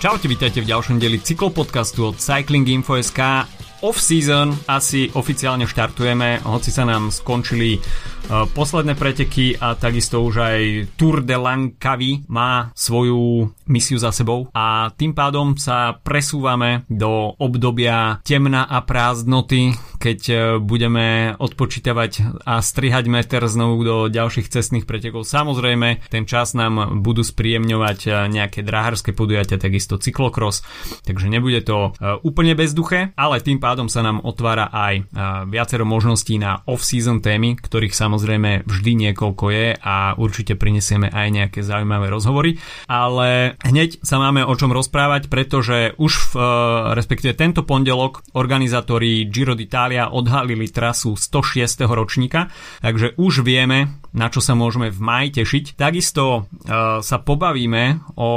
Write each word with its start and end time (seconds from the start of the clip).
Čaute, 0.00 0.32
vítajte 0.32 0.64
v 0.64 0.70
ďalšom 0.72 0.96
dieli 0.96 1.20
cyklopodcastu 1.20 2.08
od 2.08 2.16
Cycling 2.16 2.64
Info.sk. 2.72 3.20
Off-season 3.84 4.56
asi 4.64 5.12
oficiálne 5.12 5.68
štartujeme, 5.68 6.40
hoci 6.40 6.72
sa 6.72 6.88
nám 6.88 7.12
skončili 7.12 7.76
uh, 7.76 8.48
posledné 8.48 8.96
preteky 8.96 9.60
a 9.60 9.76
takisto 9.76 10.24
už 10.24 10.40
aj 10.40 10.60
Tour 10.96 11.20
de 11.20 11.36
Langkawi 11.36 12.24
má 12.32 12.72
svoju 12.72 13.52
misiu 13.70 14.02
za 14.02 14.10
sebou 14.10 14.50
a 14.50 14.90
tým 14.90 15.14
pádom 15.14 15.54
sa 15.54 15.94
presúvame 15.94 16.82
do 16.90 17.38
obdobia 17.38 18.18
temna 18.26 18.66
a 18.66 18.82
prázdnoty, 18.82 19.78
keď 20.02 20.20
uh, 20.26 20.38
budeme 20.58 21.38
odpočítavať 21.38 22.42
a 22.42 22.58
strihať 22.58 23.06
meter 23.06 23.46
znovu 23.46 23.86
do 23.86 23.96
ďalších 24.10 24.50
cestných 24.50 24.90
pretekov. 24.90 25.22
Samozrejme, 25.22 26.10
ten 26.10 26.26
čas 26.26 26.58
nám 26.58 26.98
budú 26.98 27.22
spríjemňovať 27.22 27.98
uh, 28.10 28.26
nejaké 28.26 28.66
dráharské 28.66 29.14
podujatia, 29.14 29.62
takisto 29.62 29.94
cyklokros, 30.02 30.66
takže 31.06 31.30
nebude 31.30 31.62
to 31.62 31.94
úplne 32.24 32.56
bezduché, 32.56 33.12
ale 33.14 33.44
tým 33.44 33.60
pádom 33.60 33.86
sa 33.86 34.00
nám 34.00 34.24
otvára 34.24 34.72
aj 34.72 35.12
viacero 35.52 35.84
možností 35.84 36.40
na 36.40 36.64
off-season 36.64 37.20
témy, 37.20 37.60
ktorých 37.60 37.92
samozrejme 37.92 38.64
vždy 38.64 38.92
niekoľko 39.06 39.44
je 39.52 39.76
a 39.76 40.16
určite 40.16 40.56
prinesieme 40.56 41.12
aj 41.12 41.28
nejaké 41.28 41.60
zaujímavé 41.60 42.08
rozhovory. 42.08 42.56
Ale 42.88 43.59
hneď 43.64 44.00
sa 44.00 44.16
máme 44.18 44.42
o 44.44 44.54
čom 44.56 44.72
rozprávať, 44.72 45.28
pretože 45.28 45.92
už 46.00 46.12
v, 46.12 46.32
e, 46.36 46.42
respektíve 46.96 47.36
tento 47.36 47.62
pondelok 47.62 48.24
organizátori 48.34 49.28
Giro 49.28 49.54
d'Italia 49.54 50.10
odhalili 50.10 50.68
trasu 50.70 51.14
106. 51.14 51.86
ročníka, 51.86 52.48
takže 52.80 53.14
už 53.16 53.44
vieme, 53.44 54.00
na 54.10 54.26
čo 54.26 54.42
sa 54.42 54.58
môžeme 54.58 54.90
v 54.90 54.98
maji 54.98 55.42
tešiť. 55.42 55.78
Takisto 55.78 56.24
uh, 56.42 56.98
sa 56.98 57.16
pobavíme 57.22 58.10
o, 58.18 58.30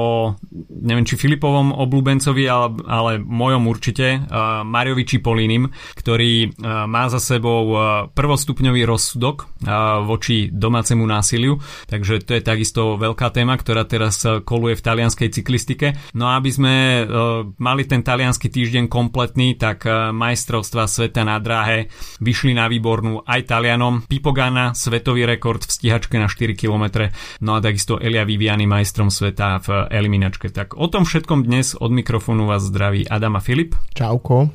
neviem 0.70 1.06
či 1.06 1.18
Filipovom 1.18 1.74
obľúbencovi, 1.74 2.44
ale, 2.46 2.68
ale 2.86 3.12
mojom 3.18 3.66
určite, 3.66 4.22
uh, 4.22 4.62
Mariovi 4.62 5.06
Čipolinim, 5.06 5.74
ktorý 5.98 6.54
uh, 6.54 6.86
má 6.86 7.10
za 7.10 7.18
sebou 7.18 7.62
uh, 7.74 7.80
prvostupňový 8.14 8.86
rozsudok 8.86 9.50
uh, 9.66 10.06
voči 10.06 10.54
domácemu 10.54 11.04
násiliu, 11.10 11.58
takže 11.90 12.22
to 12.22 12.38
je 12.38 12.42
takisto 12.46 12.96
veľká 13.02 13.34
téma, 13.34 13.58
ktorá 13.58 13.86
teraz 13.90 14.22
koluje 14.46 14.78
v 14.78 14.86
talianskej 15.14 15.30
cyklistike. 15.30 15.88
No 16.17 16.28
a 16.28 16.42
aby 16.42 16.50
sme 16.50 17.06
uh, 17.06 17.45
mali 17.61 17.86
ten 17.86 18.02
talianský 18.02 18.50
týždeň 18.50 18.89
kompletný, 18.89 19.53
tak 19.61 19.86
uh, 19.86 20.09
majstrovstva 20.09 20.89
sveta 20.89 21.22
na 21.22 21.38
dráhe 21.38 21.94
vyšli 22.17 22.58
na 22.58 22.66
výbornú 22.66 23.22
aj 23.22 23.45
Talianom. 23.45 24.09
Pipogana, 24.09 24.73
svetový 24.73 25.30
rekord 25.30 25.61
v 25.61 25.69
stíhačke 25.69 26.17
na 26.17 26.25
4 26.25 26.58
km, 26.58 27.08
no 27.45 27.53
a 27.53 27.59
takisto 27.61 28.02
Elia 28.02 28.25
Viviani 28.25 28.66
majstrom 28.66 29.14
sveta 29.14 29.61
v 29.61 29.86
eliminačke. 29.94 30.50
Tak 30.50 30.73
o 30.73 30.89
tom 30.89 31.06
všetkom 31.06 31.45
dnes 31.45 31.78
od 31.78 31.94
mikrofónu 31.94 32.50
vás 32.50 32.66
zdraví 32.66 33.06
Adam 33.06 33.38
a 33.38 33.41
Filip. 33.44 33.78
Čauko. 33.94 34.50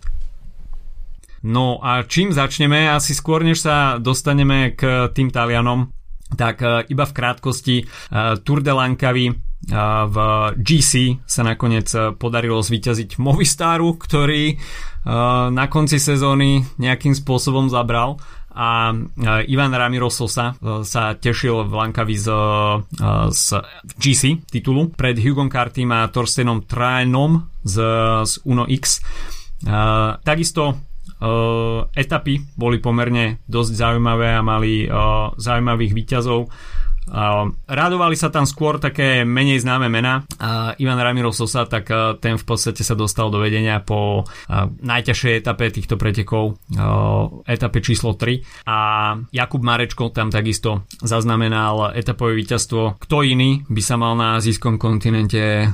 No 1.38 1.78
a 1.78 2.02
čím 2.02 2.34
začneme? 2.34 2.90
Asi 2.90 3.14
skôr, 3.14 3.46
než 3.46 3.62
sa 3.62 4.02
dostaneme 4.02 4.74
k 4.74 5.06
tým 5.14 5.30
Talianom, 5.30 5.94
tak 6.34 6.60
e, 6.60 6.84
iba 6.92 7.04
v 7.06 7.16
krátkosti 7.16 7.76
e, 7.80 7.84
Tour 8.44 8.60
de 8.60 8.72
Lankavi 8.74 9.26
e, 9.30 9.34
v 10.08 10.16
GC 10.54 11.18
sa 11.26 11.42
nakoniec 11.42 11.90
podarilo 12.16 12.62
zvíťaziť 12.62 13.18
Movistaru, 13.18 13.98
ktorý 13.98 14.54
na 15.50 15.66
konci 15.66 15.98
sezóny 15.98 16.62
nejakým 16.78 17.12
spôsobom 17.12 17.66
zabral 17.66 18.22
a 18.58 18.90
Ivan 19.46 19.70
Ramiro 19.70 20.10
Sosa 20.10 20.50
e, 20.50 20.82
sa 20.82 21.14
tešil 21.14 21.70
v 21.70 21.72
Lankavi 21.78 22.16
z, 22.18 22.26
e, 22.26 22.36
z 23.30 23.46
GC 23.94 24.50
titulu 24.50 24.90
pred 24.90 25.14
Hugom 25.14 25.46
Cartym 25.46 25.94
a 25.94 26.10
Torstenom 26.10 26.66
Traenom 26.66 27.46
z, 27.62 27.76
z 28.26 28.32
Uno 28.50 28.66
X. 28.66 28.98
Takisto 30.22 30.86
etapy 31.98 32.34
boli 32.54 32.78
pomerne 32.78 33.42
dosť 33.50 33.72
zaujímavé 33.74 34.38
a 34.38 34.42
mali 34.42 34.86
zaujímavých 35.34 35.90
výťazov. 35.90 36.46
Radovali 37.68 38.16
sa 38.16 38.28
tam 38.28 38.44
skôr 38.44 38.76
také 38.78 39.24
menej 39.24 39.64
známe 39.64 39.88
mená. 39.88 40.24
Ivan 40.78 41.00
Ramiro 41.00 41.32
Sosa, 41.32 41.64
tak 41.64 41.88
ten 42.20 42.36
v 42.36 42.44
podstate 42.44 42.84
sa 42.84 42.94
dostal 42.94 43.32
do 43.32 43.40
vedenia 43.40 43.80
po 43.80 44.28
najťažšej 44.82 45.32
etape 45.40 45.72
týchto 45.72 45.96
pretekov, 45.96 46.60
etape 47.48 47.78
číslo 47.80 48.14
3 48.14 48.68
a 48.68 48.76
Jakub 49.32 49.62
Marečko 49.64 50.10
tam 50.12 50.28
takisto 50.32 50.88
zaznamenal 51.00 51.92
etapové 51.96 52.38
víťazstvo. 52.38 53.00
Kto 53.00 53.24
iný 53.24 53.64
by 53.68 53.82
sa 53.82 53.96
mal 53.96 54.14
na 54.14 54.36
azijskom 54.38 54.76
kontinente 54.76 55.68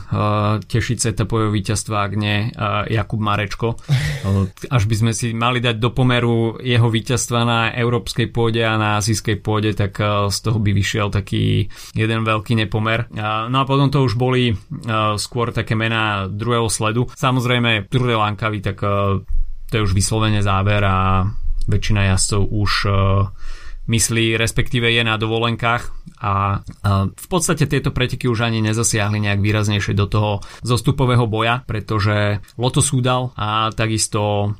tešiť 0.64 0.96
z 1.00 1.06
etapového 1.14 1.50
víťazstva, 1.50 1.96
ak 2.06 2.12
nie 2.14 2.50
Jakub 2.90 3.20
Marečko. 3.20 3.78
Až 4.76 4.82
by 4.86 4.94
sme 4.94 5.12
si 5.12 5.32
mali 5.34 5.58
dať 5.60 5.76
do 5.78 5.90
pomeru 5.90 6.58
jeho 6.62 6.88
víťazstva 6.88 7.40
na 7.44 7.60
európskej 7.74 8.30
pôde 8.30 8.62
a 8.62 8.78
na 8.78 9.00
azijskej 9.00 9.40
pôde, 9.40 9.74
tak 9.74 9.98
z 10.30 10.38
toho 10.40 10.58
by 10.58 10.70
vyšiel 10.72 11.08
tak 11.10 11.23
taký 11.24 11.72
jeden 11.96 12.20
veľký 12.20 12.52
nepomer. 12.60 13.08
No 13.48 13.56
a 13.56 13.64
potom 13.64 13.88
to 13.88 14.04
už 14.04 14.20
boli 14.20 14.52
skôr 15.16 15.56
také 15.56 15.72
mená 15.72 16.28
druhého 16.28 16.68
sledu. 16.68 17.08
Samozrejme 17.16 17.88
Tour 17.88 18.12
de 18.12 18.16
Lankavi, 18.20 18.60
tak 18.60 18.84
to 19.64 19.72
je 19.72 19.80
už 19.80 19.96
vyslovene 19.96 20.44
záver 20.44 20.84
a 20.84 21.24
väčšina 21.64 22.12
jazdcov 22.12 22.44
už 22.44 22.72
myslí, 23.86 24.36
respektíve 24.40 24.88
je 24.90 25.02
na 25.04 25.16
dovolenkách 25.16 25.92
a, 26.24 26.62
v 27.04 27.26
podstate 27.28 27.68
tieto 27.68 27.92
preteky 27.92 28.28
už 28.30 28.48
ani 28.48 28.64
nezasiahli 28.64 29.20
nejak 29.20 29.44
výraznejšie 29.44 29.92
do 29.92 30.08
toho 30.08 30.40
zostupového 30.64 31.28
boja, 31.28 31.60
pretože 31.68 32.40
Loto 32.56 32.80
Súdal 32.80 33.36
a 33.36 33.68
takisto 33.72 34.54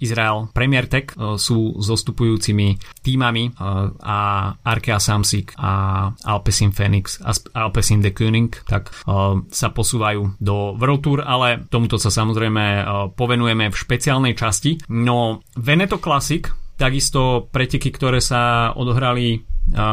Izrael 0.00 0.48
Premier 0.52 0.88
Tech 0.88 1.12
uh, 1.16 1.36
sú 1.36 1.76
zostupujúcimi 1.80 2.80
týmami 3.04 3.52
uh, 3.52 3.92
a 4.00 4.18
Arkea 4.56 4.96
Samsic 4.96 5.52
a 5.60 6.08
Alpecin 6.24 6.72
Phoenix 6.72 7.20
a 7.20 7.32
Alpecin 7.68 8.00
de 8.00 8.12
König 8.12 8.56
tak 8.64 8.92
uh, 9.04 9.40
sa 9.52 9.68
posúvajú 9.72 10.40
do 10.40 10.76
World 10.80 11.02
Tour, 11.04 11.20
ale 11.24 11.68
tomuto 11.68 12.00
sa 12.00 12.08
samozrejme 12.08 12.88
povenujeme 13.12 13.68
v 13.68 13.76
špeciálnej 13.76 14.34
časti. 14.36 14.80
No 14.88 15.44
Veneto 15.56 16.00
Classic 16.00 16.65
takisto 16.76 17.48
preteky, 17.48 17.88
ktoré 17.90 18.20
sa 18.20 18.72
odohrali 18.76 19.42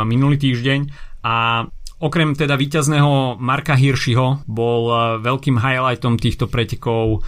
minulý 0.06 0.38
týždeň 0.38 0.80
a 1.26 1.66
okrem 2.04 2.36
teda 2.38 2.60
víťazného 2.60 3.40
Marka 3.40 3.74
Hirschiho 3.74 4.46
bol 4.46 4.92
veľkým 5.24 5.58
highlightom 5.58 6.20
týchto 6.20 6.46
pretekov 6.46 7.24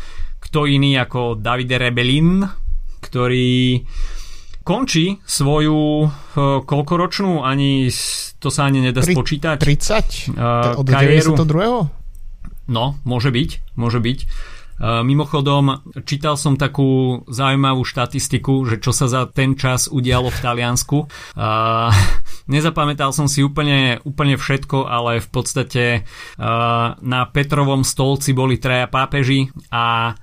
kto 0.45 0.69
iný 0.69 1.01
ako 1.01 1.41
Davide 1.41 1.81
Rebelin, 1.81 2.45
ktorý 3.01 3.81
končí 4.61 5.17
svoju 5.25 6.09
koľkoročnú, 6.65 7.41
ani 7.41 7.89
to 8.37 8.49
sa 8.53 8.69
ani 8.69 8.85
nedá 8.85 9.01
spočítať. 9.01 9.57
30? 9.57 10.37
Uh, 10.37 10.79
od 10.81 10.85
kariéru. 10.85 11.33
92. 11.33 12.69
No, 12.69 12.97
môže 13.05 13.29
byť, 13.29 13.77
môže 13.77 14.01
byť. 14.01 14.19
Mimochodom, 14.81 15.87
čítal 16.03 16.35
som 16.35 16.59
takú 16.59 17.23
zaujímavú 17.31 17.87
štatistiku, 17.87 18.67
že 18.67 18.83
čo 18.83 18.91
sa 18.91 19.07
za 19.07 19.23
ten 19.23 19.55
čas 19.55 19.87
udialo 19.87 20.27
v 20.27 20.41
Taliansku. 20.43 20.97
Nezapamätal 22.45 23.15
som 23.15 23.25
si 23.25 23.41
úplne, 23.41 24.03
úplne 24.03 24.35
všetko, 24.35 24.85
ale 24.85 25.23
v 25.23 25.29
podstate 25.31 25.83
na 27.01 27.21
Petrovom 27.31 27.87
stolci 27.87 28.35
boli 28.35 28.59
traja 28.59 28.91
pápeži 28.91 29.47
a 29.71 30.13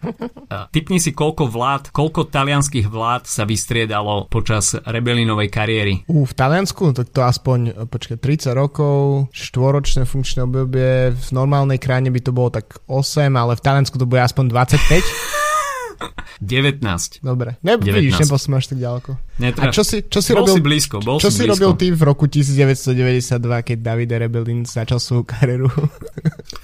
typni 0.69 1.00
si 1.00 1.16
koľko 1.16 1.48
vlád, 1.48 1.82
koľko 1.90 2.28
talianských 2.28 2.87
vlád 2.93 3.25
sa 3.25 3.49
vystriedalo 3.49 4.28
počas 4.28 4.76
Rebelinovej 4.76 5.49
kariéry. 5.49 5.94
U, 6.12 6.28
v 6.28 6.34
Taliansku? 6.37 6.93
Tak 6.93 7.08
to 7.10 7.25
aspoň 7.25 7.88
počkaj, 7.88 8.20
30 8.20 8.52
rokov, 8.54 9.32
štvoročné 9.32 10.04
funkčné 10.04 10.44
obdobie, 10.44 11.10
v 11.16 11.28
normálnej 11.32 11.81
krajine 11.81 12.12
by 12.12 12.20
to 12.20 12.37
bolo 12.37 12.52
tak 12.52 12.78
8, 12.87 13.32
ale 13.32 13.56
v 13.56 13.64
Taliansku 13.64 13.96
to 13.96 14.04
bude 14.06 14.20
aspoň 14.22 14.41
aspoň 14.42 14.50
25? 14.50 16.42
19. 16.42 17.22
Dobre. 17.22 17.54
Ne, 17.62 17.78
19. 17.78 17.94
vidíš, 17.94 18.26
nebol 18.26 18.38
som 18.42 18.58
až 18.58 18.74
tak 18.74 18.82
ďaleko. 18.82 19.14
Netraf. 19.38 19.70
A 19.70 19.70
čo 19.70 19.86
si, 19.86 20.02
čo 20.10 20.18
si 20.18 20.34
bol 20.34 20.42
robil, 20.42 20.58
si 20.58 20.62
blízko, 20.66 20.98
bol 20.98 21.22
čo 21.22 21.30
si, 21.30 21.38
si 21.38 21.46
blízko. 21.46 21.54
robil 21.54 21.70
ty 21.78 21.86
v 21.94 22.02
roku 22.02 22.26
1992, 22.26 23.38
keď 23.38 23.76
Davide 23.78 24.18
Rebelin 24.18 24.66
začal 24.66 24.98
svoju 24.98 25.22
kariéru? 25.22 25.70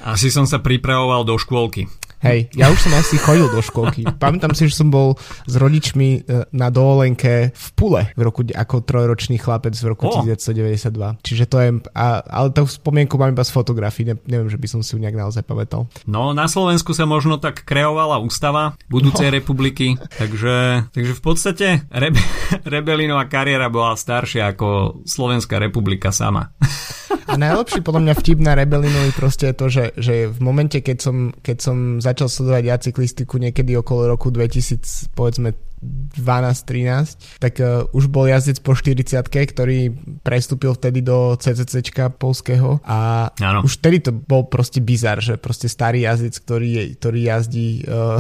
Asi 0.03 0.35
som 0.35 0.51
sa 0.51 0.59
pripravoval 0.59 1.23
do 1.23 1.39
škôlky. 1.39 1.87
Hej, 2.19 2.51
ja 2.59 2.67
už 2.75 2.83
som 2.83 2.93
asi 2.99 3.15
chodil 3.15 3.47
do 3.47 3.63
školky. 3.63 4.03
Pamätám 4.19 4.51
si, 4.51 4.67
že 4.67 4.83
som 4.83 4.91
bol 4.91 5.15
s 5.47 5.55
rodičmi 5.55 6.09
e, 6.27 6.51
na 6.51 6.67
dovolenke 6.67 7.55
v 7.55 7.67
Pule 7.79 8.11
v 8.19 8.21
roku, 8.27 8.43
ako 8.43 8.83
trojročný 8.83 9.39
chlapec 9.39 9.79
v 9.79 9.87
roku 9.87 10.11
oh. 10.11 10.27
1992. 10.27 11.23
Čiže 11.23 11.45
to 11.47 11.57
je, 11.63 11.71
a, 11.95 12.19
ale 12.27 12.51
tú 12.51 12.67
spomienku 12.67 13.15
mám 13.15 13.31
iba 13.31 13.47
z 13.47 13.55
fotografií, 13.55 14.03
ne, 14.03 14.19
neviem, 14.27 14.51
že 14.51 14.59
by 14.59 14.67
som 14.67 14.81
si 14.83 14.95
ju 14.95 14.99
nejak 14.99 15.15
naozaj 15.15 15.47
pamätal. 15.47 15.87
No, 16.11 16.35
na 16.35 16.51
Slovensku 16.51 16.91
sa 16.91 17.07
možno 17.07 17.39
tak 17.39 17.63
kreovala 17.63 18.19
ústava 18.19 18.75
budúcej 18.91 19.31
no. 19.31 19.35
republiky, 19.39 19.95
takže, 20.19 20.91
takže 20.91 21.13
v 21.15 21.23
podstate 21.23 21.67
Rebe, 21.87 22.19
Rebelinová 22.75 23.31
kariéra 23.31 23.71
bola 23.71 23.95
staršia 23.95 24.59
ako 24.59 25.01
Slovenská 25.07 25.63
republika 25.63 26.11
sama. 26.11 26.51
A 27.29 27.35
najlepší 27.41 27.81
podľa 27.81 28.03
mňa 28.05 28.15
vtip 28.21 28.39
na 28.41 28.53
Rebelinovi 28.57 29.13
proste 29.17 29.53
je 29.53 29.57
to, 29.57 29.67
že, 29.69 29.85
že 29.97 30.15
v 30.29 30.39
momente, 30.41 30.81
keď 30.81 30.99
som, 31.01 31.17
keď 31.41 31.57
som 31.61 31.77
začal 32.01 32.29
sledovať 32.29 32.65
ja 32.65 32.77
cyklistiku 32.77 33.41
niekedy 33.41 33.77
okolo 33.77 34.13
roku 34.13 34.29
2000, 34.29 35.13
povedzme 35.17 35.57
12-13, 35.81 37.39
tak 37.39 37.63
uh, 37.63 37.87
už 37.95 38.11
bol 38.11 38.27
jazdec 38.27 38.59
po 38.61 38.75
40 38.75 39.23
ktorý 39.29 39.95
prestúpil 40.27 40.75
vtedy 40.75 41.05
do 41.05 41.39
CCCčka 41.39 42.11
polského. 42.15 42.83
A 42.83 43.31
ano. 43.39 43.63
už 43.63 43.79
vtedy 43.79 44.03
to 44.03 44.11
bol 44.11 44.51
proste 44.51 44.83
bizar, 44.83 45.23
že 45.23 45.39
proste 45.39 45.71
starý 45.71 46.05
jazdec, 46.05 46.35
ktorý, 46.43 46.99
ktorý 46.99 47.21
jazdí 47.31 47.87
uh, 47.87 48.19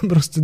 proste 0.12 0.40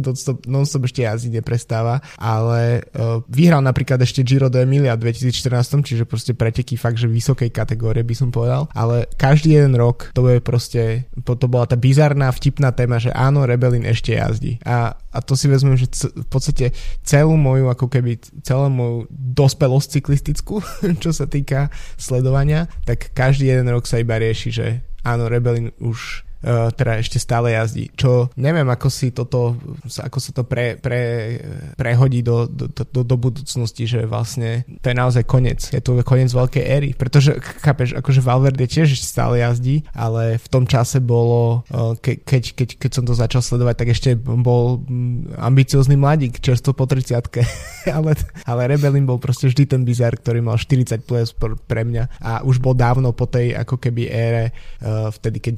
non-stop 0.47 0.83
ešte 0.85 1.07
jazdí, 1.07 1.29
neprestáva, 1.33 2.03
ale 2.19 2.83
uh, 2.93 3.23
vyhral 3.31 3.63
napríklad 3.63 4.03
ešte 4.03 4.27
Giro 4.27 4.51
de 4.51 4.67
Emilia 4.67 4.99
v 4.99 5.11
2014, 5.11 5.87
čiže 5.87 6.05
proste 6.05 6.33
preteky 6.37 6.75
fakt, 6.77 7.01
že 7.01 7.09
vysokej 7.09 7.49
kategórie 7.55 8.03
by 8.05 8.15
som 8.17 8.29
povedal, 8.35 8.69
ale 8.77 9.09
každý 9.17 9.57
jeden 9.57 9.79
rok 9.79 10.11
to 10.13 10.27
je 10.29 10.39
proste, 10.43 10.83
to 11.17 11.47
bola 11.47 11.65
tá 11.65 11.79
bizarná 11.79 12.29
vtipná 12.35 12.75
téma, 12.75 13.01
že 13.01 13.15
áno, 13.15 13.47
Rebelin 13.49 13.87
ešte 13.87 14.17
jazdí. 14.17 14.59
A, 14.67 14.99
a 15.17 15.25
to 15.25 15.33
si 15.33 15.49
vezmem, 15.49 15.81
že 15.81 15.89
v 16.13 16.29
podstate 16.29 16.77
celú 17.01 17.41
moju, 17.41 17.73
ako 17.73 17.89
keby 17.89 18.21
celú 18.45 18.69
moju 18.69 19.09
dospelosť 19.11 19.97
cyklistickú, 19.97 20.61
čo 21.03 21.11
sa 21.17 21.25
týka 21.25 21.73
sledovania, 21.97 22.69
tak 22.85 23.17
každý 23.17 23.49
jeden 23.49 23.73
rok 23.73 23.89
sa 23.89 23.97
iba 23.97 24.21
rieši, 24.21 24.49
že 24.53 24.67
áno, 25.01 25.33
Rebelin 25.33 25.73
už 25.81 26.29
teda 26.47 27.03
ešte 27.03 27.19
stále 27.19 27.59
jazdí. 27.59 27.91
Čo 27.99 28.31
neviem, 28.39 28.67
ako 28.71 28.89
si 28.89 29.11
toto, 29.11 29.59
ako 29.99 30.19
sa 30.23 30.31
to 30.31 30.47
pre, 30.47 30.79
pre, 30.79 31.37
prehodí 31.75 32.23
do, 32.23 32.47
do, 32.47 32.71
do, 32.71 33.01
do 33.03 33.17
budúcnosti, 33.19 33.85
že 33.91 34.07
vlastne 34.07 34.63
to 34.79 34.87
je 34.91 34.97
naozaj 34.97 35.27
koniec. 35.27 35.67
Je 35.75 35.83
to 35.83 35.99
koniec 36.07 36.31
veľkej 36.31 36.65
éry, 36.65 36.91
pretože 36.95 37.35
chápeš, 37.43 37.99
akože 37.99 38.23
Valverde 38.23 38.67
tiež 38.71 38.95
stále 39.03 39.43
jazdí, 39.43 39.83
ale 39.91 40.39
v 40.39 40.47
tom 40.47 40.65
čase 40.71 41.03
bolo, 41.03 41.67
uh, 41.75 41.99
ke, 41.99 42.23
keď, 42.23 42.43
keď, 42.55 42.69
keď 42.79 42.91
som 42.95 43.05
to 43.05 43.15
začal 43.19 43.43
sledovať, 43.43 43.75
tak 43.83 43.89
ešte 43.91 44.15
bol 44.17 44.83
mm, 44.87 45.39
ambiciózny 45.43 45.99
mladík, 45.99 46.39
čerstvo 46.39 46.73
po 46.73 46.87
30 46.87 47.19
ale, 47.97 48.15
ale 48.47 48.61
Rebelin 48.71 49.09
bol 49.09 49.19
proste 49.19 49.51
vždy 49.51 49.65
ten 49.67 49.83
bizar, 49.83 50.15
ktorý 50.15 50.47
mal 50.47 50.61
40 50.61 51.03
plus 51.03 51.35
pre 51.67 51.83
mňa 51.83 52.23
a 52.23 52.33
už 52.47 52.63
bol 52.63 52.79
dávno 52.79 53.11
po 53.11 53.27
tej 53.27 53.59
ako 53.59 53.83
keby 53.83 54.07
ére, 54.07 54.55
uh, 54.83 55.11
vtedy 55.11 55.43
keď 55.43 55.57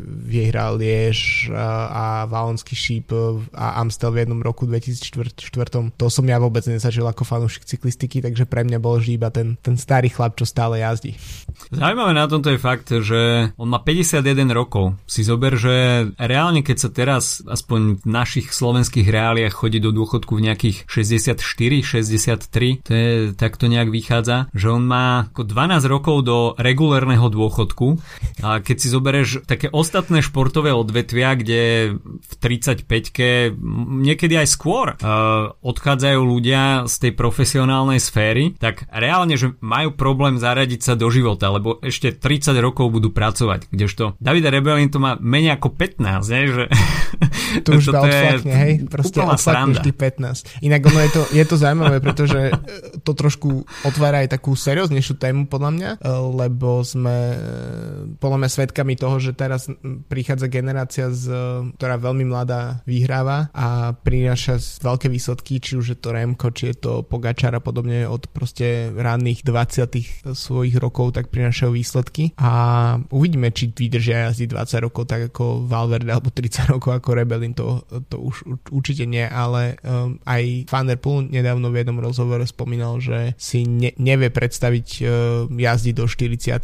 vyhral 0.00 0.76
Liež 0.76 1.48
a, 1.52 2.28
Valonský 2.28 2.76
šíp 2.76 3.12
a 3.56 3.80
Amstel 3.80 4.12
v 4.12 4.26
jednom 4.26 4.40
roku 4.44 4.68
2004. 4.68 5.96
To 5.96 6.06
som 6.12 6.24
ja 6.28 6.36
vôbec 6.36 6.62
nezažil 6.68 7.06
ako 7.08 7.24
fanúšik 7.24 7.64
cyklistiky, 7.64 8.20
takže 8.20 8.44
pre 8.44 8.62
mňa 8.62 8.78
bol 8.78 9.00
vždy 9.00 9.12
iba 9.16 9.32
ten, 9.32 9.56
ten 9.64 9.80
starý 9.80 10.12
chlap, 10.12 10.36
čo 10.36 10.44
stále 10.44 10.80
jazdí. 10.80 11.16
Zaujímavé 11.72 12.12
na 12.12 12.26
tomto 12.28 12.52
je 12.52 12.60
fakt, 12.60 12.88
že 12.92 13.50
on 13.56 13.68
má 13.72 13.80
51 13.80 14.52
rokov. 14.52 14.94
Si 15.08 15.24
zober, 15.24 15.56
že 15.56 16.06
reálne 16.20 16.60
keď 16.60 16.76
sa 16.76 16.90
teraz 16.92 17.40
aspoň 17.46 18.02
v 18.02 18.06
našich 18.06 18.52
slovenských 18.52 19.08
reáliách 19.08 19.54
chodí 19.54 19.78
do 19.80 19.90
dôchodku 19.94 20.36
v 20.36 20.52
nejakých 20.52 20.76
64, 20.88 21.40
63, 21.40 22.84
to 22.84 22.92
je, 22.92 23.10
tak 23.34 23.56
to 23.56 23.66
nejak 23.70 23.88
vychádza, 23.88 24.52
že 24.52 24.68
on 24.68 24.84
má 24.84 25.30
ako 25.32 25.42
12 25.46 25.86
rokov 25.88 26.16
do 26.26 26.38
regulérneho 26.58 27.26
dôchodku 27.30 27.98
a 28.42 28.60
keď 28.60 28.76
si 28.76 28.88
zoberieš 28.92 29.46
také 29.48 29.70
ostatné 29.86 30.18
športové 30.18 30.74
odvetvia, 30.74 31.38
kde 31.38 31.62
v 32.02 32.32
35-ke, 32.42 33.54
niekedy 34.02 34.34
aj 34.34 34.48
skôr, 34.50 34.98
uh, 34.98 35.54
odchádzajú 35.62 36.20
ľudia 36.26 36.90
z 36.90 36.94
tej 37.06 37.12
profesionálnej 37.14 38.02
sféry, 38.02 38.58
tak 38.58 38.90
reálne, 38.90 39.38
že 39.38 39.54
majú 39.62 39.94
problém 39.94 40.42
zaradiť 40.42 40.80
sa 40.82 40.94
do 40.98 41.06
života, 41.06 41.54
lebo 41.54 41.78
ešte 41.86 42.10
30 42.10 42.58
rokov 42.58 42.90
budú 42.90 43.14
pracovať, 43.14 43.70
kdežto 43.70 44.18
David 44.18 44.50
Rebelin 44.50 44.90
to 44.90 44.98
má 44.98 45.14
menej 45.22 45.54
ako 45.54 45.70
15, 45.70 46.02
ne? 46.34 46.42
že 46.50 46.64
to 47.64 47.70
už 47.78 47.94
to 47.94 48.00
odflakne, 48.02 48.52
hej, 48.52 48.72
proste 48.90 49.18
odflakne 49.22 49.78
vždy 49.78 49.90
15. 49.94 50.66
Inak 50.66 50.82
ono 50.82 51.00
je 51.04 51.10
to, 51.12 51.22
je 51.30 51.44
to 51.46 51.56
zaujímavé, 51.56 51.96
pretože 52.02 52.40
to 53.06 53.12
trošku 53.14 53.62
otvára 53.86 54.26
aj 54.26 54.34
takú 54.34 54.58
serióznejšiu 54.58 55.14
tému 55.20 55.46
podľa 55.46 55.70
mňa, 55.70 55.90
lebo 56.34 56.82
sme 56.82 57.38
podľa 58.18 58.38
mňa 58.42 58.50
svetkami 58.50 58.94
toho, 58.98 59.16
že 59.22 59.36
teraz 59.36 59.65
prichádza 60.06 60.46
generácia, 60.50 61.10
z, 61.10 61.30
ktorá 61.76 61.96
veľmi 62.00 62.24
mladá 62.26 62.80
vyhráva 62.88 63.50
a 63.52 63.92
prináša 63.96 64.58
veľké 64.82 65.10
výsledky, 65.10 65.58
či 65.58 65.78
už 65.78 65.86
je 65.94 65.98
to 65.98 66.14
Remko, 66.14 66.52
či 66.52 66.72
je 66.72 66.76
to 66.82 66.92
Pogačar 67.06 67.54
a 67.56 67.60
podobne 67.62 68.06
od 68.06 68.26
proste 68.30 68.90
ranných 68.94 69.42
20 69.42 70.34
svojich 70.34 70.76
rokov, 70.78 71.16
tak 71.16 71.30
prinášajú 71.30 71.70
výsledky. 71.72 72.34
A 72.38 72.50
uvidíme, 73.10 73.50
či 73.50 73.70
vydržia 73.70 74.30
jazdiť 74.30 74.48
20 74.52 74.86
rokov 74.86 75.08
tak 75.10 75.32
ako 75.32 75.66
Valverde 75.66 76.10
alebo 76.10 76.30
30 76.30 76.72
rokov 76.74 76.98
ako 76.98 77.08
Rebelin, 77.16 77.54
to, 77.54 77.82
to 78.10 78.18
už 78.18 78.46
určite 78.70 79.06
nie, 79.06 79.24
ale 79.24 79.78
um, 79.82 80.18
aj 80.26 80.68
Van 80.70 80.86
der 80.88 80.98
nedávno 81.06 81.70
v 81.70 81.78
jednom 81.82 81.98
rozhovore 82.02 82.42
spomínal, 82.48 82.98
že 82.98 83.36
si 83.38 83.62
ne, 83.68 83.94
nevie 84.00 84.32
predstaviť 84.32 84.88
uh, 85.02 85.08
jazdiť 85.50 85.94
do 85.94 86.04
40 86.08 86.56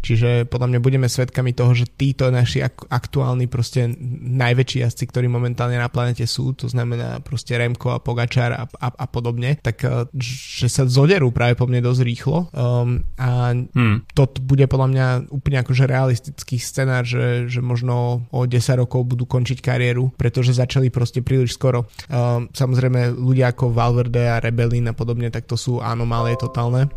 čiže 0.00 0.46
podľa 0.48 0.68
mňa 0.74 0.80
budeme 0.80 1.08
svedkami 1.10 1.52
toho, 1.52 1.72
že 1.76 1.88
títo 1.88 2.28
naši 2.34 2.66
ak- 2.66 2.90
aktuálni 2.90 3.46
proste 3.46 3.86
najväčší 4.34 4.82
jazdci, 4.82 5.04
ktorí 5.06 5.30
momentálne 5.30 5.78
na 5.78 5.86
planete 5.86 6.26
sú, 6.26 6.52
to 6.58 6.66
znamená 6.66 7.22
proste 7.22 7.54
Remko 7.54 7.94
a 7.94 8.02
Pogačar 8.02 8.50
a, 8.52 8.64
a, 8.66 8.88
a 8.90 9.06
podobne, 9.06 9.56
tak 9.62 9.86
uh, 9.86 10.10
že 10.18 10.66
sa 10.66 10.84
zoderú 10.84 11.30
práve 11.30 11.54
po 11.54 11.70
mne 11.70 11.80
dosť 11.80 12.00
rýchlo 12.02 12.50
um, 12.50 13.00
a 13.14 13.54
hmm. 13.54 14.10
to 14.12 14.26
bude 14.42 14.66
podľa 14.66 14.88
mňa 14.90 15.06
úplne 15.30 15.62
akože 15.62 15.84
realistický 15.86 16.58
scenár, 16.58 17.06
že, 17.06 17.46
že 17.46 17.62
možno 17.62 18.26
o 18.34 18.40
10 18.42 18.58
rokov 18.82 19.06
budú 19.06 19.24
končiť 19.24 19.62
kariéru, 19.62 20.10
pretože 20.18 20.56
začali 20.56 20.90
proste 20.90 21.22
príliš 21.22 21.54
skoro. 21.54 21.86
Um, 22.10 22.50
samozrejme 22.50 23.14
ľudia 23.14 23.54
ako 23.54 23.70
Valverde 23.70 24.26
a 24.26 24.42
Rebelin 24.42 24.90
a 24.90 24.94
podobne, 24.96 25.30
tak 25.30 25.46
to 25.46 25.54
sú 25.54 25.78
anomálie 25.78 26.34
totálne 26.34 26.90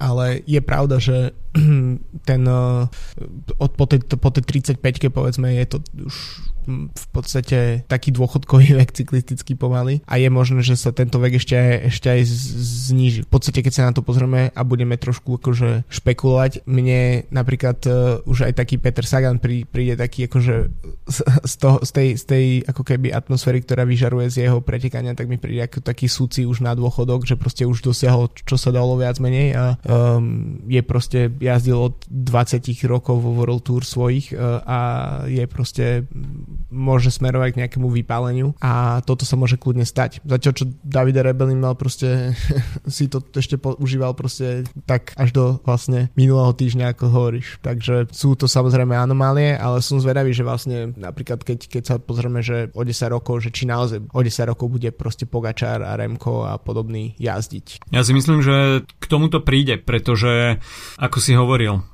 ale 0.00 0.40
je 0.48 0.60
pravda, 0.60 0.96
že 0.98 1.36
ten 2.28 2.42
od, 3.58 3.70
po, 3.76 3.84
tej, 3.84 4.00
po 4.16 4.30
tej 4.32 4.42
35-ke 4.64 5.12
povedzme 5.12 5.52
je 5.54 5.66
to 5.66 5.76
už 6.08 6.14
v 6.68 7.06
podstate 7.12 7.84
taký 7.86 8.10
dôchodkový 8.10 8.74
vek 8.80 8.90
cyklistický 8.92 9.54
pomaly 9.54 10.00
a 10.08 10.16
je 10.16 10.28
možné, 10.28 10.60
že 10.64 10.76
sa 10.76 10.90
tento 10.90 11.20
vek 11.20 11.38
ešte 11.38 11.54
aj, 11.54 11.72
ešte 11.92 12.08
aj 12.10 12.20
zníži. 12.90 13.20
V 13.24 13.30
podstate, 13.30 13.60
keď 13.60 13.72
sa 13.72 13.86
na 13.88 13.92
to 13.92 14.04
pozrieme 14.04 14.50
a 14.52 14.60
budeme 14.64 14.96
trošku 14.96 15.38
akože 15.40 15.86
špekulovať, 15.88 16.64
mne 16.68 17.28
napríklad 17.28 17.78
uh, 17.86 18.20
už 18.28 18.50
aj 18.50 18.52
taký 18.58 18.80
Peter 18.80 19.04
Sagan 19.04 19.38
prí, 19.38 19.68
príde 19.68 19.94
taký 19.94 20.26
akože 20.26 20.54
z, 21.04 21.18
z, 21.44 21.54
toho, 21.60 21.78
z, 21.84 21.90
tej, 21.92 22.08
z 22.16 22.24
tej 22.24 22.44
ako 22.64 22.82
keby 22.82 23.12
atmosféry, 23.12 23.60
ktorá 23.62 23.84
vyžaruje 23.84 24.32
z 24.32 24.36
jeho 24.48 24.64
pretekania, 24.64 25.16
tak 25.16 25.28
mi 25.28 25.36
príde 25.36 25.64
ako 25.64 25.84
taký 25.84 26.08
súci 26.08 26.48
už 26.48 26.64
na 26.64 26.72
dôchodok, 26.72 27.28
že 27.28 27.36
proste 27.36 27.68
už 27.68 27.84
dosiahol, 27.84 28.32
čo 28.32 28.56
sa 28.56 28.72
dalo 28.72 28.96
viac 28.96 29.20
menej 29.20 29.56
a 29.56 29.64
um, 29.84 30.58
je 30.64 30.80
proste 30.80 31.28
jazdil 31.38 31.92
od 31.92 31.94
20 32.08 32.64
rokov 32.88 33.20
vo 33.20 33.36
World 33.36 33.62
Tour 33.66 33.84
svojich 33.84 34.32
uh, 34.32 34.62
a 34.64 34.78
je 35.28 35.44
proste 35.44 36.08
môže 36.72 37.10
smerovať 37.14 37.54
k 37.54 37.60
nejakému 37.64 37.88
vypáleniu 37.90 38.56
a 38.58 39.02
toto 39.02 39.22
sa 39.22 39.38
môže 39.38 39.60
kľudne 39.60 39.86
stať. 39.86 40.24
Zatiaľ, 40.24 40.52
čo 40.54 40.64
Davide 40.82 41.22
Rebelin 41.22 41.60
mal 41.60 41.78
proste 41.78 42.34
si 42.88 43.06
to 43.06 43.22
ešte 43.34 43.60
používal 43.60 44.16
proste 44.16 44.66
tak 44.84 45.14
až 45.14 45.30
do 45.34 45.44
vlastne 45.62 46.10
minulého 46.18 46.52
týždňa, 46.54 46.94
ako 46.94 47.04
hovoríš. 47.10 47.58
Takže 47.62 48.10
sú 48.10 48.34
to 48.34 48.50
samozrejme 48.50 48.94
anomálie, 48.94 49.54
ale 49.54 49.84
som 49.84 50.02
zvedavý, 50.02 50.34
že 50.34 50.46
vlastne 50.46 50.92
napríklad 50.94 51.42
keď, 51.42 51.58
keď 51.68 51.82
sa 51.82 51.94
pozrieme, 51.98 52.40
že 52.40 52.70
o 52.74 52.82
10 52.82 53.14
rokov, 53.14 53.44
že 53.46 53.50
či 53.54 53.64
naozaj 53.68 54.10
o 54.10 54.20
10 54.20 54.50
rokov 54.50 54.66
bude 54.70 54.90
proste 54.94 55.24
Pogačar 55.28 55.82
a 55.82 55.96
Remko 55.96 56.46
a 56.46 56.58
podobný 56.60 57.14
jazdiť. 57.18 57.90
Ja 57.90 58.02
si 58.02 58.12
myslím, 58.16 58.40
že 58.40 58.86
k 58.86 59.04
tomuto 59.06 59.40
príde, 59.44 59.78
pretože 59.80 60.58
ako 60.98 61.18
si 61.18 61.32
hovoril, 61.36 61.84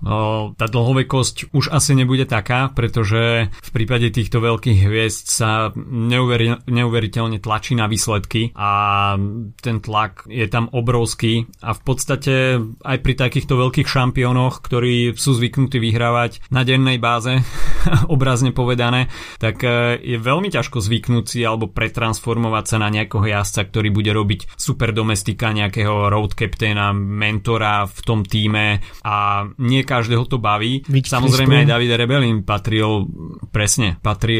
tá 0.56 0.66
dlhovekosť 0.66 1.52
už 1.52 1.72
asi 1.72 1.92
nebude 1.96 2.24
taká, 2.24 2.70
pretože 2.72 3.50
v 3.50 3.70
prípade 3.70 4.08
týchto 4.10 4.42
veľkých 4.50 4.78
hviezd 4.82 5.26
sa 5.30 5.70
neuveri- 5.76 6.58
neuveriteľne 6.66 7.38
tlačí 7.38 7.78
na 7.78 7.86
výsledky 7.86 8.50
a 8.58 9.14
ten 9.62 9.78
tlak 9.78 10.26
je 10.26 10.46
tam 10.50 10.66
obrovský 10.74 11.46
a 11.62 11.70
v 11.76 11.80
podstate 11.86 12.34
aj 12.82 12.98
pri 13.00 13.14
takýchto 13.14 13.54
veľkých 13.54 13.86
šampiónoch, 13.86 14.64
ktorí 14.64 15.14
sú 15.14 15.38
zvyknutí 15.38 15.78
vyhrávať 15.78 16.42
na 16.50 16.66
dennej 16.66 16.98
báze, 16.98 17.38
obrazne 18.14 18.50
povedané, 18.50 19.12
tak 19.38 19.62
e, 19.62 20.00
je 20.00 20.18
veľmi 20.18 20.50
ťažko 20.50 20.82
zvyknúť 20.82 21.24
si 21.26 21.40
alebo 21.44 21.70
pretransformovať 21.70 22.64
sa 22.64 22.76
na 22.82 22.88
nejakého 22.90 23.24
jazdca, 23.24 23.70
ktorý 23.70 23.88
bude 23.94 24.10
robiť 24.10 24.56
super 24.56 24.90
domestika, 24.90 25.54
nejakého 25.54 26.08
road 26.08 26.34
captaina, 26.34 26.90
mentora 26.96 27.86
v 27.86 28.00
tom 28.02 28.20
týme 28.24 28.80
a 29.04 29.46
nie 29.60 29.84
každého 29.84 30.24
to 30.26 30.40
baví. 30.40 30.82
Víč 30.88 31.12
Samozrejme 31.12 31.64
aj 31.64 31.68
David 31.68 31.92
Rebelin 32.00 32.38
patril 32.46 33.04
presne, 33.52 34.00
patril 34.00 34.39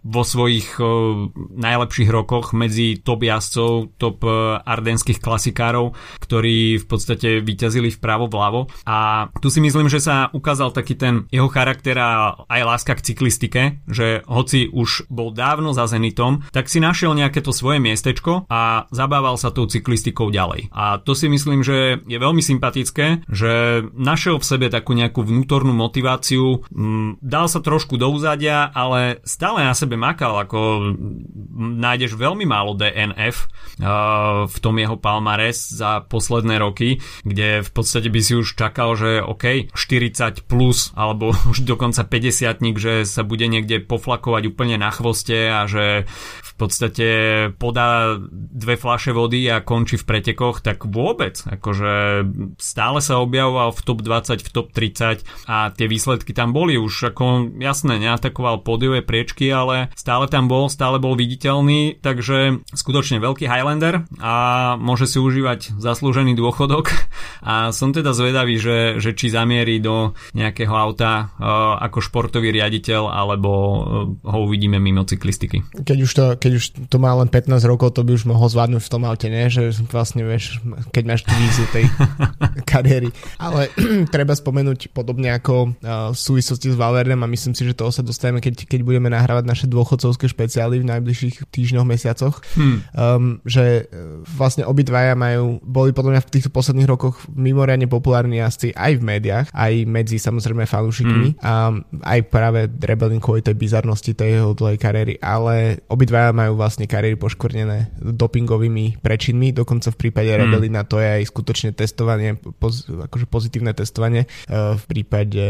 vo 0.00 0.22
svojich 0.24 0.78
najlepších 1.54 2.10
rokoch 2.10 2.56
medzi 2.56 3.00
top 3.00 3.26
jazdcov, 3.26 3.98
top 4.00 4.24
ardenských 4.64 5.20
klasikárov, 5.20 5.92
ktorí 6.22 6.80
v 6.80 6.86
podstate 6.86 7.40
vyťazili 7.44 7.92
vpravo 7.92 8.26
vľavo 8.30 8.70
a 8.88 9.28
tu 9.40 9.48
si 9.52 9.60
myslím, 9.60 9.88
že 9.92 10.00
sa 10.00 10.30
ukázal 10.32 10.72
taký 10.72 10.94
ten 10.96 11.26
jeho 11.28 11.48
charakter 11.50 11.96
a 11.98 12.38
aj 12.48 12.62
láska 12.62 12.92
k 12.96 13.04
cyklistike, 13.12 13.62
že 13.88 14.22
hoci 14.26 14.68
už 14.70 15.10
bol 15.10 15.34
dávno 15.34 15.74
za 15.74 15.86
Zenitom, 15.90 16.46
tak 16.50 16.70
si 16.70 16.78
našiel 16.80 17.14
nejaké 17.14 17.40
to 17.44 17.52
svoje 17.52 17.78
miestečko 17.82 18.46
a 18.48 18.86
zabával 18.90 19.36
sa 19.36 19.50
tou 19.50 19.66
cyklistikou 19.68 20.30
ďalej. 20.30 20.72
A 20.72 20.98
to 21.02 21.12
si 21.12 21.28
myslím, 21.28 21.60
že 21.62 22.00
je 22.04 22.18
veľmi 22.18 22.40
sympatické, 22.40 23.26
že 23.28 23.84
našiel 23.94 24.38
v 24.40 24.48
sebe 24.48 24.66
takú 24.68 24.96
nejakú 24.96 25.22
vnútornú 25.22 25.72
motiváciu, 25.74 26.64
m, 26.70 27.16
dal 27.20 27.46
sa 27.50 27.60
trošku 27.60 27.96
do 27.96 28.10
úzadia, 28.10 28.70
ale 28.72 29.24
stále 29.34 29.66
na 29.66 29.74
sebe 29.74 29.98
makal, 29.98 30.38
ako 30.38 30.94
nájdeš 31.58 32.14
veľmi 32.14 32.46
málo 32.46 32.78
DNF 32.78 33.50
uh, 33.82 34.46
v 34.46 34.56
tom 34.62 34.78
jeho 34.78 34.94
palmares 34.94 35.74
za 35.74 36.06
posledné 36.06 36.62
roky, 36.62 37.02
kde 37.26 37.66
v 37.66 37.70
podstate 37.74 38.06
by 38.06 38.20
si 38.22 38.38
už 38.38 38.54
čakal, 38.54 38.94
že 38.94 39.18
OK, 39.18 39.74
40 39.74 40.46
plus, 40.46 40.94
alebo 40.94 41.34
už 41.50 41.66
dokonca 41.66 42.06
50 42.06 42.62
že 42.78 43.02
sa 43.02 43.26
bude 43.26 43.50
niekde 43.50 43.82
poflakovať 43.82 44.42
úplne 44.46 44.78
na 44.78 44.94
chvoste 44.94 45.50
a 45.50 45.66
že 45.66 46.06
v 46.44 46.52
podstate 46.54 47.08
podá 47.58 48.14
dve 48.30 48.78
flaše 48.78 49.10
vody 49.10 49.50
a 49.50 49.64
končí 49.66 49.98
v 49.98 50.06
pretekoch, 50.06 50.62
tak 50.62 50.86
vôbec, 50.86 51.42
akože 51.42 52.22
stále 52.62 53.02
sa 53.02 53.18
objavoval 53.18 53.74
v 53.74 53.80
top 53.82 53.98
20, 54.06 54.46
v 54.46 54.50
top 54.54 54.70
30 54.70 55.26
a 55.50 55.74
tie 55.74 55.86
výsledky 55.90 56.30
tam 56.30 56.54
boli 56.54 56.78
už 56.78 57.10
ako 57.10 57.50
jasné, 57.58 57.98
neatakoval 57.98 58.62
podiové 58.62 59.02
priečky, 59.24 59.48
ale 59.48 59.88
stále 59.96 60.28
tam 60.28 60.52
bol, 60.52 60.68
stále 60.68 61.00
bol 61.00 61.16
viditeľný, 61.16 61.96
takže 62.04 62.60
skutočne 62.76 63.24
veľký 63.24 63.48
Highlander 63.48 64.04
a 64.20 64.34
môže 64.76 65.08
si 65.08 65.16
užívať 65.16 65.80
zaslúžený 65.80 66.36
dôchodok 66.36 66.92
a 67.40 67.72
som 67.72 67.96
teda 67.96 68.12
zvedavý, 68.12 68.60
že, 68.60 69.00
že 69.00 69.16
či 69.16 69.32
zamierí 69.32 69.80
do 69.80 70.12
nejakého 70.36 70.76
auta 70.76 71.32
uh, 71.40 71.80
ako 71.80 72.04
športový 72.04 72.52
riaditeľ 72.52 73.08
alebo 73.08 73.50
uh, 73.50 73.78
ho 74.28 74.38
uvidíme 74.44 74.76
mimo 74.76 75.08
cyklistiky. 75.08 75.64
Keď 75.72 75.98
už 76.04 76.12
to, 76.12 76.24
keď 76.36 76.52
už 76.60 76.64
to 76.92 76.96
má 77.00 77.16
len 77.16 77.32
15 77.32 77.64
rokov, 77.64 77.96
to 77.96 78.04
by 78.04 78.12
už 78.12 78.28
mohol 78.28 78.52
zvládnuť 78.52 78.82
v 78.84 78.92
tom 78.92 79.08
aute, 79.08 79.32
nie? 79.32 79.48
Že 79.48 79.88
vlastne 79.88 80.20
vieš, 80.28 80.60
keď 80.92 81.04
máš 81.08 81.24
tú 81.24 81.32
víziu 81.40 81.64
tej 81.72 81.88
kariéry. 82.70 83.08
Ale 83.40 83.72
treba 84.14 84.36
spomenúť 84.36 84.92
podobne 84.92 85.32
ako 85.32 85.72
uh, 85.80 86.12
v 86.12 86.18
súvislosti 86.18 86.68
s 86.68 86.76
Valverdem 86.76 87.24
a 87.24 87.32
myslím 87.32 87.56
si, 87.56 87.64
že 87.64 87.72
toho 87.72 87.88
sa 87.88 88.04
dostaneme, 88.04 88.44
keď, 88.44 88.68
keď 88.68 88.80
budeme 88.84 89.13
nahrávať 89.14 89.44
naše 89.46 89.66
dôchodcovské 89.70 90.26
špeciály 90.26 90.82
v 90.82 90.90
najbližších 90.90 91.46
týždňoch, 91.48 91.86
mesiacoch, 91.86 92.42
hmm. 92.58 92.78
um, 92.98 93.38
že 93.46 93.86
uh, 93.86 94.20
vlastne 94.26 94.66
obidvaja 94.66 95.14
majú, 95.14 95.62
boli 95.62 95.94
podľa 95.94 96.18
mňa 96.18 96.22
v 96.26 96.32
týchto 96.34 96.50
posledných 96.50 96.90
rokoch 96.90 97.22
mimoriadne 97.30 97.86
populárni 97.86 98.42
jazdci 98.42 98.74
aj 98.74 98.98
v 98.98 99.02
médiách, 99.02 99.46
aj 99.54 99.72
medzi 99.86 100.18
samozrejme 100.18 100.66
fanúšikmi 100.66 101.38
hmm. 101.38 101.42
a 101.44 101.52
aj 102.10 102.20
práve 102.28 102.66
Rebelin 102.82 103.22
kvôli 103.22 103.40
tej 103.40 103.54
bizarnosti 103.54 104.16
tej 104.16 104.40
jeho 104.40 104.50
dlhej 104.56 104.78
kariéry, 104.80 105.14
ale 105.22 105.84
obidvaja 105.86 106.34
majú 106.34 106.58
vlastne 106.58 106.88
kariéry 106.88 107.14
poškvrnené 107.20 107.94
dopingovými 108.00 108.98
prečinmi, 109.04 109.52
dokonca 109.52 109.92
v 109.92 110.00
prípade 110.00 110.30
mm. 110.32 110.38
Rebelina 110.40 110.82
to 110.82 110.98
je 110.98 111.08
aj 111.20 111.22
skutočne 111.28 111.70
testovanie, 111.76 112.36
poz, 112.38 112.88
akože 112.88 113.26
pozitívne 113.28 113.76
testovanie. 113.76 114.24
E, 114.24 114.58
v 114.74 114.84
prípade 114.88 115.44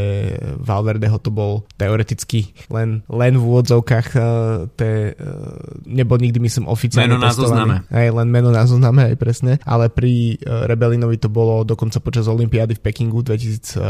Valverdeho 0.58 1.16
to 1.22 1.30
bol 1.30 1.64
teoreticky 1.78 2.52
len, 2.68 3.06
len 3.06 3.34
v 3.38 3.43
úvodzovkách 3.44 4.08
e, 4.14 4.20
te, 4.74 4.90
e, 5.12 5.32
nebol 5.86 6.18
nikdy 6.20 6.40
myslím 6.40 6.68
oficiálne 6.70 7.14
Meno 7.14 7.20
na 7.20 7.32
zozname. 7.32 7.76
Aj 7.88 8.08
len 8.08 8.28
meno 8.28 8.50
na 8.50 8.64
zozname, 8.64 9.12
aj 9.12 9.16
presne. 9.20 9.52
Ale 9.64 9.92
pri 9.92 10.40
Rebelinovi 10.44 11.20
to 11.20 11.28
bolo 11.28 11.62
dokonca 11.62 12.00
počas 12.00 12.28
Olympiády 12.28 12.76
v 12.78 12.84
Pekingu 12.84 13.20
2008. 13.20 13.80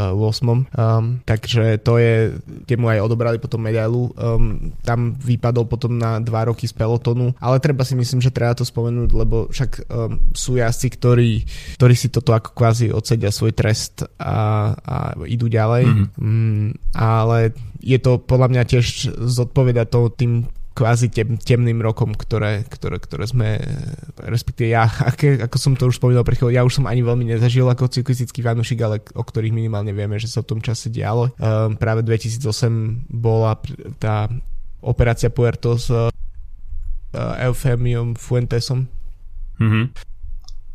Um, 0.75 1.21
takže 1.25 1.79
to 1.83 1.99
je, 1.99 2.37
kde 2.67 2.75
mu 2.79 2.91
aj 2.91 3.05
odobrali 3.05 3.39
potom 3.39 3.63
medailu. 3.63 4.11
Um, 4.15 4.75
tam 4.83 5.15
vypadol 5.19 5.67
potom 5.67 5.97
na 5.97 6.19
dva 6.19 6.49
roky 6.49 6.69
z 6.69 6.75
pelotonu, 6.75 7.35
ale 7.39 7.61
treba 7.61 7.83
si 7.83 7.95
myslím, 7.99 8.21
že 8.21 8.35
treba 8.35 8.55
to 8.55 8.67
spomenúť, 8.67 9.11
lebo 9.15 9.49
však 9.51 9.71
um, 9.89 10.19
sú 10.33 10.59
jazdci, 10.59 10.89
ktorí, 10.97 11.31
ktorí 11.79 11.95
si 11.95 12.09
toto 12.11 12.35
ako 12.35 12.55
kvázi 12.57 12.91
odsedia 12.91 13.35
svoj 13.35 13.53
trest 13.55 14.05
a, 14.19 14.73
a 14.75 14.97
idú 15.27 15.47
ďalej, 15.51 15.85
mm-hmm. 15.87 16.09
mm, 16.19 16.67
ale 16.97 17.55
je 17.85 17.99
to 18.01 18.17
podľa 18.17 18.49
mňa 18.49 18.63
tiež 18.65 19.13
zodpoveda 19.13 19.85
to 19.85 20.09
tým 20.09 20.49
kvázi 20.75 21.07
tem, 21.07 21.39
temným 21.39 21.79
rokom, 21.79 22.11
ktoré, 22.17 22.67
ktoré, 22.67 22.99
ktoré 22.99 23.25
sme, 23.31 23.63
respektíve 24.19 24.75
ja, 24.75 24.91
aké, 25.11 25.39
ako 25.39 25.57
som 25.61 25.73
to 25.79 25.87
už 25.87 26.03
spomínal 26.03 26.27
pre 26.27 26.35
ja 26.51 26.67
už 26.67 26.83
som 26.83 26.91
ani 26.91 27.05
veľmi 27.07 27.29
nezažil 27.31 27.69
ako 27.71 27.93
cyklistický 27.93 28.43
fanúšik, 28.43 28.83
ale 28.83 29.05
o 29.15 29.23
ktorých 29.23 29.55
minimálne 29.55 29.95
vieme, 29.95 30.19
že 30.19 30.27
sa 30.27 30.43
v 30.43 30.57
tom 30.57 30.61
čase 30.61 30.91
dialo. 30.91 31.31
Um, 31.39 31.79
práve 31.79 32.03
2008 32.03 33.07
bola 33.07 33.55
tá 34.03 34.27
operácia 34.83 35.31
Puerto 35.31 35.79
s 35.79 35.89
uh, 35.95 36.11
Eufemium 37.39 38.19
Fuentesom. 38.19 38.91
Mm-hmm. 39.63 39.85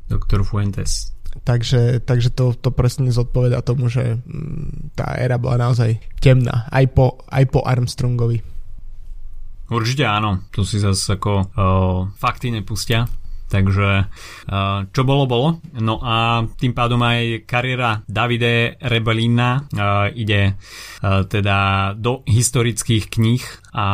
Doktor 0.10 0.42
Fuentes. 0.48 1.19
Takže, 1.29 2.01
takže 2.01 2.33
to, 2.33 2.57
to 2.57 2.74
presne 2.74 3.09
zodpoveda 3.13 3.62
tomu, 3.62 3.86
že 3.86 4.17
mm, 4.17 4.98
tá 4.98 5.13
éra 5.13 5.38
bola 5.38 5.69
naozaj 5.69 6.01
temná, 6.17 6.65
aj 6.74 6.86
po, 6.93 7.21
aj 7.29 7.45
po 7.53 7.62
Armstrongovi. 7.62 8.41
Určite 9.69 10.09
áno, 10.09 10.50
tu 10.50 10.65
si 10.65 10.81
zase 10.81 11.13
ako 11.13 11.31
uh, 11.53 12.09
fakty 12.17 12.50
nepustia, 12.50 13.05
Takže 13.50 13.89
uh, 14.06 14.86
čo 14.94 15.01
bolo, 15.01 15.25
bolo. 15.25 15.48
No 15.82 15.98
a 16.00 16.46
tým 16.46 16.77
pádom 16.77 17.01
aj 17.01 17.50
kariéra 17.50 18.06
Davide 18.06 18.77
Rebelina 18.77 19.58
uh, 19.58 20.08
ide 20.13 20.53
uh, 20.53 21.25
teda 21.25 21.91
do 21.98 22.22
historických 22.29 23.10
kníh 23.10 23.44
a 23.74 23.86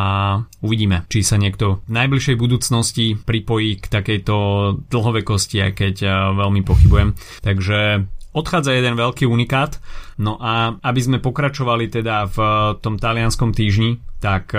uvidíme, 0.59 1.07
či 1.07 1.23
sa 1.23 1.39
niekto 1.39 1.83
v 1.87 1.91
najbližšej 1.95 2.35
budúcnosti 2.35 3.15
pripojí 3.15 3.79
k 3.79 3.85
takejto 3.91 4.35
dlhovekosti, 4.87 5.57
aj 5.59 5.71
keď 5.75 5.95
veľmi 6.31 6.63
pochybujem. 6.63 7.11
Takže 7.43 8.07
odchádza 8.35 8.75
jeden 8.75 8.99
veľký 8.99 9.27
unikát. 9.27 9.79
No 10.21 10.39
a 10.39 10.75
aby 10.79 11.01
sme 11.03 11.17
pokračovali 11.23 11.91
teda 11.91 12.27
v 12.31 12.37
tom 12.79 12.95
talianskom 12.95 13.51
týždni, 13.51 13.99
tak 14.19 14.55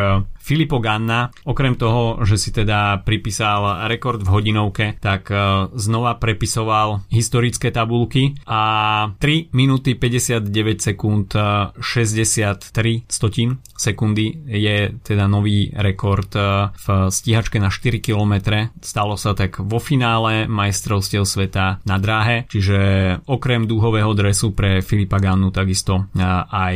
Filippo 0.46 0.78
Ganna, 0.78 1.34
okrem 1.42 1.74
toho, 1.74 2.22
že 2.22 2.38
si 2.38 2.54
teda 2.54 3.02
pripísal 3.02 3.90
rekord 3.90 4.22
v 4.22 4.30
hodinovke, 4.30 4.94
tak 5.02 5.26
e, 5.34 5.34
znova 5.74 6.22
prepisoval 6.22 7.02
historické 7.10 7.74
tabulky 7.74 8.38
a 8.46 9.10
3 9.18 9.50
minúty 9.50 9.98
59 9.98 10.46
sekúnd 10.78 11.34
63 11.82 12.62
e, 12.62 13.02
stotín 13.10 13.58
sekundy 13.76 14.46
je 14.48 14.96
teda 15.04 15.28
nový 15.28 15.70
rekord 15.70 16.32
v 16.72 16.86
stíhačke 17.12 17.60
na 17.60 17.68
4 17.68 18.00
km. 18.00 18.64
Stalo 18.80 19.14
sa 19.20 19.36
tak 19.36 19.60
vo 19.60 19.76
finále 19.76 20.48
majstrovstiev 20.48 21.28
sveta 21.28 21.84
na 21.84 21.96
dráhe, 22.00 22.48
čiže 22.48 22.78
okrem 23.28 23.68
dúhového 23.68 24.16
dresu 24.16 24.56
pre 24.56 24.80
Filipa 24.80 25.20
Gannu 25.20 25.45
takisto 25.50 26.08
aj 26.16 26.74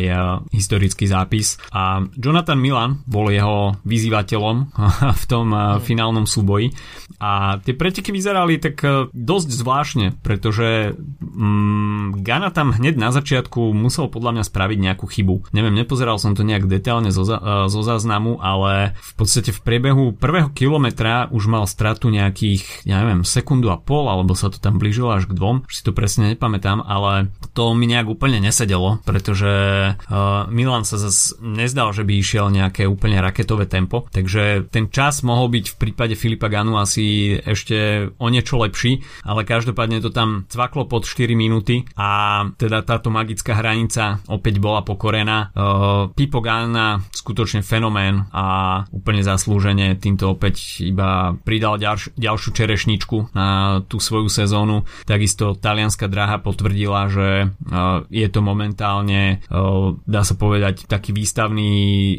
historický 0.50 1.06
zápis. 1.06 1.56
A 1.74 2.02
Jonathan 2.16 2.58
Milan 2.58 3.02
bol 3.06 3.32
jeho 3.32 3.78
vyzývateľom 3.82 4.56
v 5.22 5.24
tom 5.26 5.46
eh, 5.52 5.62
finálnom 5.82 6.24
súboji. 6.24 6.72
A 7.20 7.60
tie 7.60 7.74
preteky 7.76 8.14
vyzerali 8.14 8.60
tak 8.62 8.76
eh, 8.84 9.08
dosť 9.10 9.48
zvláštne, 9.50 10.06
pretože 10.20 10.94
mm, 11.20 12.20
Gana 12.20 12.50
tam 12.50 12.74
hneď 12.74 12.98
na 12.98 13.10
začiatku 13.14 13.72
musel 13.72 14.10
podľa 14.10 14.40
mňa 14.40 14.44
spraviť 14.44 14.78
nejakú 14.78 15.06
chybu. 15.06 15.54
Neviem, 15.54 15.78
nepozeral 15.78 16.18
som 16.18 16.34
to 16.34 16.42
nejak 16.42 16.66
detailne 16.66 17.14
zo, 17.14 17.22
uh, 17.22 17.70
zo 17.70 17.80
záznamu, 17.80 18.42
ale 18.42 18.98
v 18.98 19.12
podstate 19.14 19.54
v 19.54 19.60
priebehu 19.62 20.04
prvého 20.18 20.50
kilometra 20.50 21.30
už 21.30 21.46
mal 21.46 21.64
stratu 21.70 22.10
nejakých, 22.10 22.84
ja 22.84 23.00
neviem, 23.00 23.22
sekundu 23.22 23.70
a 23.70 23.78
pol, 23.78 24.10
alebo 24.10 24.34
sa 24.34 24.50
to 24.50 24.58
tam 24.58 24.76
blížilo 24.82 25.14
až 25.14 25.30
k 25.30 25.36
dvom, 25.38 25.70
už 25.70 25.72
si 25.72 25.82
to 25.86 25.94
presne 25.94 26.34
nepamätám, 26.34 26.82
ale 26.82 27.30
to 27.54 27.72
mi 27.72 27.86
nejak 27.86 28.10
úplne 28.10 28.42
nesedelo, 28.60 29.00
pretože 29.08 29.48
uh, 29.96 30.44
Milan 30.52 30.84
sa 30.84 31.00
zase 31.00 31.40
nezdal, 31.40 31.96
že 31.96 32.04
by 32.04 32.12
išiel 32.12 32.52
nejaké 32.52 32.84
úplne 32.84 33.16
raketové 33.16 33.64
tempo, 33.64 34.04
takže 34.12 34.68
ten 34.68 34.92
čas 34.92 35.24
mohol 35.24 35.48
byť 35.48 35.64
v 35.72 35.76
prípade 35.80 36.12
Filipa 36.12 36.52
Ganu 36.52 36.76
asi 36.76 37.40
ešte 37.40 38.12
o 38.20 38.28
niečo 38.28 38.60
lepší, 38.60 39.00
ale 39.24 39.48
každopádne 39.48 40.04
to 40.04 40.12
tam 40.12 40.44
cvaklo 40.52 40.84
pod 40.84 41.08
4 41.08 41.32
minúty 41.32 41.88
a 41.96 42.44
teda 42.60 42.84
táto 42.84 43.08
magická 43.08 43.56
hranica 43.56 44.20
opäť 44.28 44.60
bola 44.60 44.84
pokorená. 44.84 45.56
Uh, 45.56 46.12
Pipo 46.12 46.44
Gana 46.44 47.00
skutočne 47.16 47.64
fenomén 47.64 48.28
a 48.28 48.84
úplne 48.92 49.24
zaslúžene 49.24 49.96
týmto 49.96 50.36
opäť 50.36 50.84
iba 50.84 51.32
pridal 51.48 51.80
ďalš- 51.80 52.12
ďalšiu 52.20 52.50
čerešničku 52.52 53.32
na 53.32 53.80
tú 53.88 53.96
svoju 53.96 54.28
sezónu. 54.28 54.84
Takisto 55.08 55.56
talianská 55.56 56.12
dráha 56.12 56.36
potvrdila, 56.44 57.08
že 57.08 57.48
uh, 57.48 58.04
je 58.12 58.28
to 58.28 58.49
momentálne, 58.50 59.42
dá 60.04 60.22
sa 60.26 60.34
povedať, 60.34 60.90
taký 60.90 61.14
výstavný 61.14 61.72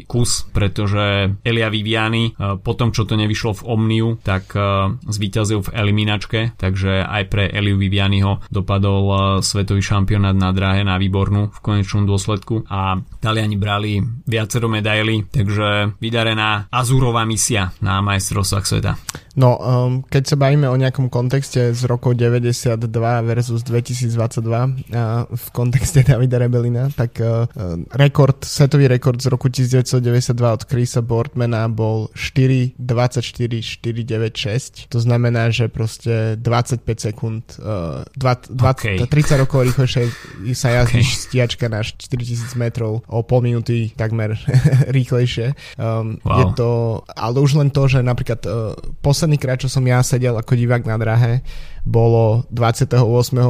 kus, 0.08 0.48
pretože 0.48 1.36
Elia 1.44 1.68
Viviani 1.68 2.32
po 2.64 2.72
tom, 2.72 2.90
čo 2.90 3.04
to 3.04 3.20
nevyšlo 3.20 3.62
v 3.62 3.66
Omniu, 3.68 4.08
tak 4.24 4.56
zvíťazil 5.04 5.60
v 5.68 5.72
eliminačke, 5.76 6.56
takže 6.56 7.04
aj 7.04 7.22
pre 7.28 7.52
Eliu 7.52 7.76
Vivianiho 7.76 8.44
dopadol 8.48 9.40
svetový 9.44 9.84
šampionát 9.84 10.36
na 10.36 10.50
dráhe 10.56 10.86
na 10.86 10.96
výbornú 10.96 11.52
v 11.52 11.58
konečnom 11.60 12.08
dôsledku 12.08 12.64
a 12.70 12.96
Taliani 13.20 13.56
brali 13.60 14.00
viacero 14.24 14.70
medaily, 14.70 15.28
takže 15.28 15.98
vydarená 16.00 16.72
azurová 16.72 17.26
misia 17.28 17.74
na 17.84 18.00
majstrovstvách 18.00 18.66
sveta. 18.66 18.92
No, 19.32 19.56
um, 19.56 20.04
keď 20.04 20.22
sa 20.28 20.36
bavíme 20.36 20.68
o 20.68 20.76
nejakom 20.76 21.08
kontexte 21.08 21.72
z 21.72 21.82
rokov 21.88 22.20
92 22.20 22.84
versus 23.24 23.64
2022 23.64 24.12
uh, 24.12 25.24
v 25.24 25.46
kontexte 25.56 26.04
Davida 26.22 26.38
Rebelina, 26.38 26.86
tak 26.94 27.18
uh, 27.18 27.50
rekord, 27.98 28.46
svetový 28.46 28.86
rekord 28.86 29.18
z 29.18 29.26
roku 29.26 29.50
1992 29.50 30.38
od 30.38 30.62
Chrisa 30.70 31.02
Boardmana 31.02 31.66
bol 31.66 32.14
4, 32.14 32.78
24, 32.78 33.58
4, 33.58 34.06
9, 34.06 34.86
6. 34.86 34.86
To 34.94 35.02
znamená, 35.02 35.50
že 35.50 35.66
proste 35.66 36.38
25 36.38 37.10
sekúnd, 37.10 37.42
uh, 37.58 38.06
20, 38.14 38.54
okay. 38.54 39.02
30 39.02 39.42
rokov 39.42 39.66
rýchlejšie 39.66 40.14
sa 40.54 40.70
jazdí 40.70 41.02
okay. 41.02 41.18
stiačka 41.26 41.66
na 41.66 41.82
4000 41.82 42.54
metrov 42.54 43.02
o 43.10 43.26
pol 43.26 43.42
minúty 43.42 43.90
takmer 43.98 44.38
rýchlejšie. 44.96 45.58
Um, 45.74 46.22
wow. 46.22 46.38
Je 46.38 46.44
to, 46.54 46.70
ale 47.18 47.42
už 47.42 47.58
len 47.58 47.74
to, 47.74 47.90
že 47.90 47.98
napríklad 47.98 48.46
uh, 48.46 48.78
posledný 49.02 49.42
krát, 49.42 49.58
čo 49.58 49.66
som 49.66 49.82
ja 49.82 49.98
sedel 50.06 50.38
ako 50.38 50.54
divák 50.54 50.86
na 50.86 50.94
drahe, 51.02 51.42
bolo 51.82 52.46
28. 52.54 52.94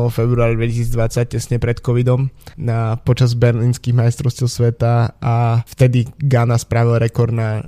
februára 0.08 0.56
2020, 0.56 1.36
tesne 1.36 1.56
pred 1.60 1.84
covidom, 1.84 2.32
na, 2.56 2.96
počas 2.96 3.36
berlínskych 3.36 3.92
majstrovstiev 3.92 4.48
sveta 4.48 5.12
a 5.20 5.60
vtedy 5.68 6.08
Ghana 6.16 6.56
spravil 6.56 6.96
rekord 6.96 7.36
na, 7.36 7.60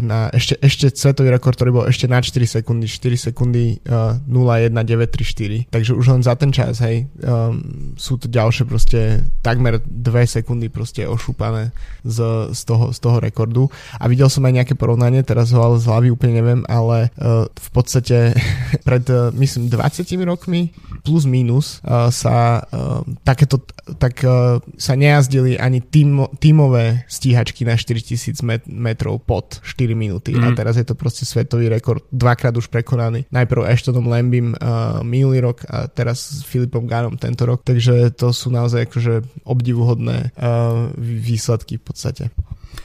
na 0.00 0.32
ešte, 0.32 0.56
ešte 0.64 0.86
svetový 0.96 1.36
rekord, 1.36 1.60
ktorý 1.60 1.70
bol 1.70 1.84
ešte 1.84 2.08
na 2.08 2.24
4 2.24 2.32
sekundy, 2.60 2.88
4 2.88 3.28
sekundy 3.28 3.84
uh, 3.92 4.16
01934. 4.24 5.68
Takže 5.68 5.92
už 5.92 6.06
len 6.08 6.22
za 6.24 6.32
ten 6.32 6.48
čas, 6.48 6.80
hej, 6.80 7.04
um, 7.20 7.92
sú 8.00 8.16
to 8.16 8.32
ďalšie 8.32 8.64
proste 8.64 9.20
takmer 9.44 9.84
2 9.84 10.40
sekundy 10.40 10.72
proste 10.72 11.04
ošúpané 11.04 11.76
z, 12.00 12.48
z, 12.56 12.60
toho, 12.64 12.88
z 12.88 12.98
toho 13.04 13.20
rekordu. 13.20 13.68
A 14.00 14.08
videl 14.08 14.32
som 14.32 14.48
aj 14.48 14.64
nejaké 14.64 14.74
porovnanie, 14.80 15.20
teraz 15.20 15.52
ho 15.52 15.60
ale 15.60 15.76
z 15.76 15.84
hlavy 15.84 16.08
úplne 16.08 16.40
neviem, 16.40 16.60
ale 16.72 17.12
uh, 17.20 17.44
v 17.52 17.68
podstate 17.68 18.32
pred, 18.88 19.04
uh, 19.12 19.28
myslím, 19.36 19.68
20 19.68 20.05
rokmi 20.14 20.70
plus 21.02 21.26
minus 21.26 21.82
uh, 21.82 22.06
sa 22.14 22.62
uh, 22.62 23.02
takéto 23.26 23.66
tak 23.98 24.22
uh, 24.26 24.58
sa 24.74 24.98
nejazdili 24.98 25.54
ani 25.54 25.78
tým, 25.78 26.26
tímové 26.42 27.06
stíhačky 27.06 27.62
na 27.62 27.78
4000 27.78 28.34
met- 28.42 28.66
metrov 28.66 29.22
pod 29.22 29.62
4 29.62 29.94
minúty 29.94 30.34
mm. 30.34 30.42
a 30.42 30.48
mhm. 30.50 30.56
teraz 30.58 30.74
je 30.74 30.86
to 30.86 30.98
proste 30.98 31.22
svetový 31.22 31.70
rekord 31.70 32.02
dvakrát 32.10 32.54
už 32.54 32.66
prekonaný. 32.66 33.30
Najprv 33.30 33.62
Ashtonom 33.66 34.10
Lambim 34.10 34.58
uh, 34.58 35.02
minulý 35.06 35.42
rok 35.42 35.62
a 35.70 35.86
teraz 35.86 36.42
s 36.42 36.42
Filipom 36.42 36.90
Ganom 36.90 37.14
tento 37.14 37.46
rok, 37.46 37.62
takže 37.62 38.10
to 38.14 38.34
sú 38.34 38.50
naozaj 38.50 38.90
akože 38.90 39.46
obdivuhodné 39.46 40.34
uh, 40.34 40.90
výsledky 40.98 41.78
v 41.78 41.84
podstate. 41.86 42.24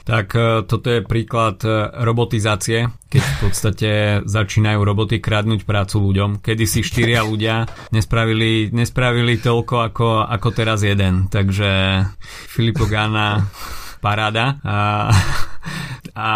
Tak 0.02 0.26
e, 0.34 0.66
toto 0.66 0.88
je 0.90 1.06
príklad 1.06 1.62
e, 1.62 1.70
robotizácie, 2.02 2.90
keď 3.06 3.22
v 3.22 3.36
podstate 3.38 3.90
začínajú 4.26 4.80
roboty 4.82 5.22
kradnúť 5.22 5.62
prácu 5.62 6.02
ľuďom. 6.02 6.42
Kedy 6.42 6.64
si 6.66 6.80
štyria 6.82 7.22
ľudia 7.22 7.68
nespravili, 7.94 8.74
nespravili 8.74 9.38
toľko 9.38 9.74
ako, 9.92 10.08
ako 10.26 10.48
teraz 10.50 10.82
jeden. 10.82 11.30
Takže 11.30 12.02
Filipo 12.50 12.90
Gana 12.90 13.46
paráda. 14.02 14.58
A, 14.66 14.76
a 16.18 16.30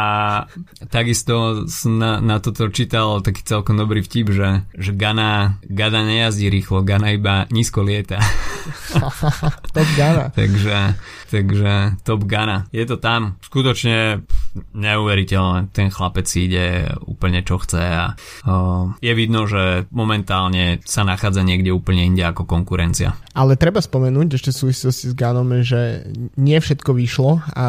takisto 0.86 1.66
som 1.66 1.98
na, 1.98 2.22
na 2.22 2.38
toto 2.38 2.70
čítal 2.70 3.18
taký 3.20 3.42
celkom 3.42 3.74
dobrý 3.74 4.06
vtip, 4.06 4.30
že, 4.30 4.48
že 4.78 4.94
Gana, 4.94 5.58
Gana 5.66 6.06
nejazdí 6.06 6.46
rýchlo, 6.46 6.86
Gana 6.86 7.10
iba 7.12 7.50
nízko 7.50 7.82
lieta. 7.82 8.22
Top 9.74 9.90
Gana. 9.98 10.30
takže, 10.30 10.94
takže 11.28 11.98
Top 12.06 12.22
Gana. 12.24 12.70
Je 12.70 12.86
to 12.86 13.02
tam. 13.02 13.36
Skutočne 13.42 14.22
neuveriteľné. 14.72 15.74
Ten 15.74 15.90
chlapec 15.90 16.24
si 16.30 16.46
ide 16.46 16.86
úplne 17.04 17.42
čo 17.42 17.58
chce 17.58 17.82
a 17.82 18.14
uh, 18.46 18.94
je 19.02 19.12
vidno, 19.12 19.44
že 19.50 19.90
momentálne 19.90 20.80
sa 20.86 21.02
nachádza 21.02 21.42
niekde 21.42 21.74
úplne 21.74 22.06
inde 22.06 22.22
ako 22.22 22.46
konkurencia. 22.46 23.18
Ale 23.36 23.60
treba 23.60 23.84
spomenúť 23.84 24.40
ešte 24.40 24.48
v 24.48 24.60
súvislosti 24.64 25.12
s 25.12 25.14
Ganom, 25.14 25.60
že 25.60 26.08
nie 26.40 26.56
všetko 26.56 26.96
vyšlo 26.96 27.44
a 27.52 27.66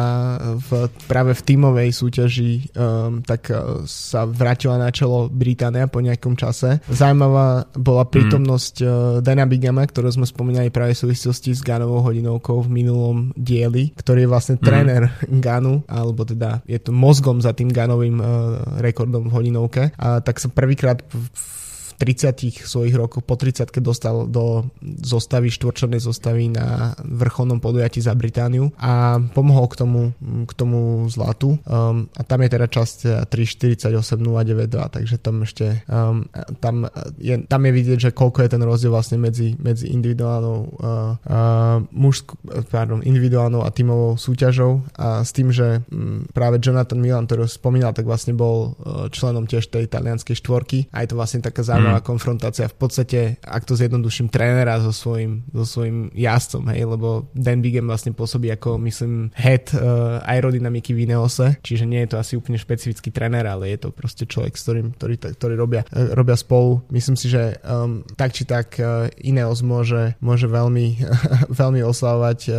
v, 0.56 0.88
práve 1.04 1.36
v 1.36 1.44
tímovej 1.44 1.88
súťaži 1.92 2.72
um, 2.72 3.20
tak 3.20 3.52
uh, 3.52 3.84
sa 3.84 4.24
vrátila 4.24 4.80
na 4.80 4.88
čelo 4.88 5.28
Británia 5.28 5.84
po 5.84 6.00
nejakom 6.00 6.40
čase. 6.40 6.80
Zaujímavá 6.88 7.68
bola 7.76 8.08
prítomnosť 8.08 8.74
mm. 8.80 8.88
Dana 9.20 9.44
Bigama, 9.44 9.84
ktorú 9.84 10.08
sme 10.08 10.24
spomínali 10.24 10.72
práve 10.72 10.96
v 10.96 11.04
súvislosti 11.04 11.52
s 11.52 11.60
Ganovou 11.60 12.00
hodinovkou 12.00 12.64
v 12.64 12.72
minulom 12.72 13.16
dieli, 13.36 13.92
ktorý 13.92 14.24
je 14.24 14.32
vlastne 14.32 14.56
mm. 14.56 14.64
tréner 14.64 15.02
Ganu, 15.28 15.84
alebo 15.84 16.24
teda 16.24 16.64
je 16.64 16.80
to 16.80 16.96
mozgom 16.96 17.44
za 17.44 17.52
tým 17.52 17.68
Ganovým 17.68 18.16
uh, 18.24 18.80
rekordom 18.80 19.28
v 19.28 19.34
hodinovke. 19.36 19.92
A 20.00 20.24
tak 20.24 20.40
sa 20.40 20.48
prvýkrát 20.48 21.04
v, 21.12 21.28
v 21.28 21.58
30 21.98 22.62
svojich 22.62 22.94
rokov, 22.94 23.26
po 23.26 23.34
30 23.34 23.74
dostal 23.82 24.30
do 24.30 24.70
zostavy, 25.02 25.50
štvorčlenej 25.50 25.98
zostavy 25.98 26.46
na 26.54 26.94
vrcholnom 27.02 27.58
podujatí 27.58 27.98
za 27.98 28.14
Britániu 28.14 28.70
a 28.78 29.18
pomohol 29.34 29.66
k 29.66 29.74
tomu, 29.82 30.02
k 30.46 30.52
tomu 30.54 31.10
zlatu. 31.10 31.58
Um, 31.66 32.06
a 32.14 32.22
tam 32.22 32.46
je 32.46 32.48
teda 32.54 32.66
časť 32.70 33.26
3.48.092, 33.26 34.94
takže 34.94 35.14
tam 35.18 35.42
ešte 35.42 35.82
um, 35.90 36.30
tam, 36.62 36.86
je, 37.18 37.42
tam 37.50 37.60
je 37.66 37.72
vidieť, 37.74 37.98
že 37.98 38.10
koľko 38.14 38.46
je 38.46 38.50
ten 38.54 38.62
rozdiel 38.62 38.94
vlastne 38.94 39.18
medzi, 39.18 39.58
medzi 39.58 39.90
individuálnou 39.90 40.58
uh, 40.78 41.18
uh, 41.18 41.82
mužsk, 41.90 42.38
pardon, 42.70 43.02
individuálnou 43.02 43.66
a 43.66 43.74
tímovou 43.74 44.14
súťažou 44.14 44.86
a 44.94 45.26
s 45.26 45.34
tým, 45.34 45.50
že 45.50 45.82
um, 45.90 46.22
práve 46.30 46.62
Jonathan 46.62 47.02
Milan, 47.02 47.26
ktorý 47.26 47.50
spomínal, 47.50 47.90
tak 47.90 48.06
vlastne 48.06 48.38
bol 48.38 48.78
uh, 48.78 49.10
členom 49.10 49.50
tiež 49.50 49.66
tej 49.66 49.90
talianskej 49.90 50.38
štvorky 50.38 50.86
a 50.94 51.02
je 51.02 51.10
to 51.10 51.18
vlastne 51.18 51.42
taká 51.42 51.66
zaujímavá 51.66 51.87
zaujímavá 51.88 52.04
mm. 52.04 52.08
konfrontácia 52.08 52.66
v 52.68 52.76
podstate, 52.76 53.18
ak 53.40 53.64
to 53.64 53.74
zjednoduším, 53.74 54.28
trénera 54.28 54.76
so 54.84 54.92
svojím, 54.92 55.48
so 55.56 55.64
svojím 55.64 56.12
jazdcom, 56.12 56.68
hej, 56.68 56.84
lebo 56.84 57.08
Dan 57.32 57.64
Bigem 57.64 57.88
vlastne 57.88 58.12
pôsobí 58.12 58.52
ako, 58.52 58.76
myslím, 58.84 59.32
head 59.32 59.72
uh, 59.72 60.20
aerodynamiky 60.28 60.92
v 60.92 61.08
Ineose, 61.08 61.56
čiže 61.64 61.88
nie 61.88 62.04
je 62.04 62.14
to 62.14 62.20
asi 62.20 62.36
úplne 62.36 62.60
špecifický 62.60 63.08
tréner, 63.08 63.48
ale 63.48 63.72
je 63.72 63.78
to 63.80 63.88
proste 63.90 64.28
človek, 64.28 64.54
s 64.54 64.62
ktorým, 64.68 64.86
ktorý, 64.94 65.14
ktorý 65.34 65.54
robia, 65.56 65.82
uh, 65.88 66.12
robia 66.12 66.36
spolu. 66.36 66.84
Myslím 66.92 67.16
si, 67.16 67.32
že 67.32 67.56
um, 67.64 68.04
tak 68.14 68.36
či 68.36 68.44
tak 68.44 68.76
uh, 68.78 69.08
Ineos 69.24 69.64
môže, 69.64 70.14
môže 70.20 70.46
veľmi, 70.46 71.00
veľmi 71.60 71.80
oslavovať, 71.80 72.38
uh, 72.48 72.56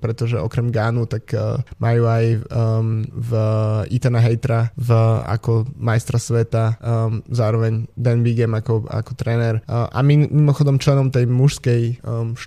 pretože 0.00 0.40
okrem 0.40 0.72
Gánu, 0.72 1.04
tak 1.04 1.28
uh, 1.36 1.60
majú 1.76 2.08
aj 2.08 2.24
um, 2.48 3.04
v 3.04 3.30
Itana 3.92 4.22
Hejtra 4.22 4.72
v, 4.78 4.90
ako 5.26 5.68
majstra 5.76 6.16
sveta, 6.16 6.78
um, 6.80 7.20
zároveň 7.28 7.90
Dan 7.96 8.22
Bigem 8.22 8.52
ako 8.54 8.69
ako, 8.70 8.86
ako 8.86 9.12
tréner. 9.18 9.54
A 9.66 9.98
mimochodom 10.06 10.78
členom 10.78 11.10
tej 11.10 11.26
mužskej, 11.26 12.06
um, 12.06 12.38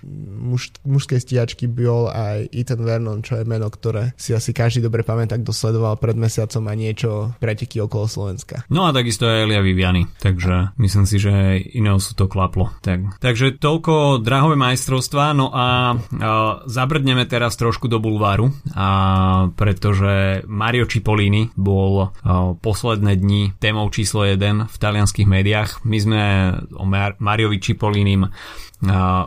muž, 0.48 0.72
mužskej 0.88 1.20
stíhačky 1.20 1.68
bol 1.68 2.08
aj 2.08 2.48
Ethan 2.56 2.80
Vernon, 2.80 3.20
čo 3.20 3.36
je 3.36 3.44
meno, 3.44 3.68
ktoré 3.68 4.16
si 4.16 4.32
asi 4.32 4.56
každý 4.56 4.88
dobre 4.88 5.04
pamätá, 5.04 5.36
kto 5.36 5.52
sledoval 5.52 6.00
pred 6.00 6.16
mesiacom 6.16 6.64
a 6.64 6.74
niečo 6.74 7.36
preteky 7.36 7.84
okolo 7.84 8.08
Slovenska. 8.08 8.64
No 8.72 8.88
a 8.88 8.96
takisto 8.96 9.28
aj 9.28 9.44
Elia 9.44 9.60
Viviani, 9.60 10.08
takže 10.24 10.72
myslím 10.80 11.04
si, 11.04 11.20
že 11.20 11.60
iného 11.76 12.00
sú 12.00 12.16
to 12.16 12.24
klaplo. 12.24 12.72
Tak. 12.80 13.20
Takže 13.20 13.60
toľko 13.60 14.24
drahové 14.24 14.56
majstrovstva, 14.56 15.36
no 15.36 15.52
a, 15.52 15.92
a 16.24 16.32
zabrdneme 16.64 17.28
teraz 17.28 17.60
trošku 17.60 17.92
do 17.92 18.00
bulváru, 18.00 18.48
a 18.72 18.86
pretože 19.52 20.46
Mario 20.48 20.88
Cipollini 20.88 21.52
bol 21.58 22.08
a, 22.08 22.54
posledné 22.56 23.20
dni 23.20 23.42
témou 23.60 23.92
číslo 23.92 24.24
1 24.24 24.70
v 24.70 24.76
talianských 24.78 25.28
médiách. 25.28 25.70
My 25.82 25.98
sme 25.98 26.13
sme 26.14 26.26
o 26.78 26.84
Mariovi 27.18 27.58
Čipolinim 27.58 28.22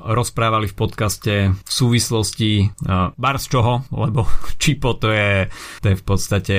rozprávali 0.08 0.68
v 0.70 0.76
podcaste 0.76 1.34
v 1.54 1.72
súvislosti 1.72 2.72
bar 3.16 3.38
z 3.40 3.46
čoho, 3.48 3.88
lebo 3.94 4.28
Čipo 4.62 5.00
to 5.00 5.14
je, 5.14 5.48
to 5.80 5.94
je 5.94 5.96
v 5.96 6.04
podstate 6.04 6.58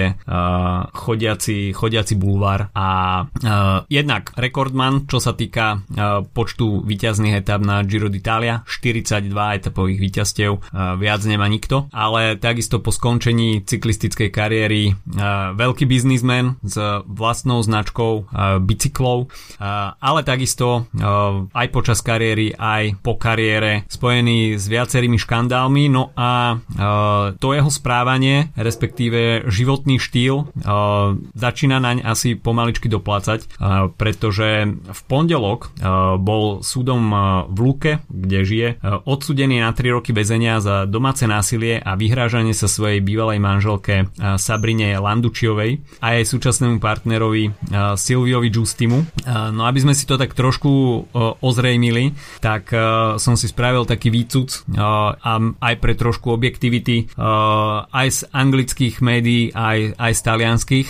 chodiaci, 0.94 1.77
chodiaci 1.77 2.14
bulvár. 2.16 2.72
A 2.72 2.88
jednak 3.92 4.33
rekordman, 4.38 5.05
čo 5.11 5.20
sa 5.20 5.37
týka 5.37 5.85
počtu 6.33 6.87
výťazných 6.87 7.44
etap 7.44 7.61
na 7.61 7.85
Giro 7.85 8.09
d'Italia, 8.09 8.64
42 8.64 9.29
etapových 9.35 10.01
výťazstiev, 10.01 10.53
viac 10.96 11.20
nemá 11.29 11.46
nikto, 11.51 11.90
ale 11.92 12.40
takisto 12.40 12.81
po 12.81 12.94
skončení 12.94 13.66
cyklistickej 13.66 14.31
kariéry 14.33 14.96
veľký 15.55 15.85
biznismen 15.85 16.57
s 16.64 16.77
vlastnou 17.05 17.61
značkou 17.61 18.31
bicyklov, 18.64 19.29
ale 20.01 20.20
takisto 20.24 20.88
aj 21.53 21.66
počas 21.74 22.01
kariéry, 22.01 22.55
aj 22.57 22.78
po 23.01 23.19
kariére 23.19 23.87
spojený 23.87 24.59
s 24.59 24.67
viacerými 24.67 25.19
škandálmi, 25.21 25.91
no 25.91 26.11
a 26.17 26.59
to 27.38 27.49
jeho 27.55 27.71
správanie, 27.73 28.51
respektíve 28.55 29.49
životný 29.49 29.97
štýl 30.01 30.51
začína 31.35 31.79
naň 31.79 32.05
asi 32.05 32.35
pomaličky 32.38 32.87
doplácať, 32.91 33.59
pretože 33.97 34.71
v 34.75 35.01
pondelok 35.07 35.75
bol 36.21 36.61
súdom 36.62 37.03
v 37.49 37.59
Luke, 37.59 37.93
kde 38.09 38.38
žije, 38.45 38.69
odsudený 39.09 39.61
na 39.62 39.75
3 39.75 39.97
roky 39.97 40.11
väzenia 40.12 40.61
za 40.62 40.85
domáce 40.85 41.25
násilie 41.25 41.79
a 41.81 41.97
vyhrážanie 41.97 42.53
sa 42.57 42.71
svojej 42.71 43.01
bývalej 43.05 43.38
manželke 43.43 44.09
Sabrine 44.37 44.97
Landučiovej 44.99 45.81
a 46.05 46.19
jej 46.19 46.25
súčasnému 46.27 46.81
partnerovi 46.83 47.53
Silviovi 47.97 48.49
Justimu. 48.53 49.05
No 49.27 49.62
aby 49.64 49.79
sme 49.83 49.95
si 49.97 50.05
to 50.05 50.21
tak 50.21 50.33
trošku 50.37 50.71
ozrejmili, 51.43 52.12
tak 52.41 52.67
som 53.18 53.35
si 53.35 53.46
spravil 53.48 53.88
taký 53.88 54.12
výcud 54.12 54.76
a 54.76 55.18
aj 55.59 55.74
pre 55.81 55.94
trošku 55.96 56.33
objektivity 56.33 57.09
aj 57.88 58.09
z 58.09 58.20
anglických 58.31 59.00
médií, 59.00 59.50
aj, 59.52 59.96
aj 59.96 60.12
z 60.12 60.20
talianských 60.20 60.88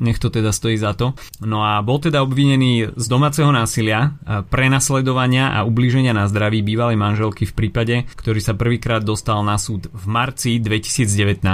nech 0.00 0.18
to 0.18 0.32
teda 0.32 0.50
stojí 0.50 0.80
za 0.80 0.96
to. 0.96 1.12
No 1.44 1.60
a 1.60 1.84
bol 1.84 2.00
teda 2.00 2.24
obvinený 2.24 2.96
z 2.96 3.06
domáceho 3.06 3.52
násilia, 3.52 4.16
prenasledovania 4.48 5.52
a 5.52 5.68
ublíženia 5.68 6.16
na 6.16 6.24
zdraví 6.26 6.64
bývalej 6.64 6.96
manželky 6.96 7.44
v 7.44 7.52
prípade, 7.52 7.96
ktorý 8.16 8.40
sa 8.40 8.56
prvýkrát 8.56 9.04
dostal 9.04 9.44
na 9.44 9.60
súd 9.60 9.92
v 9.92 10.04
marci 10.08 10.56
2019 10.58 11.44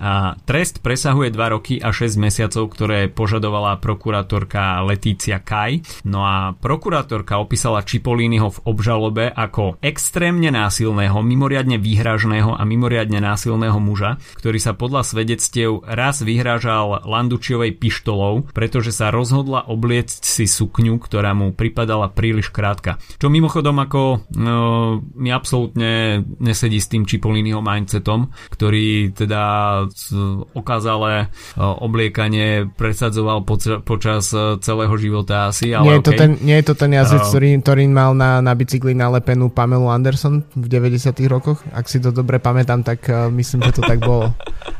a 0.00 0.36
trest 0.48 0.80
presahuje 0.80 1.28
2 1.32 1.54
roky 1.54 1.74
a 1.76 1.92
6 1.92 2.16
mesiacov, 2.16 2.72
ktoré 2.72 3.12
požadovala 3.12 3.76
prokurátorka 3.80 4.80
Letícia 4.84 5.40
Kaj. 5.44 6.04
No 6.08 6.24
a 6.24 6.56
prokurátorka 6.56 7.36
opísala 7.36 7.84
Čipolinyho 7.84 8.48
v 8.48 8.62
obžalobe 8.64 9.28
ako 9.28 9.76
extrémne 9.84 10.48
násilného, 10.48 11.20
mimoriadne 11.20 11.76
výhražného 11.76 12.56
a 12.56 12.62
mimoriadne 12.64 13.20
násilného 13.20 13.76
muža, 13.76 14.16
ktorý 14.40 14.56
sa 14.56 14.72
podľa 14.72 15.04
svedectiev 15.04 15.84
raz 15.84 16.24
vyhrážal 16.24 17.04
Land 17.04 17.29
Landučiovej 17.30 17.78
pištolou, 17.78 18.50
pretože 18.50 18.90
sa 18.90 19.14
rozhodla 19.14 19.62
obliecť 19.70 20.26
si 20.26 20.50
sukňu, 20.50 20.98
ktorá 20.98 21.30
mu 21.30 21.54
pripadala 21.54 22.10
príliš 22.10 22.50
krátka. 22.50 22.98
Čo 23.22 23.30
mimochodom 23.30 23.78
ako 23.78 24.26
no, 24.34 24.98
mi 25.14 25.30
absolútne 25.30 26.26
nesedí 26.42 26.82
s 26.82 26.90
tým 26.90 27.06
Čipolinyho 27.06 27.62
mindsetom, 27.62 28.34
ktorý 28.50 29.14
teda 29.14 29.42
okázale 30.58 31.30
obliekanie 31.54 32.66
presadzoval 32.74 33.46
poč- 33.46 33.78
počas 33.86 34.34
celého 34.34 34.94
života 34.98 35.54
asi. 35.54 35.70
Ale 35.70 35.86
nie, 35.86 35.94
je 35.94 36.02
okay. 36.02 36.10
to 36.10 36.12
ten, 36.18 36.30
nie 36.42 36.56
je 36.58 36.66
to 36.66 36.74
ten 36.74 36.90
jazdec, 36.98 37.22
uh, 37.22 37.30
ktorý, 37.30 37.48
ktorý 37.62 37.84
mal 37.86 38.10
na, 38.18 38.42
na 38.42 38.58
bicykli 38.58 38.90
nalepenú 38.98 39.54
Pamelu 39.54 39.86
Anderson 39.86 40.42
v 40.58 40.66
90 40.66 41.14
rokoch? 41.30 41.62
Ak 41.70 41.86
si 41.86 42.02
to 42.02 42.10
dobre 42.10 42.42
pamätám, 42.42 42.82
tak 42.82 43.06
uh, 43.06 43.30
myslím, 43.30 43.70
že 43.70 43.78
to 43.78 43.82
tak 43.86 44.02
bolo. 44.02 44.34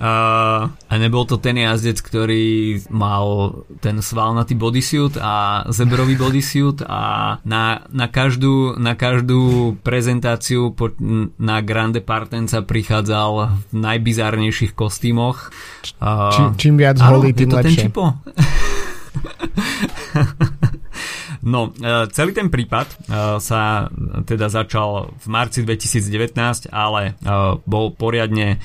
Uh, 0.00 0.72
a 0.72 0.94
nebol 0.96 1.28
to 1.28 1.36
ten 1.36 1.60
jazdec, 1.60 2.00
ktorý 2.00 2.80
mal 2.88 3.52
ten 3.84 4.00
svalnatý 4.00 4.56
bodysuit 4.56 5.20
a 5.20 5.68
zebrový 5.68 6.16
bodysuit 6.16 6.80
a 6.88 7.36
na, 7.44 7.84
na, 7.92 8.08
každú, 8.08 8.80
na 8.80 8.96
každú 8.96 9.76
prezentáciu 9.84 10.72
po, 10.72 10.88
na 11.36 11.60
Grande 11.60 12.00
Partenca 12.00 12.64
prichádzal 12.64 13.60
v 13.68 13.74
najbizárnejších 13.76 14.72
kostýmoch. 14.72 15.52
Uh, 16.00 16.32
čím, 16.32 16.48
čím 16.56 16.74
viac 16.80 16.96
holí, 16.96 17.36
tým 17.36 17.52
lepšie. 17.52 17.68
Ten 17.68 17.84
čipo? 17.92 18.04
No, 21.50 21.74
e, 21.74 22.06
celý 22.14 22.30
ten 22.30 22.46
prípad 22.46 22.86
e, 22.86 22.94
sa 23.42 23.90
teda 24.22 24.46
začal 24.46 25.10
v 25.18 25.26
marci 25.26 25.66
2019, 25.66 26.70
ale 26.70 27.02
e, 27.02 27.12
bol 27.66 27.90
poriadne 27.90 28.62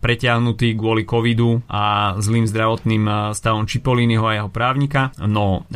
preťahnutý 0.00 0.78
kvôli 0.78 1.02
covidu 1.04 1.60
a 1.66 2.14
zlým 2.22 2.46
zdravotným 2.46 3.34
stavom 3.34 3.66
Čipolinyho 3.66 4.24
a 4.24 4.36
jeho 4.38 4.50
právnika. 4.50 5.10
No, 5.26 5.66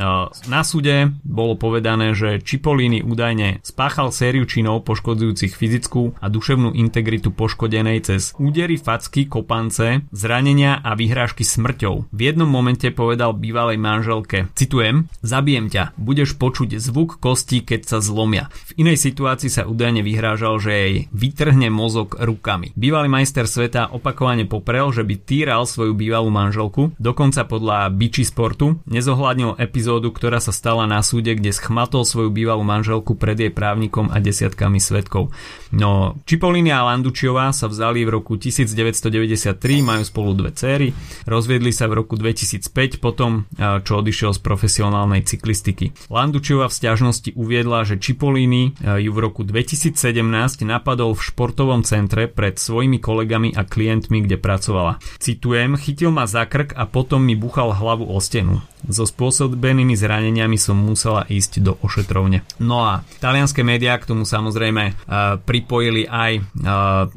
na 0.46 0.62
súde 0.62 1.10
bolo 1.26 1.58
povedané, 1.58 2.14
že 2.14 2.38
Čipoliny 2.38 3.02
údajne 3.02 3.58
spáchal 3.66 4.14
sériu 4.14 4.46
činov 4.46 4.86
poškodzujúcich 4.86 5.58
fyzickú 5.58 6.14
a 6.22 6.30
duševnú 6.30 6.72
integritu 6.78 7.34
poškodenej 7.34 7.98
cez 8.06 8.32
údery, 8.38 8.78
facky, 8.78 9.26
kopance, 9.26 10.06
zranenia 10.14 10.78
a 10.78 10.94
vyhrážky 10.94 11.42
smrťou. 11.42 12.14
V 12.14 12.20
jednom 12.20 12.48
momente 12.48 12.88
povedal 12.94 13.34
bývalej 13.34 13.76
manželke, 13.76 14.48
citujem, 14.54 15.10
zabijem 15.20 15.66
ťa, 15.66 15.97
budeš 15.98 16.38
počuť 16.38 16.78
zvuk 16.78 17.18
kostí, 17.18 17.60
keď 17.60 17.84
sa 17.84 17.98
zlomia. 17.98 18.48
V 18.72 18.86
inej 18.86 19.02
situácii 19.02 19.50
sa 19.50 19.66
údajne 19.66 20.00
vyhrážal, 20.06 20.56
že 20.62 20.72
jej 20.72 20.94
vytrhne 21.10 21.68
mozog 21.68 22.16
rukami. 22.16 22.72
Bývalý 22.78 23.10
majster 23.10 23.50
sveta 23.50 23.90
opakovane 23.90 24.46
poprel, 24.46 24.88
že 24.94 25.02
by 25.02 25.14
týral 25.18 25.66
svoju 25.66 25.92
bývalú 25.92 26.30
manželku, 26.30 26.94
dokonca 26.96 27.44
podľa 27.44 27.90
Biči 27.92 28.24
Sportu 28.24 28.78
nezohľadnil 28.86 29.58
epizódu, 29.58 30.14
ktorá 30.14 30.38
sa 30.38 30.54
stala 30.54 30.86
na 30.86 31.02
súde, 31.02 31.34
kde 31.34 31.50
schmatol 31.50 32.06
svoju 32.06 32.30
bývalú 32.30 32.62
manželku 32.62 33.18
pred 33.18 33.36
jej 33.36 33.52
právnikom 33.52 34.14
a 34.14 34.22
desiatkami 34.22 34.78
svetkov. 34.78 35.34
No, 35.74 36.16
Čipoliny 36.24 36.72
a 36.72 36.86
Landučiová 36.86 37.52
sa 37.52 37.68
vzali 37.68 38.06
v 38.06 38.14
roku 38.16 38.40
1993, 38.40 39.58
majú 39.84 40.02
spolu 40.06 40.30
dve 40.32 40.54
céry, 40.54 40.94
rozviedli 41.26 41.74
sa 41.74 41.90
v 41.90 42.00
roku 42.00 42.14
2005 42.16 43.02
potom, 43.02 43.44
čo 43.58 43.92
odišiel 44.00 44.32
z 44.32 44.40
profesionálnej 44.40 45.26
cyklistiky 45.26 45.77
politiky. 45.78 46.10
Landučiova 46.10 46.66
v 46.66 46.74
stiažnosti 46.74 47.30
uviedla, 47.38 47.86
že 47.86 48.02
Čipoliny 48.02 48.74
e, 48.74 49.06
ju 49.06 49.10
v 49.14 49.18
roku 49.22 49.46
2017 49.46 49.94
napadol 50.66 51.14
v 51.14 51.22
športovom 51.22 51.86
centre 51.86 52.26
pred 52.26 52.58
svojimi 52.58 52.98
kolegami 52.98 53.54
a 53.54 53.62
klientmi, 53.62 54.26
kde 54.26 54.36
pracovala. 54.40 54.98
Citujem, 55.22 55.78
chytil 55.78 56.10
ma 56.10 56.26
za 56.26 56.44
krk 56.44 56.74
a 56.74 56.84
potom 56.90 57.22
mi 57.22 57.38
buchal 57.38 57.70
hlavu 57.70 58.10
o 58.10 58.18
stenu. 58.18 58.58
So 58.86 59.04
spôsobenými 59.04 59.98
zraneniami 59.98 60.54
som 60.54 60.78
musela 60.78 61.26
ísť 61.26 61.52
do 61.60 61.74
ošetrovne. 61.82 62.46
No 62.62 62.86
a 62.86 63.02
talianské 63.18 63.66
médiá 63.66 63.98
k 63.98 64.06
tomu 64.06 64.22
samozrejme 64.22 64.94
uh, 64.94 65.36
pripojili 65.42 66.06
aj 66.06 66.32
uh, 66.38 66.44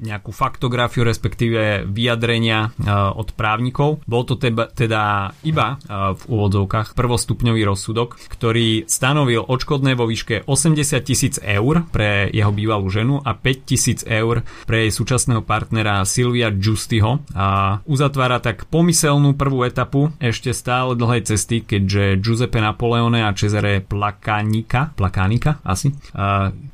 nejakú 0.01 0.33
faktografiu, 0.33 1.05
respektíve 1.05 1.85
vyjadrenia 1.85 2.73
uh, 2.73 3.13
od 3.13 3.37
právnikov. 3.37 4.01
Bol 4.09 4.25
to 4.25 4.41
teba, 4.41 4.73
teda 4.73 5.33
iba 5.45 5.77
v 6.11 6.23
úvodzovkách 6.27 6.97
prvostupňový 6.97 7.61
rozsudok, 7.63 8.17
ktorý 8.17 8.50
stanovil 8.85 9.47
odškodné 9.47 9.95
vo 9.95 10.09
výške 10.09 10.43
80 10.49 11.07
tisíc 11.07 11.35
eur 11.39 11.87
pre 11.93 12.27
jeho 12.33 12.51
bývalú 12.51 12.91
ženu 12.91 13.23
a 13.23 13.31
5 13.37 13.69
tisíc 13.69 14.03
eur 14.03 14.43
pre 14.67 14.87
jej 14.87 14.91
súčasného 14.91 15.45
partnera 15.45 16.03
Silvia 16.03 16.51
Giustiho 16.51 17.23
a 17.31 17.79
uzatvára 17.87 18.43
tak 18.43 18.67
pomyselnú 18.67 19.39
prvú 19.39 19.63
etapu 19.63 20.11
ešte 20.19 20.51
stále 20.51 20.97
dlhej 20.99 21.31
cesty 21.31 21.63
keďže 21.63 22.19
Giuseppe 22.19 22.59
Napoleone 22.59 23.23
a 23.23 23.31
Cesare 23.37 23.79
Placanica, 23.79 24.91
Placanica 24.91 25.63
asi, 25.63 25.93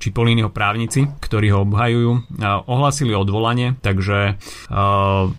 Čipoliniho 0.01 0.49
právnici, 0.49 1.05
ktorí 1.19 1.51
ho 1.51 1.67
obhajujú, 1.67 2.39
ohlasili 2.65 3.11
odvolanie, 3.11 3.75
takže 3.83 4.39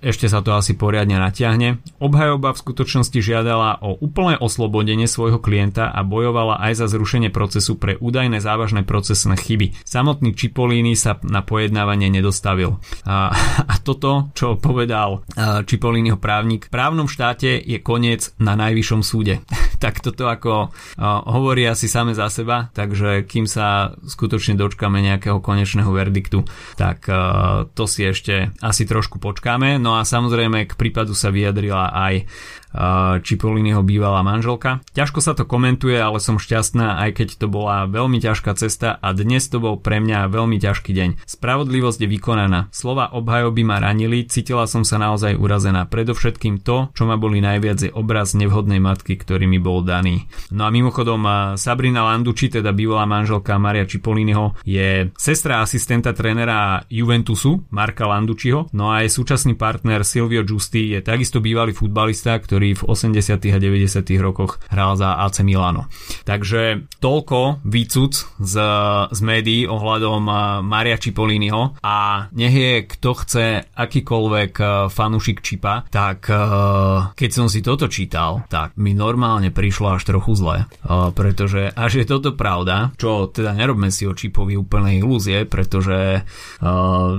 ešte 0.04 0.26
sa 0.28 0.44
to 0.44 0.52
asi 0.52 0.76
poriadne 0.76 1.16
natiahne. 1.16 1.80
Obhajoba 1.98 2.54
v 2.54 2.62
skutočnosti 2.62 3.18
žiadala 3.18 3.80
o 3.80 3.96
úplné 3.98 4.36
oslobodenie 4.36 5.08
svojho 5.08 5.40
klienta 5.40 5.88
a 5.88 6.04
bojovala 6.04 6.27
aj 6.36 6.72
za 6.84 6.86
zrušenie 6.90 7.32
procesu 7.32 7.76
pre 7.78 7.96
údajné 8.00 8.42
závažné 8.42 8.84
procesné 8.84 9.38
chyby. 9.38 9.76
Samotný 9.84 10.34
Čipolini 10.34 10.94
sa 10.98 11.16
na 11.24 11.40
pojednávanie 11.40 12.12
nedostavil. 12.12 12.80
A, 13.08 13.32
a 13.64 13.74
toto, 13.80 14.32
čo 14.36 14.60
povedal 14.60 15.24
Čipoliniho 15.38 16.20
právnik, 16.20 16.68
v 16.68 16.74
právnom 16.74 17.08
štáte 17.08 17.56
je 17.56 17.78
koniec 17.80 18.32
na 18.40 18.58
najvyššom 18.58 19.00
súde 19.00 19.40
tak 19.82 20.02
toto 20.02 20.26
ako 20.26 20.74
hovorí 21.30 21.64
asi 21.64 21.86
same 21.86 22.12
za 22.12 22.26
seba, 22.28 22.68
takže 22.74 23.24
kým 23.24 23.46
sa 23.46 23.94
skutočne 23.94 24.58
dočkáme 24.58 24.98
nejakého 24.98 25.38
konečného 25.38 25.88
verdiktu, 25.94 26.42
tak 26.74 27.06
to 27.72 27.84
si 27.86 28.02
ešte 28.04 28.50
asi 28.58 28.84
trošku 28.84 29.22
počkáme. 29.22 29.78
No 29.78 29.96
a 29.96 30.02
samozrejme 30.02 30.66
k 30.66 30.74
prípadu 30.74 31.14
sa 31.14 31.30
vyjadrila 31.30 31.94
aj 31.94 32.26
Čipolinyho 33.24 33.80
bývalá 33.84 34.20
manželka. 34.20 34.84
Ťažko 34.92 35.18
sa 35.24 35.32
to 35.32 35.48
komentuje, 35.48 35.96
ale 35.96 36.20
som 36.20 36.36
šťastná, 36.36 37.00
aj 37.04 37.10
keď 37.22 37.28
to 37.40 37.46
bola 37.48 37.88
veľmi 37.88 38.20
ťažká 38.20 38.52
cesta 38.58 38.98
a 38.98 39.12
dnes 39.14 39.46
to 39.48 39.60
bol 39.60 39.80
pre 39.80 40.00
mňa 40.00 40.28
veľmi 40.28 40.58
ťažký 40.60 40.90
deň. 40.92 41.10
Spravodlivosť 41.24 42.04
je 42.04 42.08
vykonaná. 42.08 42.68
Slova 42.74 43.14
obhajoby 43.14 43.62
ma 43.62 43.78
ranili, 43.78 44.26
cítila 44.26 44.66
som 44.66 44.82
sa 44.82 44.98
naozaj 44.98 45.38
urazená. 45.38 45.86
Predovšetkým 45.86 46.60
to, 46.60 46.90
čo 46.92 47.06
ma 47.06 47.14
boli 47.14 47.38
najviac 47.38 47.78
je 47.78 47.94
obraz 47.94 48.34
nevhodnej 48.34 48.82
matky, 48.82 49.14
ktorý 49.14 49.46
mi 49.46 49.62
bol 49.62 49.86
daný. 49.86 50.26
No 50.50 50.66
a 50.66 50.74
mimochodom 50.74 51.54
Sabrina 51.54 52.04
Landuči, 52.04 52.50
teda 52.50 52.74
bývalá 52.74 53.06
manželka 53.06 53.54
Maria 53.56 53.86
Čipolinyho, 53.86 54.60
je 54.66 55.08
sestra 55.14 55.62
asistenta 55.62 56.10
trénera 56.10 56.82
Juventusu, 56.90 57.64
Marka 57.70 58.10
Landučiho, 58.10 58.66
no 58.74 58.90
a 58.90 59.06
jej 59.06 59.14
súčasný 59.14 59.54
partner 59.54 60.02
Silvio 60.02 60.42
Giusti 60.42 60.92
je 60.92 61.00
takisto 61.00 61.38
bývalý 61.38 61.70
futbalista, 61.70 62.34
ktorý 62.34 62.57
ktorý 62.58 62.74
v 62.74 62.90
80. 62.90 63.54
a 63.54 63.58
90. 63.62 64.02
rokoch 64.18 64.58
hral 64.66 64.98
za 64.98 65.14
AC 65.22 65.46
Milano. 65.46 65.86
Takže 66.26 66.90
toľko 66.98 67.62
výcud 67.62 68.12
z, 68.42 68.54
z 69.14 69.20
médií 69.22 69.62
ohľadom 69.70 70.26
eh, 70.26 70.36
Maria 70.66 70.98
Cipolliniho 70.98 71.78
a 71.78 72.26
nech 72.34 72.50
je 72.50 72.72
kto 72.82 73.10
chce 73.14 73.46
akýkoľvek 73.78 74.52
eh, 74.58 74.70
fanúšik 74.90 75.38
Čipa, 75.38 75.86
tak 75.86 76.26
eh, 76.26 77.14
keď 77.14 77.30
som 77.30 77.46
si 77.46 77.62
toto 77.62 77.86
čítal, 77.86 78.42
tak 78.50 78.74
mi 78.74 78.90
normálne 78.90 79.54
prišlo 79.54 79.94
až 79.94 80.10
trochu 80.10 80.34
zle, 80.34 80.66
pretože 81.14 81.70
až 81.78 82.02
je 82.02 82.04
toto 82.10 82.34
pravda, 82.34 82.90
čo 82.98 83.30
teda 83.30 83.54
nerobme 83.54 83.94
si 83.94 84.02
o 84.02 84.16
Čipovi 84.18 84.58
úplne 84.58 84.98
ilúzie, 84.98 85.46
pretože 85.46 86.26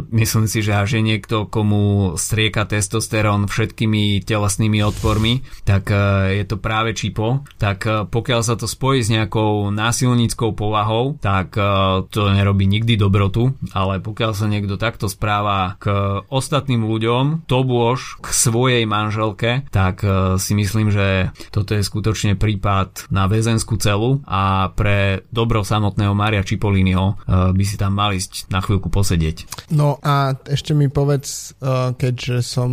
myslím 0.09 0.45
si, 0.49 0.59
že 0.65 0.73
až 0.75 0.99
je 0.99 1.01
niekto, 1.05 1.47
komu 1.47 2.15
strieka 2.19 2.65
testosterón 2.65 3.45
všetkými 3.47 4.25
telesnými 4.25 4.79
odpormi, 4.89 5.28
problémy, 5.29 5.45
tak 5.65 5.91
e, 5.91 5.95
je 6.41 6.45
to 6.49 6.57
práve 6.57 6.97
čipo, 6.97 7.45
tak 7.61 7.85
e, 7.85 8.09
pokiaľ 8.09 8.41
sa 8.41 8.55
to 8.57 8.65
spojí 8.65 9.05
s 9.05 9.13
nejakou 9.13 9.69
násilníckou 9.69 10.57
povahou, 10.57 11.19
tak 11.21 11.53
e, 11.53 11.61
to 12.09 12.33
nerobí 12.33 12.65
nikdy 12.65 12.97
dobrotu, 12.97 13.53
ale 13.75 14.01
pokiaľ 14.01 14.31
sa 14.33 14.49
niekto 14.49 14.81
takto 14.81 15.05
správa 15.05 15.77
k 15.77 15.91
ostatným 16.29 16.85
ľuďom, 16.85 17.45
to 17.45 17.61
bôž 17.61 18.17
k 18.23 18.27
svojej 18.33 18.83
manželke, 18.89 19.67
tak 19.69 20.01
si 20.39 20.53
myslím, 20.55 20.89
že 20.89 21.29
toto 21.51 21.75
je 21.75 21.83
skutočne 21.83 22.39
prípad 22.39 23.11
na 23.11 23.27
väzenskú 23.27 23.75
celu. 23.77 24.21
A 24.25 24.71
pre 24.73 25.25
dobro 25.29 25.61
samotného 25.61 26.13
Maria 26.15 26.45
Čipolinyho 26.45 27.27
by 27.27 27.63
si 27.65 27.75
tam 27.75 27.97
mal 27.97 28.15
ísť 28.15 28.47
na 28.53 28.63
chvíľku 28.63 28.87
posedieť. 28.87 29.67
No 29.73 29.99
a 30.01 30.37
ešte 30.47 30.71
mi 30.71 30.87
povedz, 30.87 31.53
keďže 31.99 32.41
som, 32.45 32.69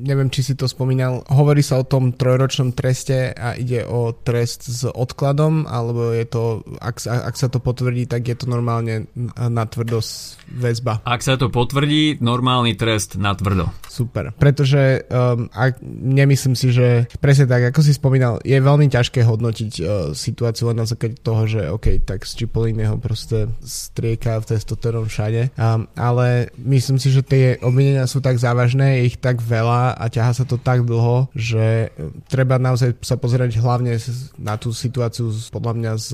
neviem, 0.00 0.30
či 0.30 0.46
si 0.46 0.54
to 0.54 0.70
spomínal, 0.70 1.26
hovorí 1.50 1.66
sa 1.66 1.82
o 1.82 1.88
tom 1.88 2.14
trojročnom 2.14 2.78
treste 2.78 3.34
a 3.34 3.58
ide 3.58 3.82
o 3.82 4.14
trest 4.14 4.70
s 4.70 4.86
odkladom, 4.86 5.66
alebo 5.66 6.14
je 6.14 6.22
to, 6.30 6.62
ak, 6.78 7.02
ak 7.10 7.34
sa 7.34 7.50
to 7.50 7.58
potvrdí, 7.58 8.06
tak 8.06 8.22
je 8.22 8.38
to 8.38 8.46
normálne 8.46 9.10
na 9.34 9.66
tvrdo 9.66 9.98
väzba. 10.46 11.02
Ak 11.02 11.26
sa 11.26 11.34
to 11.34 11.50
potvrdí, 11.50 12.22
normálny 12.22 12.78
trest 12.78 13.18
na 13.18 13.34
tvrdo. 13.34 13.66
Super, 13.90 14.30
pretože 14.30 15.02
um, 15.10 15.50
ak, 15.50 15.82
nemyslím 15.82 16.54
si, 16.54 16.70
že 16.70 17.10
presne 17.18 17.50
tak, 17.50 17.74
ako 17.74 17.82
si 17.82 17.98
spomínal, 17.98 18.38
je 18.46 18.54
veľmi 18.54 18.86
ťažké 18.86 19.26
hodnotiť 19.26 19.72
uh, 19.82 20.14
situáciu 20.14 20.70
len 20.70 20.78
na 20.78 20.86
základe 20.86 21.18
toho, 21.18 21.50
že 21.50 21.66
OK, 21.66 21.98
tak 22.06 22.22
z 22.22 22.46
Cipolliniho 22.46 22.94
proste 23.02 23.50
strieka 23.58 24.38
v 24.38 24.54
testosteron 24.54 25.10
všade, 25.10 25.50
um, 25.58 25.90
ale 25.98 26.54
myslím 26.62 27.02
si, 27.02 27.10
že 27.10 27.26
tie 27.26 27.58
obvinenia 27.58 28.06
sú 28.06 28.22
tak 28.22 28.38
závažné, 28.38 29.02
je 29.02 29.10
ich 29.10 29.18
tak 29.18 29.42
veľa 29.42 29.98
a 29.98 30.04
ťaha 30.06 30.30
sa 30.30 30.44
to 30.46 30.54
tak 30.54 30.86
dlho, 30.86 31.26
že 31.40 31.88
treba 32.28 32.60
naozaj 32.60 33.00
sa 33.00 33.16
pozerať 33.16 33.56
hlavne 33.56 33.96
na 34.36 34.60
tú 34.60 34.76
situáciu 34.76 35.32
podľa 35.48 35.72
mňa 35.72 35.92
z 35.96 36.08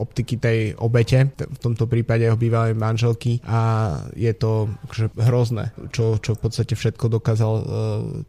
optiky 0.00 0.40
tej 0.40 0.58
obete, 0.80 1.28
v 1.36 1.58
tomto 1.60 1.84
prípade 1.84 2.24
jeho 2.24 2.40
bývalej 2.40 2.72
manželky 2.72 3.44
a 3.44 3.92
je 4.16 4.32
to 4.32 4.72
akože 4.88 5.06
hrozné, 5.20 5.76
čo, 5.92 6.16
čo 6.16 6.32
v 6.32 6.40
podstate 6.40 6.72
všetko 6.72 7.12
dokázal 7.12 7.52
uh, 7.52 7.64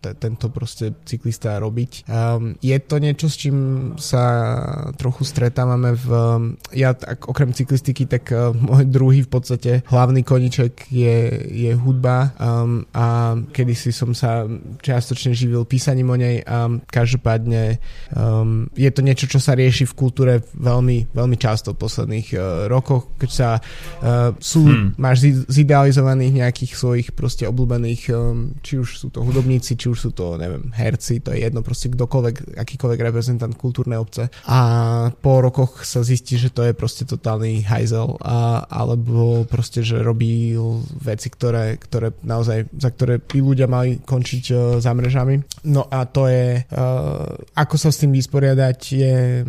t- 0.04 0.16
tento 0.20 0.52
proste 0.52 0.92
cyklista 1.08 1.56
robiť. 1.64 2.06
Um, 2.12 2.60
je 2.60 2.76
to 2.84 3.00
niečo, 3.00 3.32
s 3.32 3.40
čím 3.40 3.58
sa 3.96 4.24
trochu 5.00 5.24
stretávame 5.24 5.96
v... 5.96 6.08
Ja 6.74 6.92
tak, 6.98 7.30
okrem 7.30 7.56
cyklistiky, 7.56 8.10
tak 8.10 8.34
môj 8.34 8.90
druhý 8.90 9.22
v 9.24 9.32
podstate 9.32 9.72
hlavný 9.86 10.26
koniček 10.26 10.90
je, 10.90 11.16
je 11.54 11.72
hudba 11.78 12.34
um, 12.42 12.82
a 12.92 13.38
kedysi 13.54 13.94
som 13.94 14.18
sa 14.18 14.50
čiastočne 14.82 15.38
živil 15.38 15.62
písaním 15.70 16.10
o 16.10 16.18
nej 16.18 16.25
nej 16.26 16.36
a 16.42 16.68
každopádne 16.90 17.78
um, 18.18 18.66
je 18.74 18.90
to 18.90 19.02
niečo, 19.06 19.30
čo 19.30 19.38
sa 19.38 19.54
rieši 19.54 19.86
v 19.86 19.98
kultúre 19.98 20.34
veľmi, 20.58 21.14
veľmi 21.14 21.38
často 21.38 21.78
v 21.78 21.82
posledných 21.86 22.28
uh, 22.34 22.42
rokoch, 22.66 23.14
keď 23.22 23.30
sa 23.30 23.50
uh, 23.62 24.34
sú, 24.42 24.66
hmm. 24.66 24.98
máš 24.98 25.30
zidealizovaných 25.46 26.42
nejakých 26.42 26.74
svojich 26.74 27.08
proste 27.14 27.46
obľúbených, 27.46 28.02
um, 28.12 28.58
či 28.66 28.82
už 28.82 29.06
sú 29.06 29.08
to 29.14 29.22
hudobníci, 29.22 29.78
či 29.78 29.88
už 29.92 29.98
sú 29.98 30.10
to, 30.12 30.42
neviem, 30.42 30.74
herci, 30.74 31.22
to 31.22 31.32
je 31.32 31.46
jedno, 31.46 31.62
proste 31.62 31.94
kdokoľvek, 31.94 32.58
akýkoľvek 32.58 33.00
reprezentant 33.00 33.54
kultúrnej 33.54 34.02
obce 34.02 34.28
a 34.50 34.60
po 35.14 35.44
rokoch 35.44 35.86
sa 35.86 36.02
zistí, 36.02 36.42
že 36.42 36.50
to 36.50 36.66
je 36.66 36.74
proste 36.74 37.06
totálny 37.06 37.62
hajzel 37.62 38.18
a, 38.22 38.66
alebo 38.66 39.46
proste, 39.46 39.86
že 39.86 40.02
robí 40.02 40.56
veci, 41.02 41.28
ktoré, 41.30 41.78
ktoré 41.78 42.16
naozaj, 42.24 42.72
za 42.76 42.90
ktoré 42.90 43.20
by 43.22 43.40
ľudia 43.42 43.68
mali 43.68 44.00
končiť 44.02 44.44
uh, 44.52 44.60
za 44.80 44.92
mrežami. 44.96 45.42
No 45.70 45.86
a 45.90 46.08
to 46.16 46.32
je, 46.32 46.64
uh, 46.64 47.28
ako 47.60 47.76
sa 47.76 47.92
s 47.92 48.00
tým 48.00 48.16
vysporiadať 48.16 48.80
je 48.96 49.44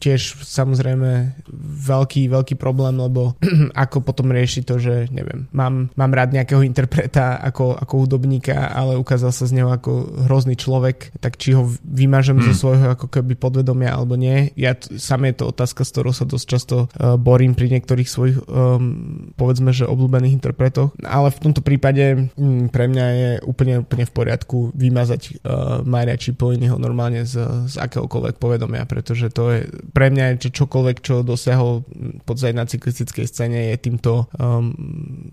tiež 0.00 0.40
samozrejme 0.40 1.36
veľký, 1.84 2.32
veľký 2.32 2.56
problém, 2.56 2.96
lebo 2.96 3.36
ako 3.84 4.00
potom 4.00 4.32
riešiť 4.32 4.64
to, 4.64 4.80
že 4.80 4.94
neviem, 5.12 5.44
mám, 5.52 5.92
mám 5.92 6.12
rád 6.16 6.32
nejakého 6.32 6.64
interpreta 6.64 7.36
ako, 7.44 7.76
ako 7.76 8.08
hudobníka, 8.08 8.72
ale 8.72 8.96
ukázal 8.96 9.28
sa 9.28 9.44
z 9.44 9.60
neho 9.60 9.68
ako 9.68 10.24
hrozný 10.24 10.56
človek, 10.56 11.12
tak 11.20 11.36
či 11.36 11.52
ho 11.52 11.68
vymažem 11.84 12.40
hmm. 12.40 12.46
zo 12.48 12.52
svojho 12.64 12.96
ako 12.96 13.12
keby 13.12 13.36
podvedomia 13.36 13.92
alebo 13.92 14.16
nie. 14.16 14.56
Ja 14.56 14.72
t- 14.72 14.96
sam 14.96 15.28
je 15.28 15.36
to 15.36 15.52
otázka, 15.52 15.84
s 15.84 15.92
ktorou 15.92 16.16
sa 16.16 16.24
dosť 16.24 16.46
často 16.48 16.76
uh, 16.96 17.20
borím 17.20 17.52
pri 17.52 17.76
niektorých 17.76 18.08
svojich 18.08 18.40
um, 18.48 19.28
povedzme, 19.36 19.76
že 19.76 19.84
obľúbených 19.84 20.40
interpretoch, 20.40 20.96
ale 21.04 21.28
v 21.28 21.42
tomto 21.44 21.60
prípade 21.60 22.32
um, 22.40 22.72
pre 22.72 22.88
mňa 22.88 23.06
je 23.12 23.30
úplne, 23.44 23.84
úplne 23.84 24.08
v 24.08 24.14
poriadku 24.16 24.72
vymazať 24.72 25.44
uh, 25.44 25.84
Maria 26.06 26.22
Cipolliniho 26.22 26.78
normálne 26.78 27.26
z, 27.26 27.66
z 27.66 27.74
akéhokoľvek 27.82 28.38
povedomia, 28.38 28.86
pretože 28.86 29.26
to 29.34 29.50
je 29.50 29.66
pre 29.90 30.14
mňa 30.14 30.38
je 30.38 30.54
čokoľvek, 30.54 30.96
čo 31.02 31.26
dosiahol 31.26 31.82
v 32.22 32.22
na 32.54 32.62
cyklistickej 32.62 33.26
scéne 33.26 33.74
je 33.74 33.76
týmto 33.82 34.30
um, 34.38 34.70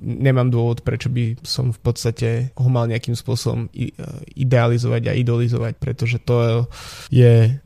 nemám 0.02 0.50
dôvod, 0.50 0.82
prečo 0.82 1.14
by 1.14 1.38
som 1.46 1.70
v 1.70 1.80
podstate 1.80 2.30
ho 2.58 2.68
mal 2.74 2.90
nejakým 2.90 3.14
spôsobom 3.14 3.70
idealizovať 4.34 5.14
a 5.14 5.14
idolizovať, 5.14 5.78
pretože 5.78 6.18
to 6.26 6.66
je, 7.14 7.62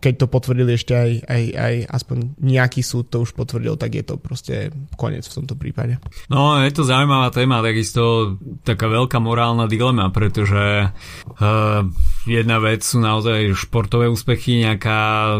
keď 0.00 0.14
to 0.16 0.26
potvrdili 0.26 0.80
ešte 0.80 0.96
aj, 0.96 1.10
aj, 1.28 1.42
aj 1.52 1.74
aspoň 1.92 2.16
nejaký 2.40 2.80
súd 2.80 3.12
to 3.12 3.22
už 3.22 3.36
potvrdil, 3.36 3.76
tak 3.76 3.92
je 3.94 4.04
to 4.06 4.16
proste 4.16 4.72
koniec 4.96 5.28
v 5.28 5.36
tomto 5.44 5.54
prípade. 5.60 6.00
No, 6.32 6.56
je 6.64 6.72
to 6.72 6.88
zaujímavá 6.88 7.28
téma, 7.28 7.60
takisto 7.60 8.34
taká 8.64 8.88
veľká 8.88 9.20
morálna 9.20 9.68
dilema, 9.68 10.08
pretože 10.08 10.88
uh, 10.88 11.84
jedna 12.26 12.58
vec 12.58 12.82
sú 12.82 12.98
naozaj 12.98 13.54
športové 13.54 14.10
úspechy, 14.10 14.66
nejaká 14.66 15.38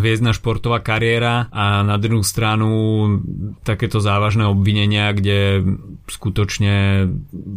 hviezdna 0.00 0.32
športová 0.32 0.78
kariéra 0.80 1.50
a 1.50 1.82
na 1.82 1.98
druhú 1.98 2.22
stranu 2.22 2.70
takéto 3.66 3.98
závažné 3.98 4.46
obvinenia, 4.46 5.10
kde 5.10 5.66
skutočne 6.06 7.06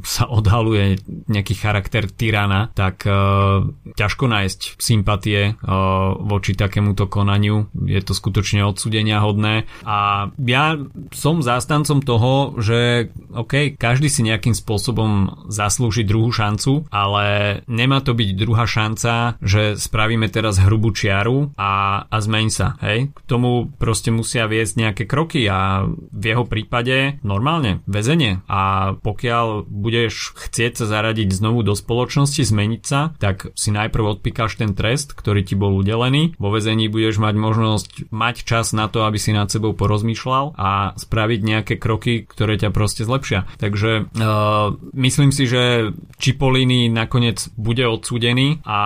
sa 0.01 0.25
odhaluje 0.25 0.99
nejaký 1.29 1.53
charakter 1.55 2.09
tyrana, 2.09 2.73
tak 2.73 3.05
uh, 3.05 3.63
ťažko 3.93 4.25
nájsť 4.25 4.59
sympatie 4.81 5.53
uh, 5.53 6.17
voči 6.17 6.57
takémuto 6.57 7.05
konaniu. 7.05 7.69
Je 7.85 8.01
to 8.01 8.17
skutočne 8.17 8.65
odsudenia 8.65 9.21
hodné 9.21 9.69
a 9.85 10.29
ja 10.41 10.75
som 11.13 11.45
zástancom 11.45 12.01
toho, 12.01 12.57
že 12.57 13.11
OK, 13.31 13.77
každý 13.77 14.09
si 14.09 14.25
nejakým 14.25 14.57
spôsobom 14.57 15.45
zaslúži 15.51 16.07
druhú 16.07 16.33
šancu, 16.33 16.87
ale 16.89 17.59
nemá 17.69 18.01
to 18.01 18.17
byť 18.17 18.29
druhá 18.33 18.54
šanca, 18.63 19.43
že 19.43 19.75
spravíme 19.75 20.31
teraz 20.31 20.63
hrubú 20.63 20.95
čiaru 20.95 21.51
a, 21.59 22.05
a 22.07 22.17
zmeň 22.23 22.47
sa. 22.47 22.79
Hej? 22.79 23.11
K 23.11 23.19
tomu 23.27 23.67
proste 23.75 24.15
musia 24.15 24.47
viesť 24.47 24.73
nejaké 24.79 25.03
kroky 25.03 25.43
a 25.51 25.83
v 25.91 26.23
jeho 26.23 26.47
prípade 26.47 27.19
normálne 27.27 27.83
väzenie 27.83 28.39
a 28.47 28.95
pokiaľ 28.95 29.67
budeš 29.67 30.31
chcieť 30.47 30.79
sa 30.79 30.85
zaradiť 30.87 31.35
znovu 31.35 31.67
do 31.67 31.75
spoločnosti, 31.75 32.39
zmeniť 32.39 32.81
sa, 32.87 33.11
tak 33.19 33.51
si 33.57 33.75
najprv 33.75 34.15
odpikáš 34.15 34.61
ten 34.61 34.71
trest, 34.77 35.11
ktorý 35.11 35.43
ti 35.43 35.59
bol 35.59 35.75
udelený. 35.75 36.39
Vo 36.39 36.53
vezení 36.53 36.87
budeš 36.87 37.19
mať 37.19 37.35
možnosť 37.35 37.87
mať 38.13 38.35
čas 38.45 38.71
na 38.71 38.87
to, 38.87 39.03
aby 39.03 39.17
si 39.19 39.33
nad 39.33 39.49
sebou 39.49 39.73
porozmýšľal 39.73 40.53
a 40.55 40.93
spraviť 40.93 41.39
nejaké 41.41 41.75
kroky, 41.81 42.23
ktoré 42.23 42.61
ťa 42.61 42.69
proste 42.69 43.03
zlepšia. 43.03 43.49
Takže 43.57 44.13
uh, 44.13 44.77
myslím 44.93 45.33
si, 45.33 45.49
že 45.49 45.91
Čipoliny 46.21 46.87
nakoniec 46.87 47.49
bude 47.57 47.83
odsúdený 47.89 48.44
a 48.65 48.79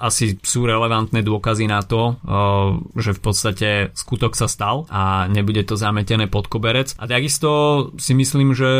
asi 0.00 0.38
sú 0.40 0.64
relevantné 0.64 1.20
dôkazy 1.20 1.68
na 1.68 1.80
to, 1.84 2.16
uh, 2.22 2.78
že 2.96 3.16
v 3.16 3.20
podstate 3.20 3.68
skutok 3.92 4.32
sa 4.38 4.48
stal 4.48 4.88
a 4.88 5.26
nebude 5.28 5.62
to 5.66 5.76
zametené 5.78 6.26
pod 6.26 6.48
koberec. 6.48 6.96
A 6.96 7.04
takisto 7.04 7.50
si 8.00 8.12
myslím, 8.16 8.56
že 8.56 8.70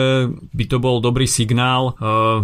by 0.53 0.65
to 0.69 0.77
bol 0.81 1.05
dobrý 1.05 1.29
signál 1.29 1.95
uh, 1.97 2.43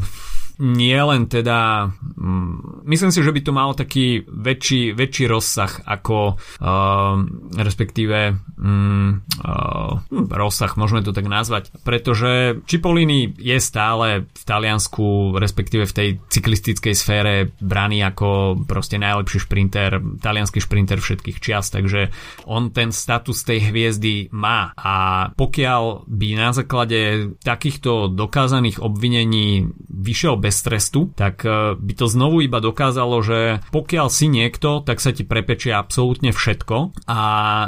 nie 0.59 0.99
len 0.99 1.31
teda, 1.31 1.91
mm, 2.19 2.83
myslím 2.91 3.15
si, 3.15 3.23
že 3.23 3.31
by 3.31 3.41
to 3.47 3.53
malo 3.55 3.73
taký 3.79 4.27
väčší, 4.27 4.91
väčší 4.91 5.31
rozsah 5.31 5.71
ako 5.87 6.35
uh, 6.35 7.15
respektíve 7.55 8.35
um, 8.59 9.23
uh, 9.39 10.03
rozsah, 10.11 10.75
môžeme 10.75 11.07
to 11.07 11.15
tak 11.15 11.31
nazvať, 11.31 11.71
pretože 11.87 12.59
Cipollini 12.67 13.31
je 13.39 13.59
stále 13.63 14.27
v 14.27 14.43
Taliansku, 14.43 15.39
respektíve 15.39 15.87
v 15.87 15.95
tej 15.95 16.09
cyklistickej 16.27 16.95
sfére 16.95 17.35
braný 17.63 18.03
ako 18.03 18.59
proste 18.67 18.99
najlepší 18.99 19.39
šprinter, 19.47 20.03
talianský 20.19 20.59
šprinter 20.59 20.99
všetkých 20.99 21.39
čias, 21.39 21.71
takže 21.71 22.11
on 22.51 22.75
ten 22.75 22.91
status 22.91 23.47
tej 23.47 23.71
hviezdy 23.71 24.35
má. 24.35 24.75
A 24.75 25.29
pokiaľ 25.39 26.11
by 26.11 26.29
na 26.35 26.51
základe 26.51 27.31
takýchto 27.47 28.11
dokázaných 28.11 28.83
obvinení 28.83 29.71
vyšiel 29.87 30.35
bez 30.35 30.48
bez 30.49 30.65
trestu, 30.65 31.13
tak 31.13 31.45
e, 31.45 31.77
by 31.77 31.93
to 31.93 32.09
znovu 32.09 32.41
iba 32.41 32.65
dokázalo, 32.65 33.21
že 33.21 33.61
pokiaľ 33.69 34.09
si 34.09 34.33
niekto, 34.33 34.81
tak 34.81 35.05
sa 35.05 35.13
ti 35.13 35.29
prepečie 35.29 35.77
absolútne 35.77 36.33
všetko 36.33 37.05
a 37.05 37.21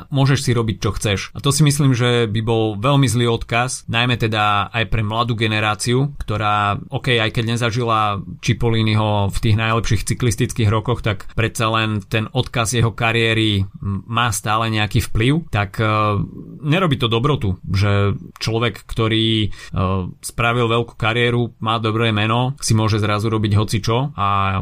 môžeš 0.08 0.48
si 0.48 0.50
robiť 0.56 0.76
čo 0.80 0.90
chceš. 0.96 1.20
A 1.36 1.44
to 1.44 1.52
si 1.52 1.60
myslím, 1.60 1.92
že 1.92 2.24
by 2.24 2.40
bol 2.40 2.80
veľmi 2.80 3.04
zlý 3.04 3.28
odkaz, 3.28 3.84
najmä 3.92 4.16
teda 4.16 4.72
aj 4.72 4.88
pre 4.88 5.04
mladú 5.04 5.36
generáciu, 5.36 6.16
ktorá, 6.16 6.80
ok, 6.88 7.20
aj 7.20 7.30
keď 7.36 7.44
nezažila 7.56 8.24
Cipolliniho 8.40 9.28
v 9.28 9.38
tých 9.38 9.56
najlepších 9.60 10.06
cyklistických 10.16 10.72
rokoch, 10.72 11.04
tak 11.04 11.28
predsa 11.36 11.68
len 11.68 12.00
ten 12.08 12.32
odkaz 12.32 12.72
jeho 12.72 12.96
kariéry 12.96 13.68
má 13.84 14.32
stále 14.32 14.72
nejaký 14.72 15.04
vplyv, 15.12 15.52
tak 15.52 15.76
uh, 15.82 16.16
nerobí 16.64 16.96
to 16.96 17.12
dobrotu, 17.12 17.60
že 17.68 18.16
človek, 18.40 18.88
ktorý 18.88 19.50
uh, 19.50 20.08
spravil 20.24 20.70
veľkú 20.70 20.94
kariéru, 20.96 21.52
má 21.60 21.76
dobré 21.76 22.14
meno, 22.14 22.54
môže 22.74 22.98
zrazu 23.02 23.28
robiť 23.30 23.52
hocičo 23.56 24.14
a 24.14 24.60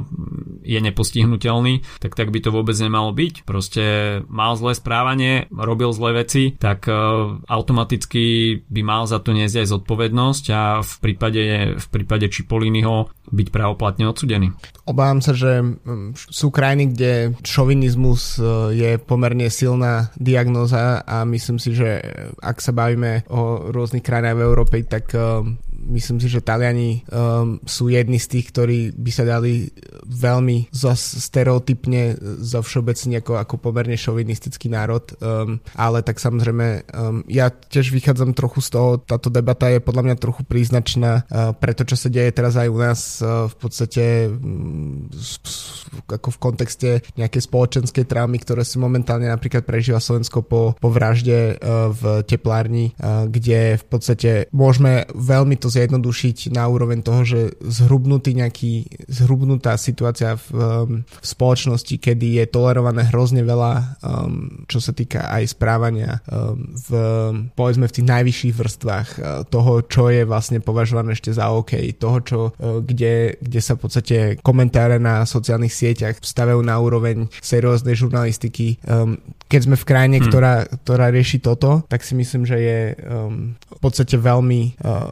je 0.63 0.79
nepostihnutelný, 0.79 1.87
tak 2.03 2.19
tak 2.19 2.29
by 2.29 2.39
to 2.45 2.51
vôbec 2.53 2.77
nemalo 2.77 3.15
byť. 3.15 3.49
Proste 3.49 3.85
mal 4.29 4.55
zlé 4.59 4.77
správanie, 4.77 5.33
robil 5.49 5.91
zlé 5.97 6.25
veci, 6.25 6.55
tak 6.57 6.85
uh, 6.91 7.41
automaticky 7.49 8.59
by 8.69 8.83
mal 8.85 9.03
za 9.09 9.23
to 9.23 9.33
niesť 9.33 9.65
aj 9.65 9.67
zodpovednosť 9.79 10.45
a 10.53 10.63
v 10.85 10.95
prípade, 11.01 11.45
v 11.79 11.87
prípade 11.89 12.29
Čipolinyho 12.29 13.19
byť 13.29 13.49
pravoplatne 13.53 14.09
odsudený. 14.09 14.57
Obávam 14.89 15.21
sa, 15.21 15.37
že 15.37 15.61
sú 16.17 16.49
krajiny, 16.49 16.97
kde 16.97 17.13
šovinizmus 17.45 18.41
e, 18.41 18.43
je 18.73 18.91
pomerne 18.97 19.53
silná 19.53 20.09
diagnóza 20.17 21.05
a 21.05 21.29
myslím 21.29 21.61
si, 21.61 21.77
že 21.77 22.01
ak 22.41 22.59
sa 22.65 22.73
bavíme 22.73 23.29
o 23.29 23.69
rôznych 23.69 24.05
krajinách 24.05 24.37
v 24.37 24.47
Európe, 24.49 24.77
tak 24.89 25.13
e, 25.13 25.45
myslím 25.89 26.21
si, 26.21 26.29
že 26.29 26.45
Taliani 26.45 27.03
um, 27.09 27.57
sú 27.65 27.89
jedni 27.89 28.21
z 28.21 28.39
tých, 28.39 28.47
ktorí 28.53 28.79
by 28.93 29.11
sa 29.11 29.25
dali 29.25 29.73
veľmi 30.05 30.69
zo 30.69 30.93
stereotypne 30.95 32.15
zo 32.45 32.61
všeobecne 32.61 33.25
ako, 33.25 33.41
ako 33.41 33.55
pomerne 33.57 33.97
šovinistický 33.97 34.69
národ, 34.69 35.09
um, 35.19 35.57
ale 35.75 36.05
tak 36.05 36.21
samozrejme 36.21 36.67
um, 36.93 37.25
ja 37.27 37.49
tiež 37.49 37.91
vychádzam 37.91 38.37
trochu 38.37 38.61
z 38.61 38.69
toho, 38.77 39.01
táto 39.01 39.33
debata 39.33 39.73
je 39.73 39.81
podľa 39.81 40.13
mňa 40.13 40.17
trochu 40.21 40.45
príznačná 40.45 41.25
uh, 41.25 41.57
pre 41.57 41.73
to, 41.73 41.89
čo 41.89 41.97
sa 41.97 42.13
deje 42.13 42.31
teraz 42.37 42.61
aj 42.61 42.69
u 42.69 42.79
nás 42.79 43.01
uh, 43.25 43.49
v 43.49 43.57
podstate 43.57 44.05
um, 44.29 45.09
ako 46.05 46.29
v 46.37 46.39
kontexte 46.39 46.91
nejakej 47.17 47.49
spoločenskej 47.49 48.05
traumy, 48.05 48.37
ktoré 48.37 48.63
si 48.63 48.77
momentálne 48.77 49.29
napríklad 49.29 49.65
prežíva 49.65 50.05
Slovensko 50.05 50.45
po, 50.45 50.77
po 50.77 50.89
vražde 50.93 51.57
uh, 51.57 51.89
v 51.91 52.03
teplárni, 52.29 52.93
uh, 53.01 53.25
kde 53.25 53.81
v 53.81 53.85
podstate 53.89 54.31
môžeme 54.53 55.09
veľmi 55.17 55.57
to 55.57 55.69
zjednodušiť 55.69 55.78
na 56.51 56.65
úroveň 56.67 57.05
toho, 57.05 57.23
že 57.23 57.41
zhrubnutý 57.63 58.35
nejaký, 58.35 59.07
zhrubnutá 59.07 59.79
situácia 59.79 60.35
v, 60.35 60.47
um, 60.57 60.61
v 61.07 61.27
spoločnosti, 61.27 61.95
kedy 62.01 62.43
je 62.43 62.45
tolerované 62.51 63.07
hrozne 63.13 63.47
veľa, 63.47 64.01
um, 64.03 64.65
čo 64.67 64.83
sa 64.83 64.91
týka 64.91 65.31
aj 65.31 65.55
správania 65.55 66.19
um, 66.27 66.75
v, 66.75 66.89
povedzme 67.55 67.87
v 67.87 67.95
tých 67.95 68.07
najvyšších 68.09 68.55
vrstvách 68.57 69.09
uh, 69.19 69.23
toho, 69.47 69.85
čo 69.87 70.11
je 70.11 70.27
vlastne 70.27 70.59
považované 70.59 71.15
ešte 71.15 71.31
za 71.31 71.53
OK, 71.53 71.79
toho, 71.95 72.19
čo, 72.25 72.39
uh, 72.51 72.83
kde, 72.83 73.39
kde 73.39 73.61
sa 73.61 73.79
v 73.79 73.83
podstate 73.85 74.17
komentáre 74.43 74.97
na 74.99 75.23
sociálnych 75.29 75.73
sieťach 75.73 76.19
stavajú 76.25 76.65
na 76.65 76.81
úroveň 76.81 77.29
serióznej 77.39 77.95
žurnalistiky. 77.95 78.81
Um, 78.89 79.21
keď 79.49 79.61
sme 79.65 79.77
v 79.81 79.89
krajine, 79.89 80.17
hmm. 80.21 80.27
ktorá, 80.29 80.55
ktorá 80.85 81.07
rieši 81.09 81.41
toto, 81.41 81.85
tak 81.89 82.05
si 82.05 82.13
myslím, 82.17 82.45
že 82.45 82.57
je 82.61 82.81
um, 83.01 83.57
v 83.57 83.81
podstate 83.81 84.17
veľmi 84.21 84.77
uh, 84.81 85.09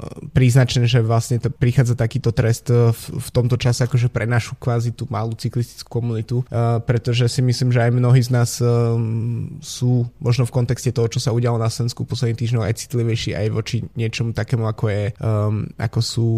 príznačné, 0.47 0.87
že 0.87 1.03
vlastne 1.03 1.43
to 1.43 1.51
prichádza 1.51 1.99
takýto 1.99 2.31
trest 2.31 2.71
uh, 2.71 2.95
v, 2.95 3.19
v 3.19 3.29
tomto 3.35 3.59
čase 3.59 3.83
akože 3.83 4.07
pre 4.15 4.31
našu 4.31 4.55
kvázi 4.55 4.95
tú 4.95 5.11
malú 5.11 5.35
cyklistickú 5.35 5.99
komunitu, 5.99 6.47
uh, 6.47 6.79
pretože 6.79 7.27
si 7.27 7.43
myslím, 7.43 7.75
že 7.75 7.83
aj 7.83 7.91
mnohí 7.91 8.23
z 8.23 8.31
nás 8.31 8.63
um, 8.63 9.59
sú 9.59 10.07
možno 10.23 10.47
v 10.47 10.55
kontexte 10.55 10.95
toho, 10.95 11.11
čo 11.11 11.19
sa 11.19 11.35
udialo 11.35 11.59
na 11.59 11.67
Slovensku 11.67 12.07
posledných 12.07 12.39
týždňov 12.39 12.63
aj 12.63 12.79
citlivejší 12.79 13.35
aj 13.35 13.47
voči 13.51 13.83
niečomu 13.99 14.31
takému, 14.31 14.71
ako 14.71 14.85
je, 14.87 15.05
um, 15.19 15.67
ako 15.83 15.99
sú, 15.99 16.29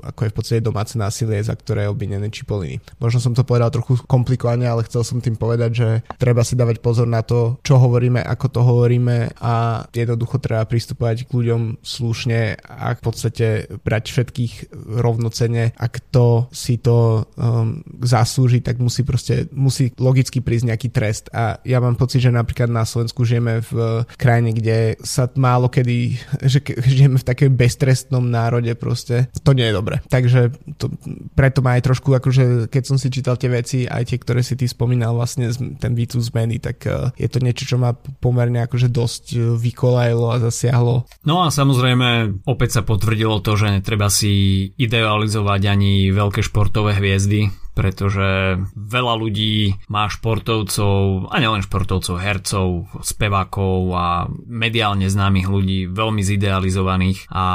ako 0.00 0.20
je 0.24 0.32
v 0.32 0.36
podstate 0.40 0.60
domáce 0.64 0.96
násilie, 0.96 1.44
za 1.44 1.52
ktoré 1.52 1.84
je 1.84 1.92
obvinené 1.92 2.32
Čipoliny. 2.32 2.80
Možno 2.96 3.20
som 3.20 3.36
to 3.36 3.44
povedal 3.44 3.68
trochu 3.68 4.00
komplikovane, 4.08 4.64
ale 4.64 4.88
chcel 4.88 5.04
som 5.04 5.20
tým 5.20 5.36
povedať, 5.36 5.70
že 5.76 5.88
treba 6.16 6.40
si 6.40 6.56
dávať 6.56 6.80
pozor 6.80 7.04
na 7.04 7.20
to, 7.20 7.60
čo 7.60 7.76
hovoríme, 7.76 8.24
ako 8.24 8.46
to 8.48 8.60
hovoríme 8.64 9.36
a 9.44 9.84
jednoducho 9.92 10.40
treba 10.40 10.64
pristupovať 10.64 11.28
k 11.28 11.30
ľuďom 11.36 11.84
slušne 11.84 12.56
a 12.64 12.96
v 12.96 13.02
podstate 13.04 13.57
brať 13.82 14.04
všetkých 14.12 14.52
rovnocene. 15.00 15.72
Ak 15.74 16.00
to 16.12 16.46
si 16.54 16.78
to 16.78 17.26
um, 17.34 17.80
zaslúži, 18.04 18.60
tak 18.60 18.78
musí 18.78 19.02
proste, 19.02 19.48
musí 19.54 19.90
logicky 19.96 20.44
prísť 20.44 20.68
nejaký 20.68 20.88
trest. 20.92 21.24
A 21.32 21.58
ja 21.64 21.80
mám 21.80 21.96
pocit, 21.96 22.22
že 22.22 22.34
napríklad 22.34 22.68
na 22.68 22.84
Slovensku 22.84 23.24
žijeme 23.24 23.64
v 23.64 24.04
krajine, 24.20 24.52
kde 24.52 24.98
sa 25.02 25.30
málo 25.34 25.72
kedy, 25.72 26.18
že 26.52 26.60
žijeme 26.64 27.16
v 27.16 27.28
takej 27.28 27.50
beztrestnom 27.54 28.24
národe 28.26 28.72
proste. 28.76 29.30
To 29.42 29.56
nie 29.56 29.68
je 29.68 29.74
dobre. 29.74 30.00
Takže 30.06 30.52
to, 30.76 30.92
preto 31.32 31.64
ma 31.64 31.78
aj 31.78 31.86
trošku, 31.88 32.12
akože 32.12 32.68
keď 32.68 32.82
som 32.84 32.96
si 33.00 33.08
čítal 33.08 33.40
tie 33.40 33.48
veci, 33.48 33.88
aj 33.88 34.12
tie, 34.12 34.18
ktoré 34.20 34.40
si 34.44 34.58
ty 34.58 34.68
spomínal, 34.68 35.16
vlastne 35.16 35.48
ten 35.78 35.92
výcud 35.96 36.20
zmeny, 36.20 36.60
tak 36.60 36.84
uh, 36.84 37.08
je 37.16 37.28
to 37.30 37.40
niečo, 37.40 37.64
čo 37.64 37.76
ma 37.80 37.94
pomerne 37.96 38.60
akože 38.66 38.92
dosť 38.92 39.24
uh, 39.36 39.40
vykolajilo 39.56 40.26
a 40.34 40.42
zasiahlo. 40.42 41.08
No 41.24 41.40
a 41.44 41.48
samozrejme 41.48 42.40
opäť 42.44 42.80
sa 42.80 42.82
potvrdilo 42.82 43.40
to, 43.40 43.47
že 43.54 43.72
netreba 43.72 44.10
si 44.10 44.66
idealizovať 44.74 45.60
ani 45.70 46.10
veľké 46.10 46.42
športové 46.42 46.98
hviezdy, 46.98 47.48
pretože 47.78 48.58
veľa 48.74 49.14
ľudí 49.14 49.78
má 49.86 50.10
športovcov, 50.10 51.30
a 51.30 51.36
nielen 51.38 51.62
športovcov, 51.62 52.18
hercov, 52.18 52.90
spevákov 53.06 53.94
a 53.94 54.26
mediálne 54.50 55.06
známych 55.06 55.46
ľudí 55.46 55.86
veľmi 55.86 56.18
zidealizovaných 56.18 57.30
a 57.30 57.46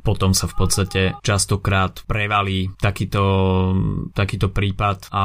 potom 0.00 0.32
sa 0.32 0.48
v 0.48 0.54
podstate 0.56 1.00
častokrát 1.20 2.08
prevalí 2.08 2.72
takýto, 2.80 3.20
takýto 4.16 4.48
prípad 4.48 5.12
a 5.12 5.24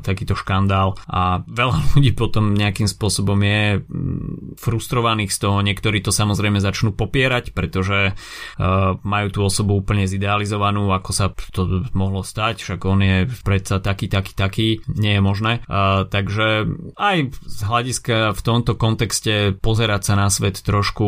takýto 0.00 0.32
škandál. 0.32 0.96
A 1.04 1.44
veľa 1.44 1.76
ľudí 1.92 2.16
potom 2.16 2.56
nejakým 2.56 2.88
spôsobom 2.88 3.36
je 3.44 3.84
mm, 3.84 4.56
frustrovaných 4.56 5.28
z 5.28 5.38
toho, 5.44 5.60
niektorí 5.60 6.00
to 6.00 6.08
samozrejme 6.08 6.56
začnú 6.56 6.96
popierať, 6.96 7.52
pretože 7.52 8.16
uh, 8.16 8.96
majú 9.04 9.28
tú 9.28 9.40
osobu 9.44 9.76
úplne 9.76 10.08
zidealizovanú, 10.08 10.88
ako 10.88 11.10
sa 11.12 11.28
to 11.52 11.84
mohlo 11.92 12.24
stať, 12.24 12.64
však 12.64 12.80
on 12.88 13.00
je 13.04 13.16
predsa 13.44 13.82
taký, 13.90 14.06
taký, 14.06 14.32
taký, 14.38 14.68
nie 14.86 15.18
je 15.18 15.22
možné. 15.22 15.52
Uh, 15.66 16.06
takže 16.06 16.70
aj 16.94 17.16
z 17.34 17.60
hľadiska 17.66 18.38
v 18.38 18.40
tomto 18.46 18.78
kontexte 18.78 19.58
pozerať 19.58 20.12
sa 20.12 20.14
na 20.14 20.30
svet 20.30 20.62
trošku 20.62 21.06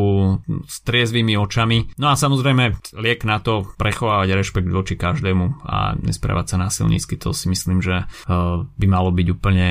s 0.67 0.83
triezvými 0.83 1.39
očami. 1.39 1.95
No 2.01 2.11
a 2.11 2.19
samozrejme 2.19 2.97
liek 2.99 3.23
na 3.23 3.39
to 3.39 3.63
prechovávať 3.79 4.35
rešpekt 4.35 4.71
voči 4.71 4.99
každému 4.99 5.63
a 5.63 5.95
nesprávať 6.01 6.55
sa 6.55 6.57
násilnícky, 6.59 7.15
to 7.21 7.31
si 7.31 7.47
myslím, 7.47 7.79
že 7.79 8.03
uh, 8.03 8.67
by 8.67 8.87
malo 8.91 9.15
byť 9.15 9.27
úplne 9.31 9.69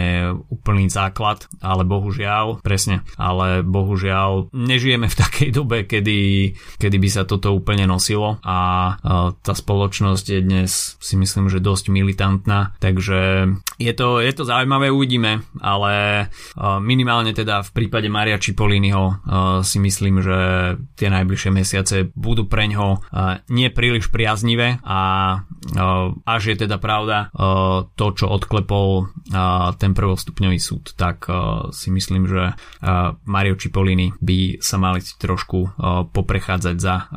úplný 0.48 0.88
základ, 0.88 1.50
ale 1.60 1.84
bohužiaľ, 1.84 2.62
presne, 2.62 3.04
ale 3.18 3.66
bohužiaľ 3.66 4.54
nežijeme 4.54 5.10
v 5.10 5.20
takej 5.20 5.50
dobe, 5.52 5.84
kedy, 5.84 6.54
kedy 6.78 6.98
by 7.02 7.10
sa 7.10 7.24
toto 7.26 7.52
úplne 7.52 7.90
nosilo 7.90 8.38
a 8.46 8.58
uh, 8.96 9.36
tá 9.42 9.54
spoločnosť 9.58 10.26
je 10.30 10.40
dnes 10.40 10.72
si 11.02 11.16
myslím, 11.18 11.50
že 11.50 11.64
dosť 11.64 11.90
militantná, 11.90 12.78
takže 12.78 13.01
takže 13.02 13.50
je 13.82 13.94
to, 13.98 14.22
je 14.22 14.30
to 14.30 14.46
zaujímavé, 14.46 14.94
uvidíme, 14.94 15.42
ale 15.58 16.30
minimálne 16.86 17.34
teda 17.34 17.66
v 17.66 17.74
prípade 17.74 18.06
Maria 18.14 18.38
Cipolliniho 18.38 19.26
si 19.66 19.82
myslím, 19.82 20.22
že 20.22 20.38
tie 20.94 21.10
najbližšie 21.10 21.50
mesiace 21.50 22.14
budú 22.14 22.46
pre 22.46 22.70
ňoho 22.70 23.02
nie 23.50 23.74
príliš 23.74 24.14
priaznivé 24.14 24.78
a 24.86 25.02
až 26.30 26.54
je 26.54 26.70
teda 26.70 26.78
pravda 26.78 27.34
to, 27.98 28.06
čo 28.14 28.30
odklepol 28.30 29.10
ten 29.82 29.98
prvostupňový 29.98 30.62
súd, 30.62 30.94
tak 30.94 31.26
si 31.74 31.90
myslím, 31.90 32.30
že 32.30 32.54
Mario 33.26 33.58
Cipollini 33.58 34.14
by 34.22 34.62
sa 34.62 34.78
mali 34.78 35.02
trošku 35.02 35.82
poprechádzať 36.14 36.76
za 36.78 37.10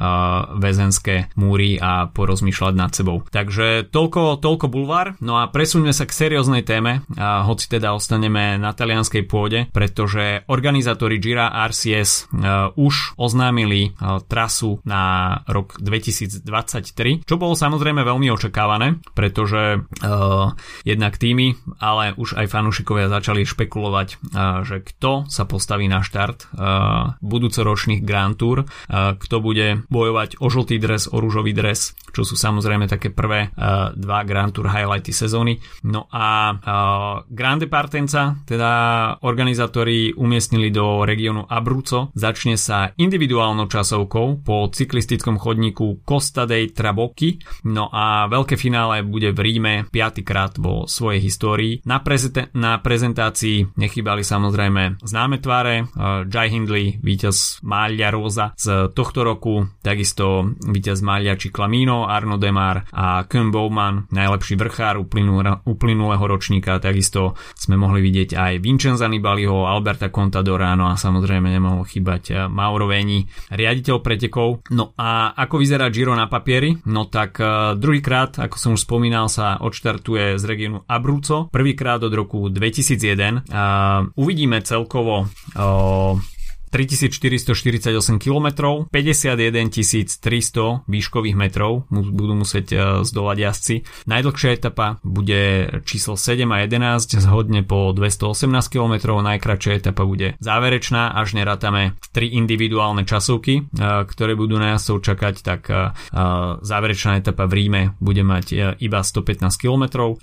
väzenské 0.56 1.28
múry 1.36 1.76
a 1.76 2.08
porozmýšľať 2.08 2.72
nad 2.72 2.88
sebou. 2.88 3.20
Takže 3.28 3.92
toľko, 3.92 4.40
toľko 4.40 4.66
bulvár. 4.72 5.20
No 5.20 5.36
a 5.36 5.52
presuňme 5.64 5.96
sa 5.96 6.04
k 6.04 6.12
serióznej 6.12 6.60
téme, 6.60 7.08
a 7.16 7.40
hoci 7.48 7.72
teda 7.72 7.96
ostaneme 7.96 8.60
na 8.60 8.76
talianskej 8.76 9.24
pôde, 9.24 9.64
pretože 9.72 10.44
organizátori 10.44 11.16
Gira 11.16 11.48
RCS 11.48 12.28
uh, 12.28 12.68
už 12.76 13.16
oznámili 13.16 13.96
uh, 13.96 14.20
trasu 14.28 14.84
na 14.84 15.32
rok 15.48 15.80
2023, 15.80 17.24
čo 17.24 17.40
bolo 17.40 17.56
samozrejme 17.56 18.04
veľmi 18.04 18.28
očakávané, 18.28 19.00
pretože 19.16 19.80
uh, 19.80 20.52
jednak 20.84 21.16
týmy, 21.16 21.56
ale 21.80 22.12
už 22.12 22.36
aj 22.36 22.52
fanúšikovia 22.52 23.08
začali 23.08 23.48
špekulovať, 23.48 24.20
uh, 24.20 24.68
že 24.68 24.84
kto 24.84 25.32
sa 25.32 25.48
postaví 25.48 25.88
na 25.88 26.04
štart 26.04 26.52
uh, 26.52 27.16
budúcoročných 27.24 28.04
Grand 28.04 28.36
Tour, 28.36 28.68
uh, 28.68 29.16
kto 29.16 29.40
bude 29.40 29.80
bojovať 29.88 30.44
o 30.44 30.52
žltý 30.52 30.76
dres, 30.76 31.08
o 31.08 31.16
rúžový 31.24 31.56
dres, 31.56 31.96
čo 32.12 32.20
sú 32.20 32.36
samozrejme 32.36 32.84
také 32.84 33.08
prvé 33.08 33.48
uh, 33.56 33.96
dva 33.96 34.28
Grand 34.28 34.52
Tour 34.52 34.68
highlighty 34.68 35.16
sezóny. 35.16 35.53
No 35.84 36.08
a 36.08 36.52
uh, 36.52 37.26
Grande 37.28 37.68
Partenza, 37.68 38.40
teda 38.48 38.70
organizátori 39.20 40.12
umiestnili 40.16 40.72
do 40.72 41.04
regiónu 41.04 41.44
Abruzzo, 41.44 42.10
začne 42.16 42.56
sa 42.56 42.90
individuálnou 42.96 43.68
časovkou 43.68 44.40
po 44.40 44.68
cyklistickom 44.72 45.36
chodníku 45.36 46.00
Costa 46.02 46.48
dei 46.48 46.72
Trabocchi, 46.72 47.38
no 47.68 47.92
a 47.92 48.26
veľké 48.26 48.56
finále 48.56 49.04
bude 49.04 49.30
v 49.30 49.40
Ríme 49.44 49.74
piatýkrát 49.92 50.56
vo 50.56 50.88
svojej 50.88 51.20
histórii. 51.20 51.84
Na, 51.84 52.00
prezente- 52.00 52.48
na 52.56 52.80
prezentácii 52.80 53.76
nechybali 53.76 54.24
samozrejme 54.24 55.04
známe 55.04 55.38
tváre, 55.44 55.84
uh, 55.84 56.24
Jai 56.24 56.48
Hindley, 56.48 56.96
víťaz 57.04 57.60
Maglia 57.60 58.08
Rosa 58.08 58.56
z 58.56 58.88
tohto 58.96 59.20
roku, 59.20 59.68
takisto 59.84 60.56
víťaz 60.64 61.04
Maglia 61.04 61.36
Ciclamino, 61.36 62.08
Arno 62.08 62.40
Demar 62.40 62.88
a 62.88 63.28
Ken 63.28 63.52
Bowman, 63.52 64.08
najlepší 64.08 64.56
vrchár 64.56 64.96
uplynulého 64.96 65.43
ročníka, 66.26 66.80
takisto 66.82 67.38
sme 67.54 67.78
mohli 67.78 68.02
vidieť 68.04 68.34
aj 68.34 68.52
Vincenza 68.60 69.06
Nibaliho, 69.06 69.68
Alberta 69.68 70.10
Contadora, 70.10 70.74
no 70.74 70.90
a 70.90 70.98
samozrejme 70.98 71.48
nemohol 71.48 71.86
chýbať 71.86 72.22
eh, 72.30 72.36
Mauro 72.50 72.90
Veni, 72.90 73.24
riaditeľ 73.52 73.96
pretekov. 74.02 74.66
No 74.74 74.92
a 74.98 75.32
ako 75.36 75.60
vyzerá 75.62 75.88
Giro 75.88 76.12
na 76.12 76.26
papieri? 76.26 76.74
No 76.88 77.06
tak 77.08 77.38
uh, 77.38 77.76
druhýkrát, 77.78 78.40
ako 78.40 78.56
som 78.56 78.70
už 78.74 78.84
spomínal, 78.84 79.30
sa 79.30 79.60
odštartuje 79.60 80.36
z 80.40 80.44
regionu 80.44 80.82
Abruzzo, 80.88 81.48
prvýkrát 81.48 82.02
od 82.02 82.12
roku 82.12 82.48
2001. 82.50 83.48
Uh, 83.48 84.10
uvidíme 84.18 84.60
celkovo 84.64 85.26
uh, 85.26 86.33
3448 86.74 88.18
km, 88.18 88.46
51 88.90 89.70
300 90.18 90.90
výškových 90.90 91.36
metrov 91.38 91.86
budú 91.86 92.34
musieť 92.34 92.66
e, 92.74 92.76
zdolať 93.06 93.36
jazdci. 93.38 93.74
Najdlhšia 94.10 94.50
etapa 94.58 94.98
bude 95.06 95.70
číslo 95.86 96.18
7 96.18 96.42
a 96.50 96.66
11 96.66 97.22
zhodne 97.22 97.62
po 97.62 97.94
218 97.94 98.50
km, 98.66 99.22
najkračšia 99.22 99.86
etapa 99.86 100.02
bude 100.02 100.34
záverečná, 100.42 101.14
až 101.14 101.38
nerátame 101.38 101.94
3 102.10 102.42
individuálne 102.42 103.06
časovky, 103.06 103.54
e, 103.54 103.62
ktoré 104.10 104.34
budú 104.34 104.58
na 104.58 104.74
jazdcov 104.74 105.14
čakať, 105.14 105.34
tak 105.46 105.70
e, 105.70 105.94
záverečná 106.58 107.22
etapa 107.22 107.46
v 107.46 107.54
Ríme 107.54 107.82
bude 108.02 108.26
mať 108.26 108.74
iba 108.82 108.98
115 108.98 109.46
km. 109.54 110.18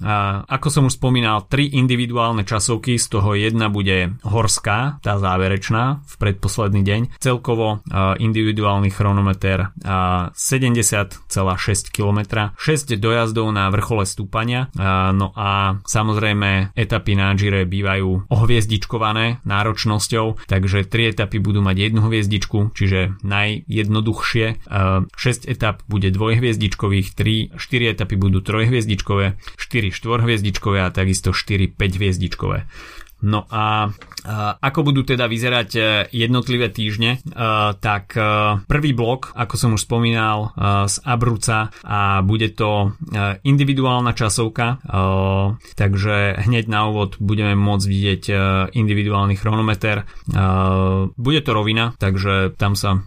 Ako 0.52 0.68
som 0.68 0.92
už 0.92 1.00
spomínal, 1.00 1.48
3 1.48 1.80
individuálne 1.80 2.44
časovky, 2.44 3.00
z 3.00 3.08
toho 3.08 3.40
jedna 3.40 3.72
bude 3.72 4.20
horská, 4.28 5.00
tá 5.00 5.16
záverečná 5.16 6.04
v 6.04 6.14
pred 6.20 6.41
predposledný 6.42 6.82
deň. 6.82 7.22
Celkovo 7.22 7.86
individuálny 8.18 8.90
chronometer 8.90 9.70
70,6 9.86 11.22
km, 11.94 12.20
6 12.58 12.98
dojazdov 12.98 13.54
na 13.54 13.70
vrchole 13.70 14.10
stúpania, 14.10 14.74
no 15.14 15.30
a 15.38 15.78
samozrejme 15.86 16.74
etapy 16.74 17.14
na 17.14 17.38
Gire 17.38 17.70
bývajú 17.70 18.34
ohviezdičkované 18.34 19.46
náročnosťou, 19.46 20.50
takže 20.50 20.90
3 20.90 21.14
etapy 21.14 21.38
budú 21.38 21.62
mať 21.62 21.78
jednu 21.78 22.10
hviezdičku, 22.10 22.74
čiže 22.74 23.22
najjednoduchšie. 23.22 24.66
6 24.66 25.46
etap 25.46 25.86
bude 25.86 26.10
dvojhviezdičkových, 26.10 27.14
3, 27.14 27.54
4 27.62 27.94
etapy 27.94 28.18
budú 28.18 28.42
trojhviezdičkové, 28.42 29.38
4 29.62 29.94
štvorhviezdičkové 29.94 30.82
a 30.82 30.90
takisto 30.90 31.38
4 31.38 31.78
5 31.78 32.02
hviezdičkové. 32.02 32.66
No 33.22 33.46
a 33.50 33.94
ako 34.62 34.94
budú 34.94 35.02
teda 35.02 35.26
vyzerať 35.26 35.70
e, 35.74 35.82
jednotlivé 36.14 36.70
týždne, 36.70 37.18
e, 37.18 37.20
tak 37.82 38.14
e, 38.14 38.22
prvý 38.70 38.94
blok, 38.94 39.34
ako 39.34 39.56
som 39.58 39.74
už 39.74 39.90
spomínal, 39.90 40.54
z 40.62 40.96
Abruca 41.04 41.74
a 41.84 42.22
bude 42.22 42.54
to 42.54 42.94
individuálna 43.44 44.14
časovka, 44.14 44.82
takže 45.76 46.38
hneď 46.46 46.66
na 46.70 46.88
úvod 46.90 47.18
budeme 47.18 47.58
môcť 47.58 47.86
vidieť 47.88 48.24
individuálny 48.72 49.36
chronometer. 49.38 50.06
Bude 51.18 51.42
to 51.42 51.52
rovina, 51.52 51.94
takže 51.98 52.56
tam 52.58 52.78
sa 52.78 53.02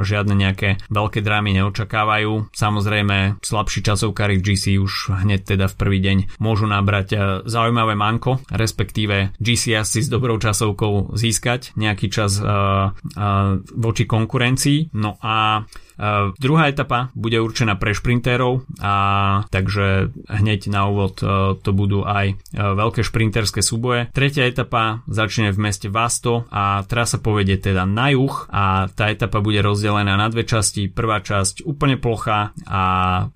žiadne 0.00 0.34
nejaké 0.34 0.82
veľké 0.88 1.20
drámy 1.20 1.60
neočakávajú. 1.60 2.52
Samozrejme, 2.54 3.42
slabší 3.42 3.80
časovkári 3.84 4.38
v 4.38 4.44
GC 4.52 4.64
už 4.80 5.22
hneď 5.24 5.56
teda 5.56 5.66
v 5.70 5.78
prvý 5.78 5.98
deň 6.00 6.16
môžu 6.40 6.66
nabrať 6.70 7.42
zaujímavé 7.46 7.94
manko, 7.98 8.40
respektíve 8.50 9.34
GC 9.40 9.59
asi 9.76 10.00
s 10.00 10.08
dobrou 10.08 10.40
časovkou 10.40 11.12
získať 11.12 11.76
nejaký 11.76 12.08
čas 12.08 12.40
uh, 12.40 12.94
uh, 12.96 13.60
voči 13.76 14.08
konkurencii. 14.08 14.96
No 14.96 15.20
a 15.20 15.68
Uh, 16.00 16.32
druhá 16.40 16.72
etapa 16.72 17.12
bude 17.12 17.36
určená 17.36 17.76
pre 17.76 17.92
šprintérov 17.92 18.64
a 18.80 18.94
takže 19.52 20.08
hneď 20.32 20.72
na 20.72 20.88
úvod 20.88 21.20
uh, 21.20 21.52
to 21.60 21.76
budú 21.76 22.08
aj 22.08 22.40
uh, 22.56 22.72
veľké 22.72 23.04
šprinterské 23.04 23.60
súboje. 23.60 24.08
Tretia 24.08 24.48
etapa 24.48 25.04
začne 25.04 25.52
v 25.52 25.60
meste 25.60 25.92
Vasto 25.92 26.48
a 26.48 26.80
trasa 26.88 27.20
povedie 27.20 27.60
teda 27.60 27.84
na 27.84 28.16
juh 28.16 28.32
a 28.48 28.88
tá 28.88 29.12
etapa 29.12 29.44
bude 29.44 29.60
rozdelená 29.60 30.16
na 30.16 30.32
dve 30.32 30.48
časti. 30.48 30.88
Prvá 30.88 31.20
časť 31.20 31.68
úplne 31.68 32.00
plochá 32.00 32.56
a 32.64 32.82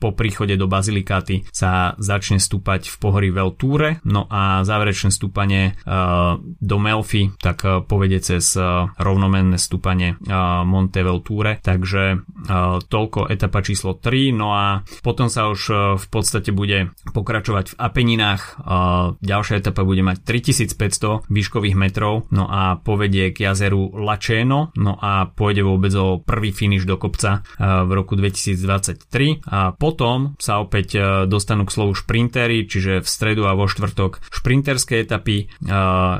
po 0.00 0.16
príchode 0.16 0.56
do 0.56 0.64
Bazilikáty 0.64 1.44
sa 1.52 1.92
začne 2.00 2.40
stúpať 2.40 2.88
v 2.88 2.96
pohorí 2.96 3.28
Veltúre, 3.28 4.00
no 4.08 4.24
a 4.32 4.64
záverečné 4.64 5.12
stúpanie 5.12 5.76
do 6.64 6.76
Melfi 6.80 7.28
tak 7.36 7.84
povedie 7.84 8.24
cez 8.24 8.56
rovnomenné 8.96 9.60
stúpanie 9.60 10.16
Monte 10.64 11.04
Veltúre, 11.04 11.60
takže 11.60 12.24
toľko 12.84 13.30
etapa 13.30 13.60
číslo 13.64 13.96
3, 13.96 14.34
no 14.34 14.54
a 14.54 14.82
potom 15.02 15.28
sa 15.32 15.48
už 15.50 15.60
e, 15.70 15.74
v 15.96 16.06
podstate 16.08 16.50
bude 16.54 16.92
pokračovať 17.10 17.74
v 17.74 17.78
Apeninách. 17.78 18.42
E, 18.42 18.50
ďalšia 19.18 19.60
etapa 19.60 19.82
bude 19.86 20.02
mať 20.04 20.22
3500 20.22 21.28
výškových 21.28 21.76
metrov, 21.76 22.28
no 22.30 22.46
a 22.48 22.78
povedie 22.78 23.32
k 23.32 23.50
jazeru 23.50 23.94
Laceno, 23.94 24.74
no 24.76 24.94
a 24.98 25.28
pôjde 25.30 25.62
vôbec 25.64 25.92
o 25.96 26.20
prvý 26.20 26.54
finish 26.54 26.86
do 26.86 26.96
kopca 27.00 27.46
v 27.58 27.90
roku 27.90 28.14
2023 28.18 29.46
a 29.48 29.72
potom 29.74 30.36
sa 30.38 30.60
opäť 30.60 30.96
dostanú 31.26 31.66
k 31.66 31.74
slovu 31.74 31.92
šprintery, 31.96 32.66
čiže 32.68 33.00
v 33.00 33.08
stredu 33.08 33.48
a 33.48 33.56
vo 33.56 33.66
štvrtok 33.66 34.20
šprinterské 34.30 35.02
etapy. 35.02 35.48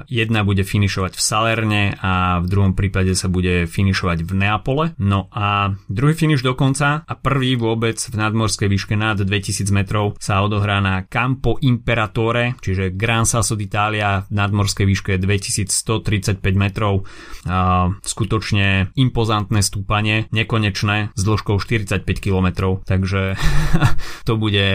Jedna 0.08 0.40
bude 0.42 0.62
finišovať 0.64 1.12
v 1.16 1.22
Salerne 1.22 1.84
a 2.00 2.40
v 2.40 2.46
druhom 2.48 2.72
prípade 2.72 3.12
sa 3.14 3.28
bude 3.28 3.66
finišovať 3.68 4.18
v 4.24 4.32
Neapole. 4.32 4.84
No 4.98 5.28
a 5.32 5.76
druhý 5.88 6.14
finish 6.24 6.40
dokonca 6.40 7.04
a 7.04 7.14
prvý 7.20 7.52
vôbec 7.60 8.00
v 8.00 8.16
nadmorskej 8.16 8.64
výške 8.64 8.96
nad 8.96 9.20
2000 9.20 9.68
metrov 9.76 10.16
sa 10.16 10.40
odohrá 10.40 10.80
na 10.80 11.04
Campo 11.04 11.60
Imperatore, 11.60 12.56
čiže 12.64 12.96
Gran 12.96 13.28
Sasso 13.28 13.52
d'Italia 13.52 14.24
v 14.24 14.32
nadmorskej 14.32 14.88
výške 14.88 15.12
2135 15.20 16.40
metrov. 16.56 17.04
A 17.44 17.92
skutočne 18.00 18.96
impozantné 18.96 19.60
stúpanie, 19.60 20.32
nekonečné, 20.32 21.12
s 21.12 21.20
dĺžkou 21.20 21.60
45 21.60 22.08
km, 22.24 22.80
takže 22.88 23.36
to 24.28 24.40
bude 24.40 24.68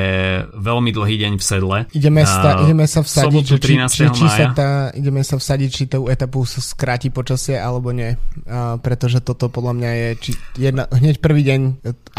veľmi 0.53 0.93
dlhý 0.93 1.15
deň 1.17 1.33
v 1.33 1.43
sedle. 1.43 1.77
Ideme, 1.97 2.29
sta- 2.29 2.61
ideme 2.61 2.85
sa 2.85 3.01
vsadiť, 3.01 3.41
či, 3.41 3.57
či, 3.57 3.73
či, 3.89 4.05
či 4.13 4.25
sa 4.29 4.53
tá, 4.53 4.69
ideme 4.93 5.25
sa 5.25 5.41
vsadiť, 5.41 5.69
či 5.73 5.83
tú 5.89 6.05
etapu 6.05 6.45
skráti 6.45 7.09
počasie 7.09 7.57
alebo 7.57 7.89
nie, 7.89 8.13
a, 8.45 8.77
pretože 8.77 9.25
toto 9.25 9.49
podľa 9.49 9.73
mňa 9.73 9.91
je 9.97 10.09
či 10.21 10.31
jedna, 10.59 10.85
hneď 10.93 11.17
prvý 11.23 11.38
prvý 11.39 11.55
deň 11.55 11.61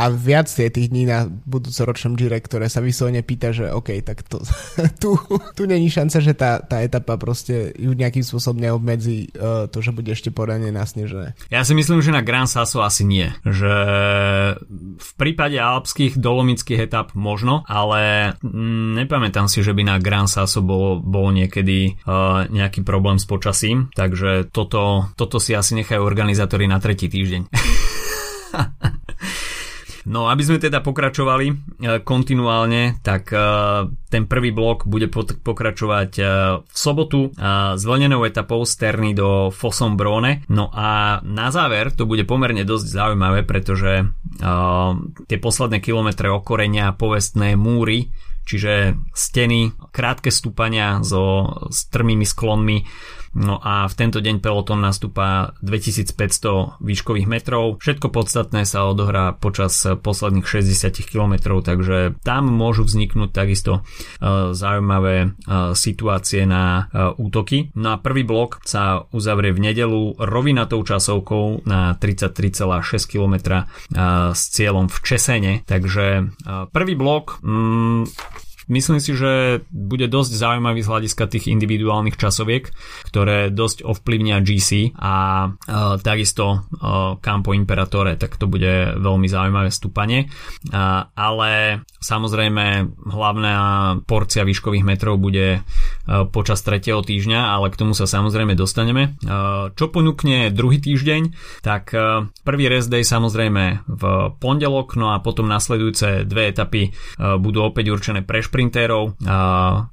a 0.00 0.08
viac 0.08 0.48
tých 0.48 0.88
dní 0.88 1.04
na 1.04 1.28
budúcoročnom 1.28 2.16
Gire, 2.16 2.40
ktoré 2.40 2.72
sa 2.72 2.80
vyslovene 2.80 3.20
pýta, 3.20 3.52
že 3.52 3.68
OK, 3.68 4.00
tak 4.00 4.24
to, 4.24 4.40
tu, 5.02 5.20
tu 5.52 5.62
není 5.68 5.92
šanca, 5.92 6.24
že 6.24 6.32
tá, 6.32 6.64
tá 6.64 6.80
etapa 6.80 7.20
proste 7.20 7.76
ju 7.76 7.92
nejakým 7.92 8.24
spôsobom 8.24 8.64
neobmedzí 8.64 9.28
uh, 9.36 9.68
to, 9.68 9.84
že 9.84 9.92
bude 9.92 10.08
ešte 10.08 10.32
poradne 10.32 10.72
nasnežené. 10.72 11.36
Ja 11.52 11.68
si 11.68 11.76
myslím, 11.76 12.00
že 12.00 12.16
na 12.16 12.24
Gran 12.24 12.48
Sasso 12.48 12.80
asi 12.80 13.04
nie. 13.04 13.28
Že 13.44 13.74
v 14.96 15.10
prípade 15.20 15.60
alpských 15.60 16.16
dolomických 16.16 16.88
etap 16.88 17.12
možno, 17.12 17.68
ale 17.68 18.32
mm, 18.40 19.04
nepamätám 19.04 19.52
si, 19.52 19.60
že 19.60 19.76
by 19.76 19.84
na 19.84 19.96
Gran 20.00 20.32
Sasso 20.32 20.64
bol, 20.64 21.04
bol 21.04 21.28
niekedy 21.28 22.00
uh, 22.08 22.48
nejaký 22.48 22.88
problém 22.88 23.20
s 23.20 23.28
počasím, 23.28 23.92
takže 23.92 24.48
toto, 24.48 25.12
toto 25.12 25.36
si 25.36 25.52
asi 25.52 25.76
nechajú 25.76 26.00
organizátori 26.00 26.64
na 26.64 26.80
tretí 26.80 27.12
týždeň. 27.12 27.52
No 30.10 30.26
aby 30.26 30.42
sme 30.42 30.58
teda 30.58 30.82
pokračovali 30.82 31.46
e, 31.46 31.54
kontinuálne, 32.02 32.98
tak 32.98 33.30
e, 33.30 33.38
ten 34.10 34.26
prvý 34.26 34.50
blok 34.50 34.90
bude 34.90 35.06
pokračovať 35.46 36.10
e, 36.18 36.22
v 36.66 36.76
sobotu 36.76 37.30
zvlnenou 37.78 38.26
etapou 38.26 38.66
z 38.66 38.74
Terny 38.74 39.14
do 39.14 39.54
Fossombrone. 39.54 40.42
No 40.50 40.66
a 40.74 41.22
na 41.22 41.54
záver 41.54 41.94
to 41.94 42.10
bude 42.10 42.26
pomerne 42.26 42.66
dosť 42.66 42.86
zaujímavé, 42.90 43.46
pretože 43.46 44.10
tie 45.30 45.38
posledné 45.38 45.78
kilometre 45.78 46.26
okorenia 46.26 46.90
povestné 46.96 47.54
múry 47.54 48.10
čiže 48.50 48.98
steny, 49.14 49.70
krátke 49.94 50.34
stúpania 50.34 51.06
so 51.06 51.54
strmými 51.70 52.26
sklonmi 52.26 52.82
No 53.30 53.62
a 53.62 53.86
v 53.86 53.94
tento 53.94 54.18
deň 54.18 54.42
peloton 54.42 54.82
nastúpa 54.82 55.54
2500 55.62 56.82
výškových 56.82 57.30
metrov. 57.30 57.78
Všetko 57.78 58.10
podstatné 58.10 58.66
sa 58.66 58.90
odohrá 58.90 59.38
počas 59.38 59.86
posledných 59.86 60.42
60 60.42 60.90
km, 61.06 61.62
takže 61.62 62.18
tam 62.26 62.50
môžu 62.50 62.82
vzniknúť 62.82 63.30
takisto 63.30 63.72
e, 63.78 64.50
zaujímavé 64.50 65.16
e, 65.22 65.28
situácie 65.78 66.42
na 66.42 66.90
e, 66.90 67.14
útoky. 67.22 67.70
No 67.78 67.94
a 67.94 68.02
prvý 68.02 68.26
blok 68.26 68.58
sa 68.66 69.06
uzavrie 69.14 69.54
v 69.54 69.62
nedelu 69.62 70.18
rovinatou 70.18 70.82
časovkou 70.82 71.70
na 71.70 71.94
33,6 71.94 73.06
km 73.06 73.62
s 74.34 74.42
cieľom 74.50 74.90
v 74.90 74.96
Česene. 75.06 75.52
Takže 75.66 76.34
prvý 76.74 76.94
blok 76.98 77.38
mm, 77.42 78.02
Myslím 78.70 79.02
si, 79.02 79.18
že 79.18 79.66
bude 79.74 80.06
dosť 80.06 80.30
zaujímavý 80.30 80.86
z 80.86 80.90
hľadiska 80.94 81.26
tých 81.26 81.50
individuálnych 81.50 82.14
časoviek, 82.14 82.70
ktoré 83.10 83.50
dosť 83.50 83.82
ovplyvnia 83.82 84.38
GC 84.38 84.94
a 84.94 85.14
e, 85.50 85.98
takisto 85.98 86.46
e, 86.54 86.58
Campo 87.18 87.50
Imperatore, 87.50 88.14
tak 88.14 88.38
to 88.38 88.46
bude 88.46 88.94
veľmi 88.94 89.26
zaujímavé 89.26 89.74
stúpanie. 89.74 90.30
E, 90.70 90.78
ale 91.18 91.82
samozrejme 91.98 92.94
hlavná 93.10 93.54
porcia 94.06 94.46
výškových 94.46 94.86
metrov 94.86 95.18
bude 95.18 95.58
e, 95.58 95.60
počas 96.30 96.62
tretieho 96.62 97.02
týždňa, 97.02 97.50
ale 97.50 97.74
k 97.74 97.78
tomu 97.82 97.98
sa 97.98 98.06
samozrejme 98.06 98.54
dostaneme. 98.54 99.18
E, 99.18 99.34
čo 99.74 99.90
ponúkne 99.90 100.54
druhý 100.54 100.78
týždeň, 100.78 101.34
tak 101.66 101.90
e, 101.90 102.30
prvý 102.46 102.70
rest 102.70 102.86
day 102.86 103.02
samozrejme 103.02 103.82
v 103.90 104.02
pondelok, 104.38 104.94
no 104.94 105.10
a 105.10 105.18
potom 105.18 105.50
nasledujúce 105.50 106.22
dve 106.22 106.54
etapy 106.54 106.94
budú 107.18 107.66
opäť 107.66 107.90
určené 107.90 108.22
pre 108.22 108.44
špri 108.44 108.59
šprintérov. 108.60 109.16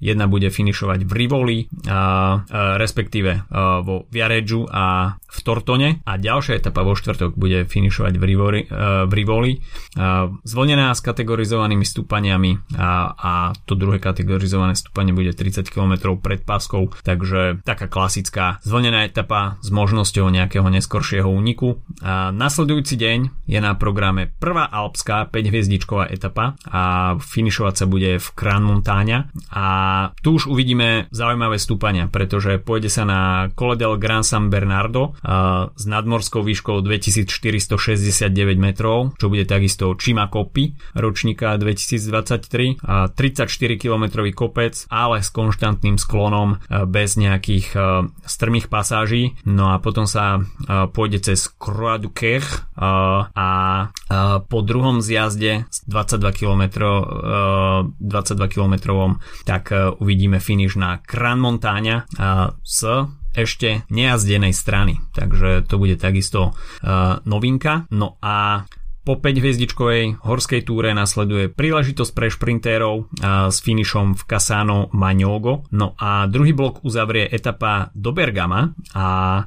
Jedna 0.03 0.27
bude 0.27 0.51
finišovať 0.51 1.07
v 1.07 1.11
Rivoli, 1.15 1.57
respektíve 2.75 3.47
vo 3.87 4.03
Viareggiu 4.11 4.67
a 4.67 5.15
v 5.15 5.39
Tortone 5.39 6.03
a 6.03 6.19
ďalšia 6.19 6.59
etapa 6.59 6.83
vo 6.83 6.91
štvrtok 6.91 7.39
bude 7.39 7.63
finišovať 7.63 8.13
v 8.19 8.23
Rivoli. 8.27 8.61
V 9.07 9.13
Rivoli 9.15 9.63
zvonená 10.43 10.91
s 10.91 10.99
kategorizovanými 10.99 11.87
stúpaniami 11.87 12.75
a, 12.75 13.15
a 13.15 13.31
to 13.63 13.79
druhé 13.79 14.03
kategorizované 14.03 14.75
stúpanie 14.75 15.15
bude 15.15 15.31
30 15.31 15.63
km 15.71 16.19
pred 16.19 16.43
páskou, 16.43 16.91
takže 17.07 17.63
taká 17.63 17.87
klasická 17.87 18.59
zvonená 18.67 19.07
etapa 19.07 19.55
s 19.63 19.71
možnosťou 19.71 20.27
nejakého 20.27 20.67
neskoršieho 20.67 21.31
úniku. 21.31 21.79
A 22.03 22.35
nasledujúci 22.35 22.99
deň 22.99 23.47
je 23.47 23.59
na 23.63 23.79
programe 23.79 24.27
prvá 24.27 24.67
alpská 24.67 25.23
5 25.31 25.51
hviezdičková 25.55 26.11
etapa 26.11 26.59
a 26.67 27.15
finišovať 27.15 27.73
sa 27.77 27.85
bude 27.85 28.17
v 28.17 28.27
Kran 28.57 28.65
Montáňa 28.65 29.29
a 29.53 29.65
tu 30.25 30.41
už 30.41 30.49
uvidíme 30.49 31.05
zaujímavé 31.13 31.61
stúpania, 31.61 32.09
pretože 32.09 32.57
pôjde 32.57 32.89
sa 32.89 33.05
na 33.05 33.53
Cole 33.53 33.77
del 33.77 34.01
Gran 34.01 34.25
San 34.25 34.49
Bernardo 34.49 35.13
s 35.77 35.85
nadmorskou 35.85 36.41
výškou 36.41 36.81
2469 36.81 38.33
metrov, 38.57 39.13
čo 39.21 39.29
bude 39.29 39.45
takisto 39.45 39.93
Chima 39.93 40.25
Kopy 40.25 40.73
ročníka 40.97 41.53
2023 41.53 42.81
a 42.81 43.13
34 43.13 43.45
km 43.77 44.25
kopec, 44.33 44.89
ale 44.89 45.21
s 45.21 45.29
konštantným 45.29 46.01
sklonom 46.01 46.57
bez 46.89 47.13
nejakých 47.13 47.77
strmých 48.25 48.73
pasáží. 48.73 49.37
No 49.45 49.69
a 49.69 49.77
potom 49.77 50.09
sa 50.09 50.41
pôjde 50.97 51.29
cez 51.29 51.45
Croix 51.45 52.01
du 52.01 52.09
Quer 52.09 52.41
a 52.73 53.49
po 54.49 54.59
druhom 54.65 54.97
zjazde 55.05 55.69
22 55.85 56.31
km 56.33 56.63
22 58.01 58.36
kilometrovom, 58.45 59.17
tak 59.41 59.73
e, 59.73 59.89
uvidíme 59.97 60.37
finish 60.37 60.77
na 60.77 61.01
Kran 61.01 61.41
Montáňa 61.41 62.05
s 62.61 62.79
ešte 63.37 63.85
nejazdenej 63.93 64.49
strany. 64.49 64.97
Takže 65.13 65.69
to 65.69 65.77
bude 65.77 66.01
takisto 66.01 66.57
uh, 66.57 67.21
novinka. 67.21 67.85
No 67.93 68.17
a 68.17 68.65
po 69.07 69.15
5-hviezdičkovej 69.15 70.19
horskej 70.19 70.67
túre 70.67 70.91
nasleduje 70.91 71.47
príležitosť 71.47 72.11
pre 72.11 72.27
šprintérov 72.27 73.07
s 73.47 73.63
finišom 73.63 74.19
v 74.19 74.21
Casano 74.27 74.91
Magnogo. 74.91 75.63
No 75.71 75.95
a 75.95 76.27
druhý 76.27 76.51
blok 76.51 76.83
uzavrie 76.83 77.23
etapa 77.23 77.87
do 77.95 78.11
Bergama 78.11 78.75
a 78.91 79.05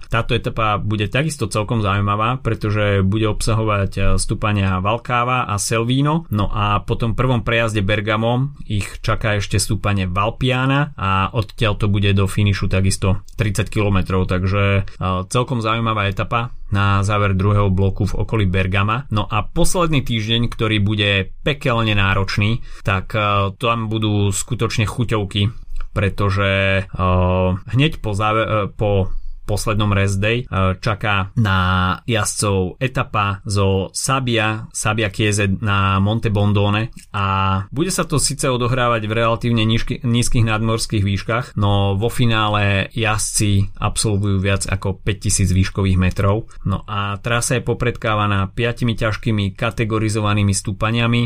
táto 0.09 0.33
etapa 0.33 0.81
bude 0.81 1.13
takisto 1.13 1.45
celkom 1.45 1.85
zaujímavá, 1.85 2.41
pretože 2.41 3.05
bude 3.05 3.29
obsahovať 3.29 4.17
stúpania 4.17 4.81
Valkáva 4.81 5.45
a 5.45 5.61
Selvino. 5.61 6.25
No 6.33 6.49
a 6.49 6.81
po 6.81 6.97
tom 6.97 7.13
prvom 7.13 7.45
prejazde 7.45 7.85
Bergamo 7.85 8.57
ich 8.65 9.05
čaká 9.05 9.37
ešte 9.37 9.61
stúpanie 9.61 10.09
Valpiana 10.09 10.97
a 10.97 11.29
odtiaľ 11.37 11.77
to 11.77 11.93
bude 11.93 12.09
do 12.17 12.25
finišu 12.25 12.73
takisto 12.73 13.21
30 13.37 13.69
km, 13.69 14.25
takže 14.25 14.89
celkom 15.29 15.61
zaujímavá 15.61 16.09
etapa 16.09 16.57
na 16.71 17.03
záver 17.03 17.35
druhého 17.35 17.71
bloku 17.71 18.07
v 18.07 18.17
okolí 18.19 18.47
Bergama. 18.47 19.07
No 19.11 19.27
a 19.27 19.47
posledný 19.47 20.03
týždeň, 20.03 20.51
ktorý 20.51 20.79
bude 20.83 21.35
pekelne 21.43 21.95
náročný, 21.95 22.63
tak 22.87 23.15
uh, 23.15 23.53
tam 23.59 23.91
budú 23.91 24.31
skutočne 24.31 24.87
chuťovky, 24.87 25.51
pretože 25.93 26.85
uh, 26.87 27.59
hneď 27.75 27.99
po, 27.99 28.15
záver, 28.15 28.47
uh, 28.47 28.55
po 28.71 29.11
poslednom 29.51 29.91
rest 29.91 30.23
day 30.23 30.47
e, 30.47 30.79
čaká 30.79 31.35
na 31.35 31.59
jazdcov 32.07 32.79
etapa 32.79 33.43
zo 33.43 33.91
Sabia, 33.91 34.71
Sabia 34.71 35.11
Chiese 35.11 35.51
na 35.59 35.99
Monte 35.99 36.31
Bondone 36.31 36.95
a 37.11 37.27
bude 37.75 37.91
sa 37.91 38.07
to 38.07 38.23
síce 38.23 38.47
odohrávať 38.47 39.11
v 39.11 39.13
relatívne 39.19 39.67
nízky, 39.67 39.99
nízkych 40.07 40.47
nadmorských 40.47 41.03
výškach, 41.03 41.59
no 41.59 41.99
vo 41.99 42.07
finále 42.07 42.87
jazdci 42.95 43.75
absolvujú 43.75 44.39
viac 44.39 44.71
ako 44.71 45.03
5000 45.03 45.51
výškových 45.51 45.99
metrov. 45.99 46.47
No 46.63 46.87
a 46.87 47.19
trasa 47.19 47.59
je 47.59 47.67
popredkávaná 47.67 48.55
5 48.55 48.87
ťažkými 48.95 49.59
kategorizovanými 49.59 50.55
stúpaniami, 50.55 51.23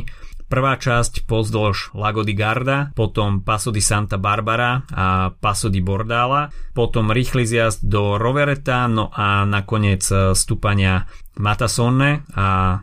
Prvá 0.54 0.78
časť 0.78 1.26
pozdĺž 1.26 1.98
Lago 1.98 2.22
di 2.22 2.30
Garda, 2.30 2.94
potom 2.94 3.42
Paso 3.42 3.74
di 3.74 3.82
Santa 3.82 4.22
Barbara 4.22 4.86
a 4.86 5.34
Paso 5.34 5.66
di 5.66 5.82
Bordala, 5.82 6.46
potom 6.70 7.10
rýchly 7.10 7.42
zjazd 7.42 7.82
do 7.82 8.14
Rovereta, 8.14 8.86
no 8.86 9.10
a 9.10 9.42
nakoniec 9.42 10.06
e, 10.14 10.30
stúpania 10.30 11.10
Matasonne 11.42 12.22
a 12.38 12.78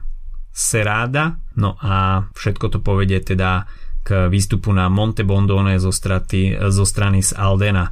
Serada, 0.52 1.40
no 1.56 1.80
a 1.80 2.28
všetko 2.36 2.76
to 2.76 2.80
povedie 2.84 3.24
teda 3.24 3.64
k 4.04 4.28
výstupu 4.28 4.76
na 4.76 4.92
Monte 4.92 5.24
Bondone 5.24 5.80
zo, 5.80 5.96
straty, 5.96 6.60
zo 6.76 6.84
strany 6.84 7.24
z 7.24 7.40
Aldena 7.40 7.88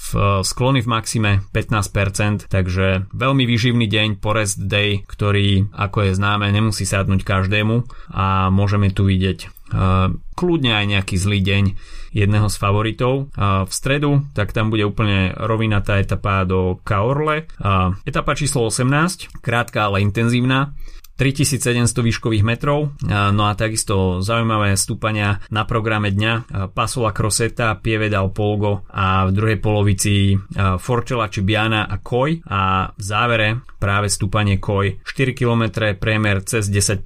v 0.00 0.40
sklony 0.40 0.80
v 0.80 0.88
maxime 0.88 1.32
15%, 1.52 2.48
takže 2.48 3.12
veľmi 3.12 3.44
výživný 3.44 3.84
deň 3.84 4.08
po 4.16 4.32
rest 4.32 4.56
day, 4.56 5.04
ktorý 5.04 5.68
ako 5.76 6.08
je 6.08 6.12
známe 6.16 6.48
nemusí 6.48 6.88
sadnúť 6.88 7.20
každému 7.20 7.84
a 8.16 8.48
môžeme 8.48 8.88
tu 8.88 9.04
vidieť 9.04 9.60
uh, 9.70 10.10
kľudne 10.34 10.72
aj 10.74 10.84
nejaký 10.88 11.16
zlý 11.20 11.40
deň 11.44 11.64
jedného 12.10 12.48
z 12.50 12.56
favoritov. 12.58 13.30
Uh, 13.36 13.68
v 13.68 13.72
stredu, 13.72 14.10
tak 14.34 14.50
tam 14.50 14.72
bude 14.72 14.82
úplne 14.82 15.36
rovinatá 15.38 16.02
etapa 16.02 16.42
do 16.42 16.78
Kaorle. 16.82 17.46
Uh, 17.62 17.94
etapa 18.02 18.34
číslo 18.34 18.66
18, 18.66 19.44
krátka, 19.44 19.86
ale 19.86 20.02
intenzívna 20.02 20.74
3700 21.20 22.00
výškových 22.00 22.40
metrov, 22.40 22.96
no 23.04 23.42
a 23.44 23.52
takisto 23.52 24.24
zaujímavé 24.24 24.72
stúpania 24.72 25.44
na 25.52 25.68
programe 25.68 26.08
dňa. 26.08 26.32
Pasola 26.72 27.12
Croseta, 27.12 27.76
Pievedal 27.76 28.32
Polgo 28.32 28.88
a 28.88 29.28
v 29.28 29.36
druhej 29.36 29.58
polovici 29.60 30.32
Forcella 30.80 31.28
Biana 31.44 31.84
a 31.84 32.00
Koi. 32.00 32.40
A 32.48 32.88
v 32.96 33.02
závere 33.04 33.60
práve 33.76 34.08
stúpanie 34.08 34.56
Koi. 34.56 34.96
4 35.04 35.36
km 35.36 35.92
priemer 36.00 36.40
cez 36.40 36.72
10% 36.72 37.04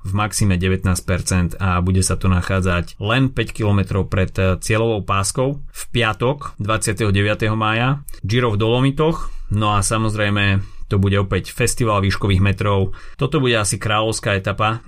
v 0.00 0.12
maxime 0.16 0.56
19% 0.56 1.60
a 1.60 1.84
bude 1.84 2.00
sa 2.00 2.16
to 2.16 2.32
nachádzať 2.32 2.96
len 3.04 3.28
5 3.28 3.52
km 3.52 4.08
pred 4.08 4.32
cieľovou 4.64 5.04
páskou. 5.04 5.60
V 5.68 5.82
piatok 5.92 6.56
29. 6.56 7.12
mája 7.52 8.00
Giro 8.24 8.48
v 8.48 8.56
Dolomitoch. 8.56 9.28
No 9.52 9.76
a 9.76 9.84
samozrejme 9.84 10.64
to 10.92 11.00
bude 11.00 11.16
opäť 11.16 11.56
festival 11.56 12.04
výškových 12.04 12.44
metrov. 12.44 12.92
Toto 13.16 13.40
bude 13.40 13.56
asi 13.56 13.80
kráľovská 13.80 14.36
etapa, 14.36 14.84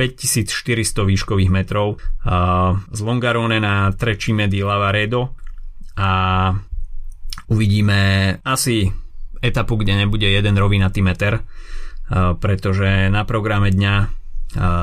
5400 0.00 1.04
výškových 1.04 1.52
metrov 1.52 2.00
z 2.88 3.00
Longarone 3.04 3.60
na 3.60 3.92
Trečime 3.92 4.48
di 4.48 4.64
Lavaredo 4.64 5.36
a 6.00 6.10
uvidíme 7.52 8.00
asi 8.40 8.88
etapu, 9.44 9.76
kde 9.76 10.00
nebude 10.00 10.24
jeden 10.24 10.56
rovinatý 10.56 11.04
meter, 11.04 11.44
pretože 12.40 13.12
na 13.12 13.28
programe 13.28 13.68
dňa 13.68 13.94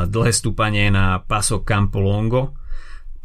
dlhé 0.05 0.31
stúpanie 0.33 0.93
na 0.93 1.17
Paso 1.25 1.65
Campo 1.65 1.97
Longo, 1.97 2.58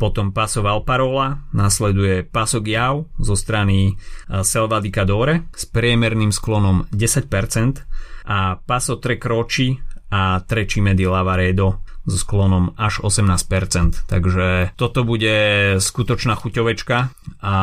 potom 0.05 0.37
Paso 0.37 0.61
Valparola, 0.61 1.49
nasleduje 1.57 2.29
Paso 2.29 2.61
Giau 2.61 3.09
zo 3.17 3.33
strany 3.33 3.97
Selva 4.45 4.77
di 4.77 4.93
Cadore 4.93 5.49
s 5.57 5.65
priemerným 5.65 6.29
sklonom 6.29 6.85
10% 6.93 8.29
a 8.29 8.61
Paso 8.61 9.01
Tre 9.01 9.17
Croci 9.17 9.73
a 10.13 10.45
Trecime 10.45 10.93
di 10.93 11.09
Lavaredo 11.09 11.81
so 12.05 12.19
sklonom 12.21 12.77
až 12.77 13.01
18%. 13.01 14.05
Takže 14.07 14.77
toto 14.77 15.01
bude 15.05 15.37
skutočná 15.81 16.37
chuťovečka 16.37 16.97
a 17.41 17.55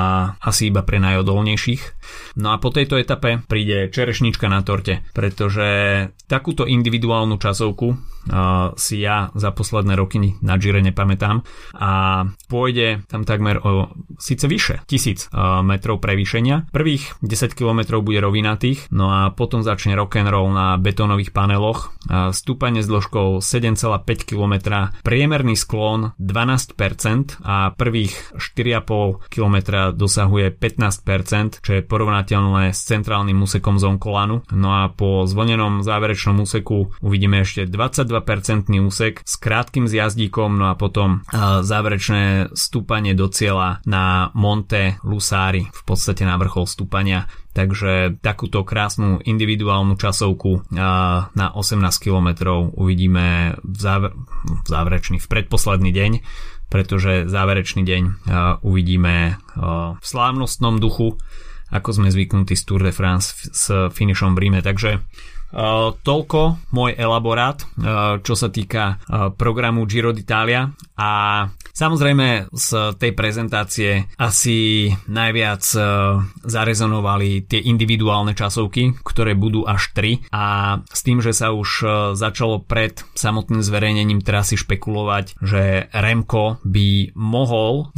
asi 0.42 0.74
iba 0.74 0.82
pre 0.82 0.98
najodolnejších. 0.98 1.82
No 2.42 2.54
a 2.54 2.58
po 2.58 2.74
tejto 2.74 2.98
etape 2.98 3.46
príde 3.46 3.90
čerešnička 3.94 4.50
na 4.50 4.66
torte, 4.66 5.06
pretože 5.14 6.10
takúto 6.26 6.64
individuálnu 6.64 7.36
časovku 7.36 7.88
uh, 7.92 8.72
si 8.80 9.04
ja 9.04 9.34
za 9.36 9.52
posledné 9.52 10.00
roky 10.00 10.22
na 10.44 10.56
Gire 10.56 10.84
nepamätám 10.84 11.44
a 11.76 11.92
pôjde 12.52 13.04
tam 13.08 13.24
takmer 13.24 13.60
o 13.64 13.90
síce 14.20 14.46
vyše 14.46 14.84
1000 14.86 15.32
uh, 15.32 15.60
metrov 15.66 16.00
prevýšenia. 16.00 16.72
Prvých 16.72 17.20
10 17.24 17.58
km 17.58 18.00
bude 18.04 18.20
rovinatých, 18.22 18.92
no 18.94 19.12
a 19.12 19.22
potom 19.34 19.64
začne 19.66 19.98
rock 19.98 20.20
and 20.22 20.30
roll 20.30 20.52
na 20.52 20.76
betónových 20.78 21.36
paneloch. 21.36 21.92
Uh, 22.08 22.32
stúpanie 22.32 22.84
s 22.84 22.88
dĺžkou 22.88 23.40
7,5 23.44 24.30
km, 24.30 24.31
priemerný 25.02 25.56
sklon 25.56 26.16
12% 26.20 27.44
a 27.44 27.72
prvých 27.76 28.36
4,5 28.38 29.32
km 29.32 29.58
dosahuje 29.96 30.56
15%, 30.56 31.64
čo 31.64 31.72
je 31.78 31.82
porovnateľné 31.82 32.72
s 32.72 32.86
centrálnym 32.86 33.38
úsekom 33.40 33.80
Zonkolanu. 33.82 34.44
No 34.54 34.70
a 34.72 34.92
po 34.92 35.26
zvonenom 35.26 35.82
záverečnom 35.82 36.44
úseku 36.44 36.94
uvidíme 37.02 37.42
ešte 37.42 37.66
22% 37.66 38.72
úsek 38.82 39.24
s 39.26 39.36
krátkým 39.40 39.88
zjazdíkom, 39.88 40.60
no 40.60 40.70
a 40.72 40.78
potom 40.78 41.24
záverečné 41.62 42.54
stúpanie 42.54 43.16
do 43.18 43.32
cieľa 43.32 43.84
na 43.88 44.30
Monte 44.36 45.00
Lusari, 45.04 45.66
v 45.66 45.82
podstate 45.84 46.24
na 46.28 46.38
vrchol 46.38 46.68
stúpania. 46.68 47.28
Takže 47.52 48.24
takúto 48.24 48.64
krásnu 48.64 49.20
individuálnu 49.20 50.00
časovku 50.00 50.72
na 50.72 51.28
18 51.36 51.84
km 52.00 52.30
uvidíme 52.72 53.60
v, 53.60 53.78
záver- 53.78 54.16
v 54.16 54.68
záverečný, 54.72 55.20
v 55.20 55.28
predposledný 55.28 55.92
deň, 55.92 56.12
pretože 56.72 57.28
záverečný 57.28 57.84
deň 57.84 58.04
uvidíme 58.64 59.36
v 60.00 60.06
slávnostnom 60.06 60.80
duchu, 60.80 61.20
ako 61.76 61.90
sme 61.92 62.08
zvyknutí 62.08 62.56
z 62.56 62.64
Tour 62.64 62.88
de 62.88 62.96
France 62.96 63.52
s 63.52 63.92
finišom 63.92 64.32
v 64.32 64.42
Ríme. 64.48 64.60
Takže 64.64 65.04
Uh, 65.52 65.92
toľko 66.00 66.72
môj 66.72 66.96
elaborát, 66.96 67.60
uh, 67.60 68.24
čo 68.24 68.40
sa 68.40 68.48
týka 68.48 68.96
uh, 68.96 69.36
programu 69.36 69.84
Giro 69.84 70.16
d'Italia. 70.16 70.72
A 70.96 71.44
samozrejme 71.74 72.48
z 72.54 72.94
tej 72.96 73.12
prezentácie 73.18 74.06
asi 74.22 74.86
najviac 75.10 75.66
zarezonovali 76.46 77.50
tie 77.50 77.58
individuálne 77.58 78.38
časovky, 78.38 79.02
ktoré 79.02 79.34
budú 79.34 79.66
až 79.66 79.90
3 79.98 80.30
a 80.30 80.78
s 80.86 81.02
tým, 81.02 81.26
že 81.26 81.34
sa 81.34 81.50
už 81.58 81.70
začalo 82.14 82.62
pred 82.62 83.02
samotným 83.18 83.66
zverejnením 83.66 84.22
trasy 84.22 84.62
špekulovať, 84.62 85.42
že 85.42 85.90
Remko 85.90 86.62
by 86.62 87.18
mohol 87.18 87.90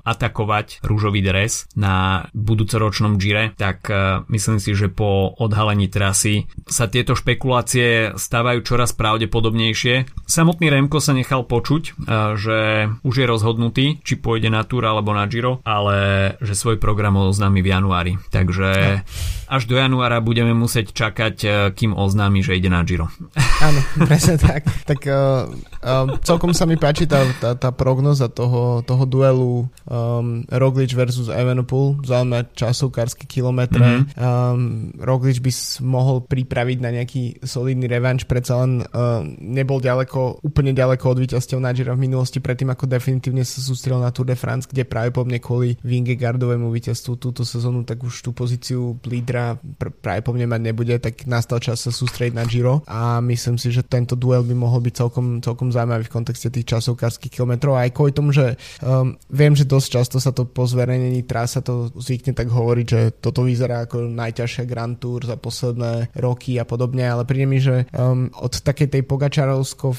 atakovať 0.00 0.80
rúžový 0.80 1.20
dres 1.20 1.68
na 1.76 2.24
budúcoročnom 2.32 3.20
Gire, 3.20 3.52
tak 3.60 3.84
myslím 4.32 4.64
si, 4.64 4.72
že 4.72 4.88
po 4.88 5.36
odhalení 5.36 5.92
trasy 5.92 6.48
sa 6.64 6.88
tieto 6.96 7.12
špekulácie 7.12 8.16
stávajú 8.16 8.64
čoraz 8.64 8.96
pravdepodobnejšie. 8.96 10.08
Samotný 10.24 10.72
Remko 10.72 10.96
sa 10.96 11.12
nechal 11.12 11.44
počuť, 11.44 11.82
e, 11.84 11.92
že 12.40 12.58
už 13.04 13.14
je 13.20 13.26
rozhodnutý, 13.28 14.00
či 14.00 14.16
pôjde 14.16 14.48
na 14.48 14.64
Tour 14.64 14.88
alebo 14.88 15.12
na 15.12 15.28
Giro, 15.28 15.60
ale 15.68 16.32
že 16.40 16.56
svoj 16.56 16.80
program 16.80 17.20
oznámi 17.20 17.60
v 17.60 17.68
januári. 17.68 18.12
Takže 18.32 19.04
až 19.46 19.62
do 19.68 19.76
januára 19.76 20.24
budeme 20.24 20.56
musieť 20.56 20.96
čakať, 20.96 21.36
e, 21.44 21.48
kým 21.76 21.92
oznámi, 21.92 22.40
že 22.40 22.56
ide 22.56 22.72
na 22.72 22.80
Giro. 22.80 23.12
Áno, 23.66 23.80
presne 24.08 24.40
tak. 24.40 24.64
Tak 24.88 25.00
uh, 25.04 25.48
um, 25.84 26.16
celkom 26.24 26.56
sa 26.56 26.64
mi 26.64 26.80
páči 26.80 27.04
tá, 27.04 27.24
tá, 27.38 27.52
tá 27.56 27.70
prognoza 27.76 28.28
toho, 28.32 28.80
toho 28.84 29.04
duelu 29.04 29.68
um, 29.88 30.44
Roglič 30.48 30.96
versus 30.96 31.28
Evenepoel, 31.28 32.00
zaujímavé 32.04 32.48
časovkárske 32.56 33.24
kilometre. 33.28 33.84
Mm-hmm. 33.84 34.16
Um, 34.16 34.92
Roglič 34.96 35.40
by 35.40 35.52
mohol 35.84 36.24
pripraviť 36.24 36.78
na 36.86 37.02
nejaký 37.02 37.42
solidný 37.42 37.90
revanš, 37.90 38.30
predsa 38.30 38.62
len 38.62 38.86
uh, 38.86 39.26
nebol 39.42 39.82
ďaleko, 39.82 40.46
úplne 40.46 40.70
ďaleko 40.70 41.04
od 41.10 41.18
víťazstiev 41.18 41.58
na 41.58 41.74
Giro 41.74 41.98
v 41.98 42.06
minulosti, 42.06 42.38
predtým 42.38 42.70
ako 42.70 42.86
definitívne 42.86 43.42
sa 43.42 43.58
sústrel 43.58 43.98
na 43.98 44.14
Tour 44.14 44.30
de 44.30 44.38
France, 44.38 44.70
kde 44.70 44.86
práve 44.86 45.10
po 45.10 45.26
mne 45.26 45.42
kvôli 45.42 45.74
Vingegaardovému 45.82 46.70
víťazstvu 46.70 47.18
túto 47.18 47.42
sezónu, 47.42 47.82
tak 47.82 48.06
už 48.06 48.22
tú 48.22 48.30
pozíciu 48.30 48.94
lídra 49.02 49.58
pr- 49.58 49.94
mne 50.36 50.52
mať 50.52 50.60
nebude, 50.60 50.94
tak 51.00 51.24
nastal 51.24 51.58
čas 51.58 51.80
sa 51.80 51.90
sústrediť 51.90 52.36
na 52.36 52.44
Giro. 52.44 52.84
A 52.84 53.24
myslím 53.24 53.56
si, 53.56 53.72
že 53.72 53.80
tento 53.80 54.12
duel 54.12 54.44
by 54.44 54.52
mohol 54.52 54.84
byť 54.84 54.94
celkom, 54.94 55.40
celkom 55.40 55.72
zaujímavý 55.72 56.04
v 56.04 56.12
kontexte 56.12 56.52
tých 56.52 56.76
časovkárskych 56.76 57.32
kilometrov. 57.32 57.80
Aj 57.80 57.88
kvôli 57.88 58.12
tomu, 58.12 58.36
že 58.36 58.60
um, 58.84 59.16
viem, 59.32 59.56
že 59.56 59.64
dosť 59.64 59.88
často 59.88 60.16
sa 60.20 60.36
to 60.36 60.44
po 60.44 60.68
zverejnení 60.68 61.24
trasa 61.24 61.64
to 61.64 61.88
zvykne 61.96 62.36
tak 62.36 62.52
hovoriť, 62.52 62.86
že 62.86 63.00
toto 63.16 63.48
vyzerá 63.48 63.88
ako 63.88 64.12
najťažšia 64.12 64.68
Grand 64.68 65.00
Tour 65.00 65.24
za 65.24 65.40
posledné 65.40 66.12
roky 66.20 66.60
a 66.60 66.68
podobne 66.68 66.75
podobne, 66.76 67.08
ale 67.08 67.24
príde 67.24 67.48
mi, 67.48 67.56
že 67.56 67.88
um, 67.96 68.28
od 68.36 68.52
takej 68.60 68.92
tej 68.92 69.02
pogačarovsko 69.08 69.96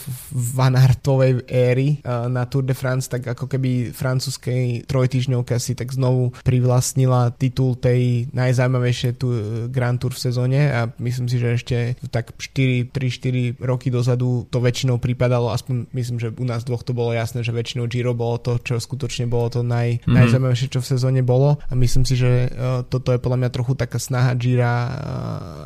vanartovej 0.54 1.50
éry 1.50 1.98
uh, 2.06 2.30
na 2.30 2.46
Tour 2.46 2.70
de 2.70 2.78
France, 2.78 3.10
tak 3.10 3.26
ako 3.26 3.50
keby 3.50 3.90
francúzskej 3.90 4.86
trojtyžňovke 4.86 5.58
si 5.58 5.74
tak 5.74 5.90
znovu 5.90 6.38
privlastnila 6.46 7.34
titul 7.34 7.74
tej 7.74 8.30
najzaujímavejšej 8.38 9.12
tu, 9.18 9.28
uh, 9.34 9.40
Grand 9.74 9.98
Tour 9.98 10.14
v 10.14 10.22
sezóne 10.22 10.60
a 10.70 10.86
myslím 11.02 11.26
si, 11.26 11.42
že 11.42 11.50
ešte 11.58 11.78
tak 12.14 12.38
4, 12.38 12.94
3, 12.94 13.58
4 13.58 13.66
roky 13.66 13.90
dozadu 13.90 14.46
to 14.54 14.62
väčšinou 14.62 15.02
pripadalo, 15.02 15.50
aspoň 15.50 15.90
myslím, 15.98 16.22
že 16.22 16.30
u 16.38 16.46
nás 16.46 16.62
dvoch 16.62 16.86
to 16.86 16.94
bolo 16.94 17.10
jasné, 17.18 17.42
že 17.42 17.56
väčšinou 17.56 17.90
Giro 17.90 18.14
bolo 18.14 18.38
to, 18.38 18.62
čo 18.62 18.78
skutočne 18.78 19.26
bolo 19.26 19.50
to 19.50 19.66
naj, 19.66 20.04
mm-hmm. 20.04 20.14
najzaujímavejšie, 20.14 20.70
čo 20.70 20.80
v 20.86 20.92
sezóne 20.94 21.22
bolo 21.26 21.58
a 21.58 21.74
myslím 21.74 22.06
si, 22.06 22.14
že 22.14 22.54
uh, 22.54 22.86
toto 22.86 23.10
je 23.16 23.20
podľa 23.24 23.40
mňa 23.42 23.50
trochu 23.50 23.74
taká 23.74 23.98
snaha 23.98 24.38
Gira 24.38 24.76
uh, 24.86 24.92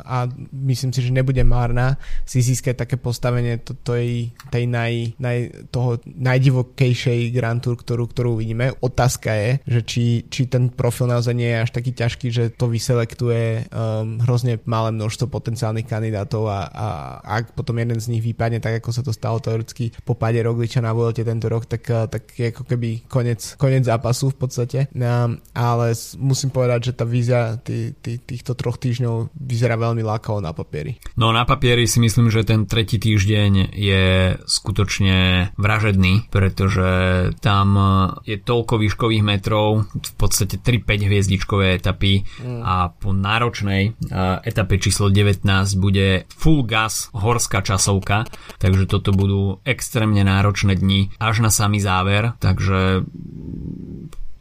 a 0.06 0.16
myslím 0.54 0.94
si, 0.94 1.01
že 1.02 1.12
nebude 1.14 1.42
márna 1.42 1.98
si 2.22 2.38
získať 2.38 2.86
také 2.86 2.96
postavenie 2.96 3.58
to, 3.58 3.74
je 3.98 4.30
tej 4.52 4.64
naj, 4.68 5.18
naj, 5.18 5.38
toho 5.72 5.98
najdivokejšej 6.04 7.32
Grand 7.34 7.58
Tour, 7.58 7.78
ktorú, 7.80 8.04
ktorú 8.10 8.28
uvidíme. 8.38 8.74
Otázka 8.78 9.34
je, 9.34 9.50
že 9.66 9.80
či, 9.82 10.04
či 10.28 10.46
ten 10.46 10.70
profil 10.70 11.10
naozaj 11.10 11.34
nie 11.34 11.50
je 11.50 11.62
až 11.62 11.70
taký 11.72 11.92
ťažký, 11.96 12.26
že 12.30 12.44
to 12.54 12.68
vyselektuje 12.68 13.68
um, 13.70 14.20
hrozne 14.22 14.60
malé 14.68 14.94
množstvo 14.94 15.28
potenciálnych 15.28 15.88
kandidátov 15.88 16.46
a, 16.48 16.68
a 16.68 16.86
ak 17.22 17.56
potom 17.56 17.78
jeden 17.78 17.98
z 17.98 18.10
nich 18.12 18.22
vypadne, 18.22 18.62
tak 18.62 18.82
ako 18.82 18.90
sa 18.92 19.02
to 19.02 19.14
stalo 19.14 19.40
teoreticky 19.40 19.94
po 20.04 20.14
páde 20.14 20.42
Rogliča 20.44 20.84
na 20.84 20.92
Vuelte 20.92 21.24
tento 21.24 21.48
rok, 21.48 21.64
tak, 21.66 21.86
tak 21.86 22.22
je 22.34 22.52
ako 22.52 22.64
keby 22.68 23.08
konec, 23.08 23.56
konec 23.56 23.86
zápasu 23.86 24.30
v 24.34 24.38
podstate. 24.38 24.78
Um, 24.92 25.40
ale 25.56 25.96
musím 26.18 26.50
povedať, 26.52 26.92
že 26.92 26.96
tá 26.96 27.04
vízia 27.08 27.56
tý, 27.60 27.94
tý, 27.98 28.18
týchto 28.20 28.54
troch 28.58 28.76
týždňov 28.76 29.32
vyzerá 29.32 29.78
veľmi 29.78 30.04
lákavo 30.04 30.42
na 30.42 30.52
papieri. 30.82 30.98
No 31.14 31.30
na 31.30 31.46
papieri 31.46 31.86
si 31.86 32.02
myslím, 32.02 32.28
že 32.28 32.42
ten 32.42 32.66
tretí 32.66 32.98
týždeň 32.98 33.70
je 33.70 34.36
skutočne 34.42 35.50
vražedný, 35.54 36.26
pretože 36.34 36.90
tam 37.38 37.78
je 38.26 38.36
toľko 38.42 38.82
výškových 38.82 39.22
metrov, 39.22 39.86
v 39.94 40.14
podstate 40.18 40.58
3-5 40.58 41.08
hviezdičkové 41.08 41.78
etapy 41.78 42.26
mm. 42.42 42.60
a 42.66 42.90
po 42.90 43.14
náročnej 43.14 43.94
etape 44.42 44.82
číslo 44.82 45.08
19 45.08 45.46
bude 45.78 46.26
full 46.34 46.66
gas 46.66 47.08
horská 47.14 47.62
časovka, 47.62 48.26
takže 48.58 48.90
toto 48.90 49.14
budú 49.14 49.62
extrémne 49.62 50.26
náročné 50.26 50.74
dni 50.74 51.14
až 51.22 51.44
na 51.44 51.50
samý 51.52 51.78
záver, 51.78 52.34
takže 52.42 53.06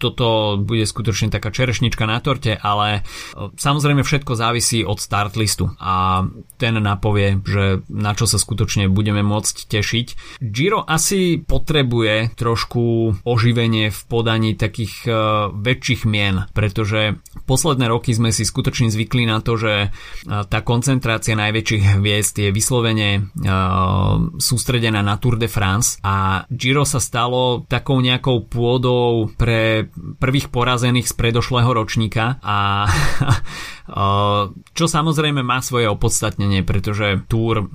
toto 0.02 0.58
bude 0.58 0.90
skutočne 0.90 1.30
taká 1.30 1.54
čerešnička 1.54 2.10
na 2.10 2.18
torte, 2.18 2.58
ale 2.58 3.06
e, 3.06 3.54
samozrejme 3.54 4.02
všetko 4.02 4.34
závisí 4.34 4.82
od 4.82 4.98
start 4.98 5.38
listu 5.38 5.70
a 5.78 6.26
ten 6.58 6.82
napovie, 6.82 7.38
že 7.46 7.86
na 7.94 8.18
čo 8.18 8.26
sa 8.26 8.42
skutočne 8.42 8.90
budeme 8.90 9.22
môcť 9.22 9.70
tešiť. 9.70 10.08
Giro 10.42 10.82
asi 10.82 11.38
potrebuje 11.38 12.34
trošku 12.34 13.14
oživenie 13.22 13.94
v 13.94 14.00
podaní 14.10 14.58
takých 14.58 14.94
uh, 15.06 15.14
väčších 15.52 16.08
mien, 16.08 16.48
pretože 16.56 17.22
posledné 17.46 17.92
roky 17.92 18.16
sme 18.16 18.34
si 18.34 18.48
skutočne 18.48 18.90
zvykli 18.90 19.28
na 19.28 19.44
to, 19.44 19.60
že 19.60 19.74
uh, 19.90 20.46
tá 20.48 20.64
koncentrácia 20.66 21.38
najväčších 21.38 22.00
hviezd 22.00 22.36
je 22.42 22.50
vyslovene 22.50 23.30
sústredená 24.40 25.04
na 25.04 25.16
Tour 25.20 25.36
de 25.36 25.52
France 25.52 26.00
a 26.06 26.46
Giro 26.48 26.88
sa 26.88 27.02
stalo 27.04 27.66
takou 27.68 28.00
nejakou 28.00 28.48
pôdou 28.48 29.28
pre 29.36 29.91
prvých 30.20 30.50
porazených 30.54 31.10
z 31.10 31.14
predošlého 31.18 31.72
ročníka 31.72 32.40
a 32.44 32.88
čo 34.78 34.86
samozrejme 34.88 35.44
má 35.44 35.60
svoje 35.60 35.90
opodstatnenie, 35.92 36.64
pretože 36.64 37.26
Tour 37.28 37.68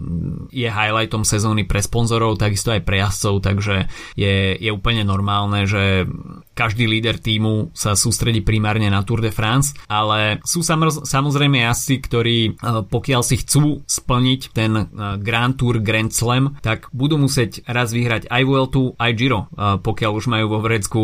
je 0.49 0.69
highlightom 0.69 1.27
sezóny 1.27 1.69
pre 1.69 1.85
sponzorov, 1.85 2.41
takisto 2.41 2.73
aj 2.73 2.83
pre 2.87 3.03
jazdcov, 3.05 3.35
takže 3.45 3.91
je, 4.17 4.57
je 4.57 4.71
úplne 4.73 5.05
normálne, 5.05 5.69
že 5.69 6.09
každý 6.57 6.89
líder 6.89 7.21
týmu 7.21 7.69
sa 7.77 7.93
sústredí 7.93 8.41
primárne 8.41 8.89
na 8.89 9.05
Tour 9.05 9.21
de 9.21 9.29
France, 9.29 9.77
ale 9.93 10.41
sú 10.41 10.65
samozrejme 11.05 11.61
jazdci, 11.61 11.95
ktorí 12.01 12.39
pokiaľ 12.89 13.21
si 13.21 13.37
chcú 13.45 13.85
splniť 13.85 14.41
ten 14.57 14.89
Grand 15.21 15.53
Tour 15.53 15.85
Grand 15.85 16.09
Slam, 16.09 16.57
tak 16.65 16.89
budú 16.97 17.21
musieť 17.21 17.61
raz 17.69 17.93
vyhrať 17.93 18.33
aj 18.33 18.43
Vueltu, 18.49 18.97
aj 18.97 19.13
Giro, 19.13 19.53
pokiaľ 19.85 20.13
už 20.17 20.27
majú 20.33 20.57
vo 20.57 20.65
vrecku 20.65 21.03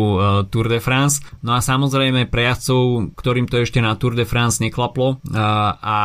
Tour 0.49 0.65
de 0.65 0.81
France. 0.81 1.21
No 1.45 1.53
a 1.53 1.61
samozrejme 1.61 2.25
pre 2.33 2.49
jazdcov, 2.49 3.13
ktorým 3.13 3.45
to 3.45 3.61
ešte 3.61 3.77
na 3.77 3.93
Tour 3.93 4.17
de 4.17 4.25
France 4.25 4.57
neklaplo 4.57 5.21
a 5.29 5.97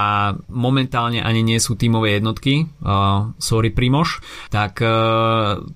momentálne 0.53 1.25
ani 1.25 1.41
nie 1.41 1.57
sú 1.57 1.73
tímové 1.81 2.21
jednotky, 2.21 2.69
sorry 3.41 3.73
Primož, 3.73 4.21
tak, 4.53 4.85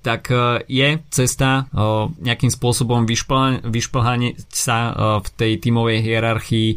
tak 0.05 0.21
je 0.69 0.89
cesta 1.09 1.65
nejakým 2.21 2.53
spôsobom 2.53 3.09
vyšplhanie 3.63 4.35
sa 4.51 4.93
v 5.23 5.27
tej 5.33 5.51
tímovej 5.63 6.03
hierarchii 6.03 6.69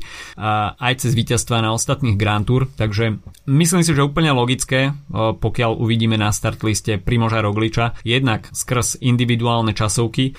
aj 0.78 0.94
cez 1.02 1.12
víťazstva 1.12 1.60
na 1.60 1.74
ostatných 1.74 2.14
Grand 2.14 2.46
Tour, 2.46 2.70
takže 2.78 3.18
myslím 3.50 3.82
si, 3.82 3.90
že 3.92 4.06
úplne 4.06 4.30
logické, 4.30 4.94
pokiaľ 5.12 5.76
uvidíme 5.76 6.14
na 6.14 6.30
start 6.30 6.62
liste 6.62 6.96
Primoža 7.02 7.42
Rogliča, 7.42 7.98
jednak 8.06 8.48
skrz 8.54 9.02
individuálne 9.02 9.74
časovky, 9.74 10.38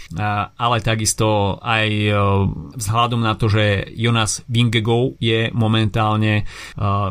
ale 0.55 0.79
takisto 0.79 1.59
aj 1.59 1.87
vzhľadom 2.79 3.21
na 3.21 3.35
to, 3.35 3.51
že 3.51 3.91
Jonas 3.93 4.41
Vingegov 4.47 5.19
je 5.19 5.51
momentálne 5.51 6.47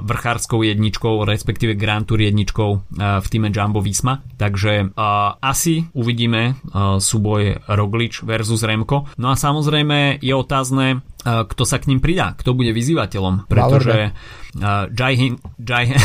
vrchárskou 0.02 0.64
jedničkou, 0.64 1.28
respektíve 1.28 1.76
Grand 1.76 2.08
Tour 2.08 2.24
jedničkou 2.24 2.70
v 2.96 3.26
týme 3.28 3.52
Jumbo 3.52 3.84
Visma. 3.84 4.24
Takže 4.40 4.96
asi 5.42 5.84
uvidíme 5.92 6.56
súboj 6.98 7.66
Roglič 7.68 8.24
versus 8.24 8.64
Remko. 8.64 9.08
No 9.20 9.25
a 9.26 9.38
samozrejme 9.38 10.22
je 10.22 10.34
otázne, 10.34 11.00
kto 11.26 11.62
sa 11.66 11.82
k 11.82 11.88
ním 11.90 11.98
pridá, 11.98 12.38
kto 12.38 12.54
bude 12.54 12.70
vyzývateľom, 12.70 13.50
pretože 13.50 14.14
uh, 14.60 14.86
Jai, 14.94 15.14
Hin, 15.18 15.34
Jai 15.58 15.90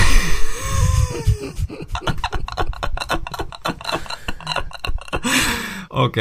OK, 5.92 6.18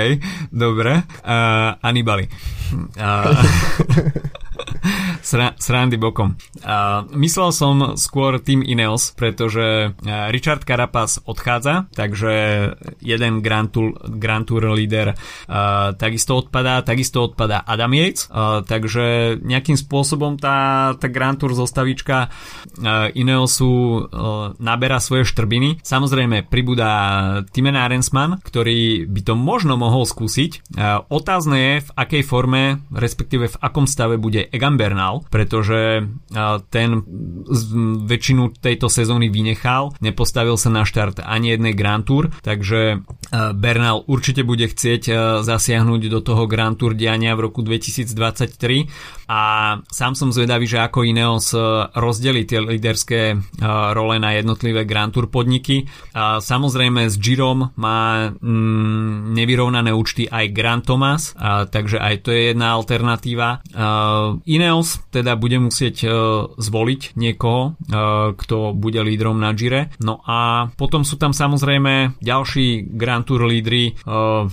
dobre. 0.50 1.06
Uh, 1.22 1.78
Anibali. 1.78 2.26
Uh, 2.98 3.30
Sra- 5.20 5.54
srandy 5.56 5.96
bokom. 6.00 6.36
Uh, 6.60 7.06
myslel 7.16 7.50
som 7.52 7.94
skôr 7.96 8.40
tým 8.40 8.64
Ineos, 8.64 9.12
pretože 9.16 9.92
Richard 10.32 10.64
Carapaz 10.64 11.20
odchádza, 11.24 11.88
takže 11.92 12.32
jeden 13.00 13.44
Grand 13.44 13.68
Tour, 13.68 13.96
Grand 14.18 14.44
Tour 14.46 14.72
líder 14.74 15.12
uh, 15.12 15.92
takisto 15.96 16.40
odpadá, 16.40 16.82
takisto 16.82 17.24
odpadá 17.24 17.62
Adam 17.66 17.92
Yates, 17.92 18.28
uh, 18.30 18.62
takže 18.64 19.36
nejakým 19.42 19.76
spôsobom 19.76 20.38
tá, 20.38 20.92
tá 20.96 21.06
Grand 21.10 21.36
Tour 21.36 21.52
zostavička 21.56 22.32
Ineosu 23.14 24.06
naberá 24.62 25.02
svoje 25.02 25.26
štrbiny. 25.26 25.82
Samozrejme 25.82 26.46
pribúda 26.46 26.88
Timen 27.50 27.74
Arensman, 27.74 28.38
ktorý 28.40 29.10
by 29.10 29.20
to 29.26 29.34
možno 29.34 29.74
mohol 29.74 30.06
skúsiť. 30.06 30.78
Otázne 31.10 31.58
je, 31.58 31.74
v 31.82 31.90
akej 31.98 32.22
forme, 32.22 32.86
respektíve 32.94 33.50
v 33.50 33.58
akom 33.58 33.90
stave 33.90 34.22
bude 34.22 34.46
Egan 34.54 34.78
Bernal, 34.78 35.09
pretože 35.30 36.06
ten 36.70 36.88
väčšinu 38.06 38.54
tejto 38.58 38.86
sezóny 38.86 39.32
vynechal, 39.32 39.98
nepostavil 39.98 40.54
sa 40.54 40.70
na 40.70 40.86
štart 40.86 41.22
ani 41.24 41.54
jednej 41.54 41.74
Grand 41.74 42.06
Tour, 42.06 42.30
takže 42.46 43.02
Bernal 43.54 44.06
určite 44.06 44.46
bude 44.46 44.70
chcieť 44.70 45.02
zasiahnuť 45.42 46.02
do 46.10 46.20
toho 46.22 46.46
Grand 46.46 46.78
Tour 46.78 46.94
diania 46.94 47.34
v 47.34 47.50
roku 47.50 47.62
2023 47.66 49.26
a 49.30 49.40
sám 49.86 50.12
som 50.18 50.34
zvedavý, 50.34 50.66
že 50.66 50.82
ako 50.82 51.06
Ineos 51.06 51.54
rozdeli 51.94 52.46
tie 52.46 52.58
líderské 52.58 53.38
role 53.94 54.16
na 54.18 54.34
jednotlivé 54.36 54.84
Grand 54.84 55.14
Tour 55.14 55.30
podniky. 55.30 55.86
Samozrejme 56.42 57.08
s 57.08 57.16
Girom 57.16 57.72
má 57.78 58.28
mm, 58.28 59.32
nevyrovnané 59.34 59.94
účty 59.94 60.26
aj 60.26 60.44
Grand 60.52 60.84
Thomas, 60.84 61.32
takže 61.70 62.02
aj 62.02 62.14
to 62.26 62.34
je 62.34 62.52
jedna 62.52 62.76
alternatíva. 62.76 63.64
Ineos 64.44 64.99
teda 65.08 65.40
bude 65.40 65.56
musieť 65.56 65.96
uh, 66.04 66.10
zvoliť 66.60 67.16
niekoho, 67.16 67.74
uh, 67.74 68.36
kto 68.36 68.76
bude 68.76 69.00
lídrom 69.00 69.40
na 69.40 69.56
Gire. 69.56 69.94
No 70.04 70.20
a 70.28 70.68
potom 70.76 71.02
sú 71.02 71.16
tam 71.16 71.32
samozrejme 71.32 72.20
ďalší 72.20 72.92
Grand 72.92 73.24
Tour 73.24 73.48
lídry, 73.48 73.96
uh, 74.04 74.44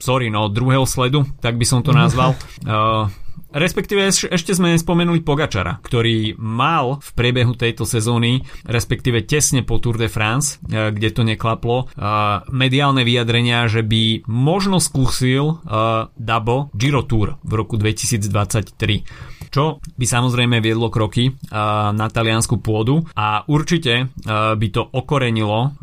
sorry, 0.00 0.32
no 0.32 0.48
druhého 0.48 0.88
sledu, 0.88 1.26
tak 1.44 1.60
by 1.60 1.66
som 1.68 1.84
to 1.84 1.92
nazval. 2.02 2.34
Uh, 2.64 3.10
Respektíve 3.50 4.06
ešte 4.14 4.54
sme 4.54 4.78
nespomenuli 4.78 5.26
Pogačara, 5.26 5.82
ktorý 5.82 6.38
mal 6.38 7.02
v 7.02 7.10
priebehu 7.18 7.58
tejto 7.58 7.82
sezóny, 7.82 8.46
respektíve 8.62 9.26
tesne 9.26 9.66
po 9.66 9.82
Tour 9.82 9.98
de 9.98 10.06
France, 10.06 10.62
eh, 10.70 10.94
kde 10.94 11.10
to 11.10 11.22
neklaplo, 11.26 11.90
eh, 11.90 12.46
mediálne 12.54 13.02
vyjadrenia, 13.02 13.66
že 13.66 13.82
by 13.82 14.22
možno 14.30 14.78
skúsil 14.78 15.58
eh, 15.66 16.06
Dabo 16.14 16.70
Giro 16.78 17.02
Tour 17.02 17.42
v 17.42 17.52
roku 17.58 17.74
2023 17.74 19.38
čo 19.50 19.82
by 19.82 20.06
samozrejme 20.06 20.62
viedlo 20.62 20.94
kroky 20.94 21.34
na 21.90 22.06
taliansku 22.06 22.62
pôdu 22.62 23.02
a 23.18 23.42
určite 23.50 24.14
by 24.30 24.68
to 24.70 24.78
okorenilo 24.94 25.74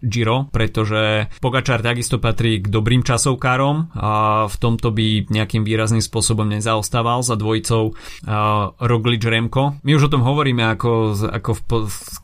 Giro, 0.00 0.48
pretože 0.48 1.28
Pogačar 1.44 1.84
takisto 1.84 2.16
patrí 2.16 2.64
k 2.64 2.72
dobrým 2.72 3.04
časovkárom 3.04 3.92
a 3.92 4.10
v 4.48 4.56
tomto 4.56 4.96
by 4.96 5.28
nejakým 5.28 5.60
výrazným 5.60 6.00
spôsobom 6.00 6.48
nezaujímavé 6.48 6.69
zaostával 6.70 7.26
za 7.26 7.34
dvojicou 7.34 7.90
uh, 7.90 8.70
Roglič 8.78 9.26
Remko. 9.26 9.82
My 9.82 9.98
už 9.98 10.06
o 10.06 10.12
tom 10.12 10.22
hovoríme 10.22 10.62
ako, 10.70 11.18
ako 11.26 11.50
v, 11.58 11.62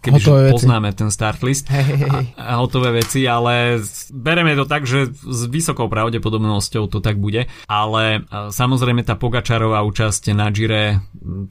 keby 0.07 0.21
poznáme 0.55 0.95
ten 0.95 1.11
start 1.11 1.43
list 1.43 1.67
hey, 1.67 1.83
hey, 1.83 1.99
hey. 1.99 2.27
A, 2.39 2.55
a 2.57 2.63
hotové 2.63 2.95
veci, 2.95 3.27
ale 3.27 3.83
bereme 4.15 4.55
to 4.55 4.65
tak, 4.71 4.87
že 4.87 5.11
s 5.11 5.41
vysokou 5.51 5.91
pravdepodobnosťou 5.91 6.87
to 6.87 7.03
tak 7.03 7.19
bude, 7.19 7.51
ale 7.67 8.23
uh, 8.23 8.49
samozrejme 8.55 9.03
tá 9.03 9.19
Pogačarová 9.19 9.83
účasť 9.83 10.31
na 10.31 10.49
Gire 10.55 11.03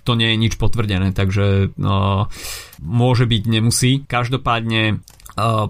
to 0.08 0.12
nie 0.16 0.32
je 0.32 0.38
nič 0.40 0.54
potvrdené, 0.56 1.12
takže 1.12 1.76
uh, 1.76 2.32
môže 2.80 3.26
byť, 3.28 3.44
nemusí. 3.50 3.92
Každopádne 4.08 5.04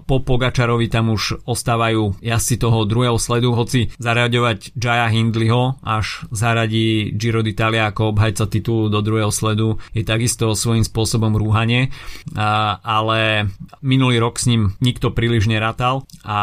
po 0.06 0.16
Pogačarovi 0.22 0.86
tam 0.86 1.10
už 1.12 1.42
ostávajú 1.44 2.22
jazdci 2.22 2.56
toho 2.62 2.86
druhého 2.86 3.18
sledu, 3.18 3.52
hoci 3.52 3.90
zaraďovať 3.98 4.78
Jaya 4.78 5.10
Hindleyho 5.10 5.82
až 5.82 6.24
zaradí 6.30 7.12
Giro 7.14 7.42
d'Italia 7.42 7.90
ako 7.90 8.14
obhajca 8.14 8.46
titulu 8.46 8.88
do 8.88 9.02
druhého 9.02 9.34
sledu 9.34 9.82
je 9.90 10.06
takisto 10.06 10.54
svojím 10.54 10.86
spôsobom 10.86 11.34
rúhanie, 11.34 11.90
ale 12.36 13.50
minulý 13.82 14.22
rok 14.22 14.38
s 14.38 14.46
ním 14.46 14.78
nikto 14.78 15.10
príliš 15.10 15.50
nerátal, 15.50 16.06
a, 16.22 16.38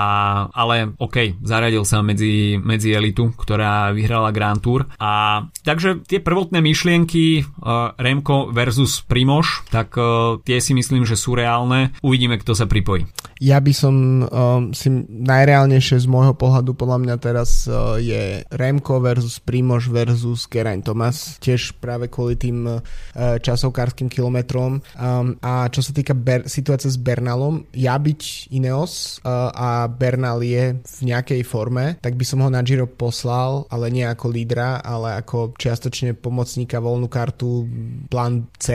ale 0.52 0.92
OK, 1.00 1.40
zaradil 1.44 1.88
sa 1.88 2.04
medzi, 2.04 2.60
medzi 2.60 2.92
elitu, 2.92 3.32
ktorá 3.36 3.96
vyhrala 3.96 4.36
Grand 4.36 4.60
Tour 4.60 4.90
a 5.00 5.44
takže 5.64 6.04
tie 6.04 6.20
prvotné 6.20 6.60
myšlienky 6.60 7.44
uh, 7.44 7.96
Remko 7.96 8.52
versus 8.52 9.04
Primož, 9.06 9.64
tak 9.70 9.96
uh, 9.96 10.40
tie 10.44 10.60
si 10.60 10.76
myslím, 10.76 11.08
že 11.08 11.16
sú 11.16 11.38
reálne. 11.38 11.96
Uvidíme, 12.04 12.36
kto 12.42 12.58
sa 12.58 12.68
pripojí. 12.68 13.13
Ja 13.44 13.60
by 13.60 13.74
som 13.76 14.24
um, 14.24 14.72
si 14.72 14.88
najreálnejšie 15.04 16.00
z 16.00 16.08
môjho 16.08 16.32
pohľadu 16.32 16.80
podľa 16.80 16.98
mňa 17.04 17.16
teraz 17.20 17.68
uh, 17.68 18.00
je 18.00 18.40
Remko 18.48 19.04
versus 19.04 19.44
Primož 19.44 19.92
versus 19.92 20.48
Geraint 20.48 20.80
Thomas, 20.80 21.36
tiež 21.44 21.76
práve 21.84 22.08
kvôli 22.08 22.40
tým 22.40 22.64
uh, 22.64 22.80
časovkárským 23.44 24.08
kilometrom. 24.08 24.80
Um, 24.96 25.36
a 25.44 25.68
čo 25.68 25.84
sa 25.84 25.92
týka 25.92 26.16
ber- 26.16 26.48
situácie 26.48 26.88
s 26.88 26.96
Bernalom, 26.96 27.68
ja 27.76 28.00
byť 28.00 28.54
Ineos 28.56 29.20
uh, 29.28 29.52
a 29.52 29.92
Bernal 29.92 30.40
je 30.40 30.80
v 30.80 31.00
nejakej 31.04 31.44
forme, 31.44 32.00
tak 32.00 32.16
by 32.16 32.24
som 32.24 32.40
ho 32.40 32.48
na 32.48 32.64
Giro 32.64 32.88
poslal, 32.88 33.68
ale 33.68 33.92
nie 33.92 34.08
ako 34.08 34.32
lídra, 34.32 34.80
ale 34.80 35.20
ako 35.20 35.60
čiastočne 35.60 36.16
pomocníka 36.16 36.80
voľnú 36.80 37.12
kartu, 37.12 37.68
plán 38.08 38.48
C 38.56 38.72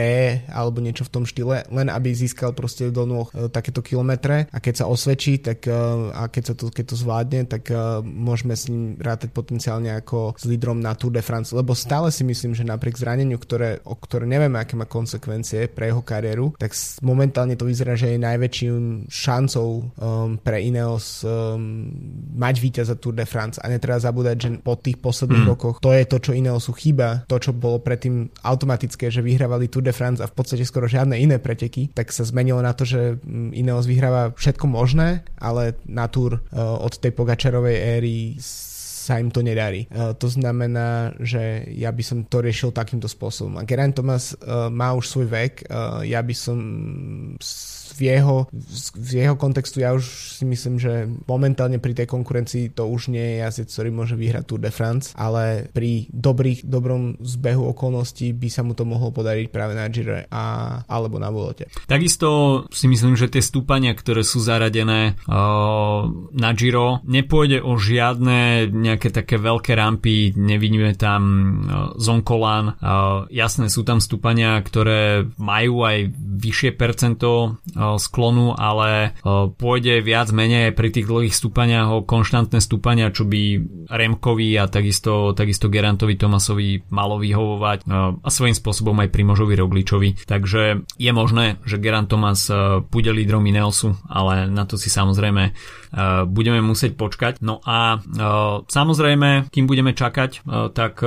alebo 0.53 0.77
niečo 0.77 1.09
v 1.09 1.13
tom 1.17 1.23
štýle, 1.25 1.65
len 1.73 1.89
aby 1.89 2.13
získal 2.13 2.53
proste 2.53 2.93
do 2.93 3.09
nôh 3.09 3.25
uh, 3.33 3.49
takéto 3.49 3.81
kilometre 3.81 4.28
a 4.49 4.57
keď 4.61 4.83
sa 4.83 4.85
osvedčí 4.89 5.41
tak, 5.41 5.65
e, 5.65 5.73
a 6.13 6.29
keď, 6.29 6.43
sa 6.43 6.53
to, 6.53 6.69
keď 6.69 6.85
to 6.93 6.95
zvládne, 6.95 7.41
tak 7.49 7.69
e, 7.71 8.03
môžeme 8.03 8.53
s 8.53 8.67
ním 8.69 8.99
rátať 8.99 9.31
potenciálne 9.33 9.93
ako 9.97 10.37
s 10.37 10.45
lídrom 10.45 10.79
na 10.83 10.93
Tour 10.93 11.15
de 11.15 11.23
France, 11.23 11.55
lebo 11.55 11.73
stále 11.73 12.13
si 12.13 12.21
myslím, 12.27 12.53
že 12.53 12.67
napriek 12.67 12.99
zraneniu, 12.99 13.39
ktoré, 13.39 13.79
o 13.87 13.95
ktoré 13.95 14.27
nevieme, 14.27 14.59
aké 14.59 14.75
má 14.75 14.85
konsekvencie 14.85 15.71
pre 15.71 15.89
jeho 15.89 16.03
kariéru, 16.03 16.53
tak 16.59 16.75
momentálne 17.01 17.55
to 17.55 17.65
vyzerá, 17.65 17.95
že 17.95 18.13
je 18.13 18.19
najväčším 18.19 19.07
šancou 19.07 19.69
um, 19.69 20.35
pre 20.41 20.59
Ineos 20.59 21.23
um, 21.23 21.87
mať 22.35 22.55
víťaza 22.59 22.95
Tour 22.99 23.15
de 23.15 23.23
France 23.23 23.57
a 23.63 23.71
netreba 23.71 24.01
zabúdať, 24.01 24.35
že 24.35 24.49
po 24.59 24.75
tých 24.75 24.99
posledných 24.99 25.45
mm. 25.47 25.51
rokoch 25.55 25.75
to 25.79 25.95
je 25.95 26.03
to, 26.03 26.17
čo 26.19 26.31
Ineosu 26.35 26.75
chýba, 26.75 27.23
to, 27.31 27.39
čo 27.39 27.55
bolo 27.55 27.79
predtým 27.79 28.27
automatické, 28.43 29.07
že 29.07 29.23
vyhrávali 29.23 29.71
Tour 29.71 29.87
de 29.87 29.95
France 29.95 30.19
a 30.19 30.27
v 30.27 30.35
podstate 30.35 30.67
skoro 30.67 30.89
žiadne 30.89 31.15
iné 31.15 31.39
preteky, 31.39 31.95
tak 31.95 32.11
sa 32.11 32.27
zmenilo 32.27 32.59
na 32.59 32.75
to, 32.75 32.83
že 32.83 33.15
mm, 33.15 33.55
Ineos 33.55 33.87
vyhráva 33.87 34.18
všetko 34.35 34.65
možné, 34.67 35.23
ale 35.39 35.79
na 35.87 36.11
túr 36.11 36.37
uh, 36.37 36.41
od 36.83 36.93
tej 36.99 37.15
Pogačarovej 37.15 37.77
éry 37.99 38.35
sa 38.39 39.17
im 39.17 39.31
to 39.31 39.39
nedarí. 39.39 39.87
Uh, 39.89 40.13
to 40.13 40.27
znamená, 40.27 41.15
že 41.23 41.65
ja 41.73 41.89
by 41.89 42.03
som 42.03 42.27
to 42.27 42.43
riešil 42.43 42.75
takýmto 42.75 43.07
spôsobom. 43.07 43.55
A 43.57 43.63
Geraint 43.63 43.95
Thomas 43.95 44.35
uh, 44.35 44.67
má 44.67 44.91
už 44.93 45.07
svoj 45.07 45.27
vek, 45.31 45.53
ja 46.05 46.19
by 46.19 46.35
som 46.35 46.57
v 47.99 48.15
jeho, 48.15 48.47
v 48.95 49.11
jeho 49.19 49.35
kontextu 49.35 49.83
ja 49.83 49.91
už 49.91 50.39
si 50.39 50.47
myslím, 50.47 50.79
že 50.79 51.11
momentálne 51.27 51.83
pri 51.83 51.91
tej 51.91 52.07
konkurencii 52.07 52.71
to 52.71 52.87
už 52.87 53.11
nie 53.11 53.35
je 53.35 53.35
jazdec, 53.43 53.67
ktorý 53.67 53.89
môže 53.91 54.15
vyhrať 54.15 54.43
Tour 54.47 54.63
de 54.63 54.71
France, 54.71 55.11
ale 55.19 55.67
pri 55.75 56.07
dobrých, 56.15 56.63
dobrom 56.63 57.19
zbehu 57.19 57.67
okolností 57.75 58.31
by 58.31 58.47
sa 58.47 58.63
mu 58.63 58.71
to 58.71 58.87
mohlo 58.87 59.11
podariť 59.11 59.51
práve 59.51 59.75
na 59.75 59.91
Giro 59.91 60.15
a, 60.31 60.45
alebo 60.87 61.19
na 61.19 61.27
Vuelte. 61.27 61.67
Takisto 61.85 62.63
si 62.71 62.87
myslím, 62.87 63.19
že 63.19 63.27
tie 63.27 63.43
stúpania, 63.43 63.91
ktoré 63.91 64.23
sú 64.23 64.39
zaradené 64.39 65.19
uh, 65.27 66.07
na 66.31 66.51
Giro, 66.55 67.03
nepôjde 67.03 67.59
o 67.59 67.75
žiadne 67.75 68.71
nejaké 68.71 69.11
také 69.11 69.35
veľké 69.35 69.75
rampy, 69.75 70.31
nevidíme 70.37 70.95
tam 70.95 71.21
uh, 71.21 71.39
Zonkolan. 71.99 72.79
Uh, 72.79 73.25
jasné, 73.33 73.67
sú 73.67 73.83
tam 73.83 73.99
stúpania, 73.99 74.61
ktoré 74.61 75.27
majú 75.35 75.83
aj 75.83 76.13
vyššie 76.15 76.77
percento 76.77 77.57
uh, 77.57 77.88
sklonu, 77.97 78.53
ale 78.53 79.17
pôjde 79.55 80.03
viac 80.03 80.29
menej 80.35 80.75
pri 80.75 80.91
tých 80.91 81.07
dlhých 81.07 81.33
stúpaniach 81.33 81.87
o 81.89 82.05
konštantné 82.05 82.59
stúpania, 82.59 83.09
čo 83.09 83.23
by 83.25 83.41
Remkovi 83.89 84.59
a 84.59 84.67
takisto, 84.67 85.31
takisto 85.33 85.71
Gerantovi 85.71 86.19
Tomasovi 86.19 86.91
malo 86.91 87.17
vyhovovať 87.17 87.87
a 88.19 88.29
svojím 88.29 88.53
spôsobom 88.53 88.99
aj 88.99 89.09
Primožovi 89.09 89.55
Rogličovi. 89.55 90.27
Takže 90.27 90.83
je 90.99 91.11
možné, 91.15 91.57
že 91.63 91.79
Gerant 91.79 92.11
Tomas 92.11 92.51
bude 92.91 93.09
lídrom 93.15 93.47
Ineosu, 93.47 93.95
ale 94.11 94.45
na 94.51 94.67
to 94.67 94.75
si 94.75 94.91
samozrejme 94.91 95.55
budeme 96.29 96.61
musieť 96.61 96.95
počkať. 96.95 97.33
No 97.41 97.59
a 97.65 97.99
samozrejme, 98.65 99.49
kým 99.49 99.65
budeme 99.65 99.93
čakať, 99.93 100.45
tak 100.73 101.01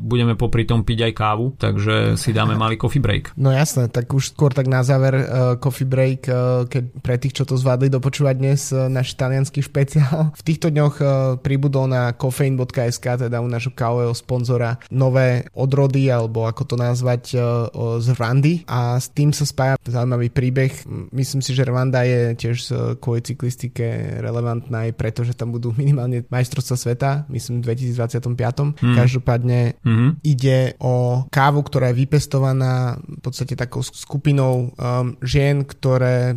budeme 0.00 0.36
popri 0.36 0.68
tom 0.68 0.84
piť 0.84 1.10
aj 1.10 1.12
kávu, 1.16 1.46
takže 1.56 2.20
si 2.20 2.30
dáme 2.36 2.54
malý 2.62 2.76
coffee 2.76 3.02
break. 3.02 3.36
No 3.40 3.52
jasné, 3.52 3.88
tak 3.88 4.12
už 4.12 4.36
skôr 4.36 4.52
tak 4.52 4.68
na 4.68 4.84
záver 4.84 5.16
coffee 5.60 5.88
break 5.88 6.28
keď 6.68 6.84
pre 7.00 7.16
tých, 7.16 7.42
čo 7.42 7.44
to 7.48 7.56
zvládli 7.56 7.88
dopočúvať 7.88 8.34
dnes, 8.36 8.60
náš 8.72 9.14
talianský 9.16 9.62
špeciál. 9.64 10.32
V 10.36 10.42
týchto 10.42 10.68
dňoch 10.68 11.00
pribudol 11.40 11.88
na 11.88 12.12
kofein.sk, 12.12 13.28
teda 13.28 13.40
u 13.40 13.48
nášho 13.48 13.72
kávového 13.72 14.12
sponzora, 14.12 14.76
nové 14.90 15.46
odrody, 15.54 16.10
alebo 16.10 16.44
ako 16.44 16.62
to 16.64 16.76
nazvať, 16.76 17.38
z 17.76 18.06
Rwandy 18.12 18.66
a 18.68 18.98
s 19.00 19.08
tým 19.12 19.30
sa 19.30 19.46
spája 19.46 19.78
zaujímavý 19.86 20.28
príbeh. 20.30 20.72
Myslím 21.14 21.40
si, 21.40 21.54
že 21.54 21.66
Rwanda 21.66 22.02
je 22.04 22.34
tiež 22.36 22.56
kvôli 23.00 23.22
cyklistike 23.22 24.18
relevantná 24.26 24.90
aj 24.90 24.92
preto, 24.98 25.22
že 25.22 25.38
tam 25.38 25.54
budú 25.54 25.70
minimálne 25.78 26.26
majstrovstvá 26.26 26.76
sveta, 26.76 27.10
myslím 27.30 27.62
v 27.62 27.78
2025. 27.78 28.26
Hmm. 28.26 28.96
Každopádne 28.98 29.78
hmm. 29.86 30.10
ide 30.26 30.74
o 30.82 31.24
kávu, 31.30 31.62
ktorá 31.62 31.94
je 31.94 32.02
vypestovaná 32.02 32.98
v 32.98 33.20
podstate 33.22 33.54
takou 33.54 33.86
skupinou 33.86 34.74
um, 34.74 35.14
žien, 35.22 35.62
ktoré 35.62 36.34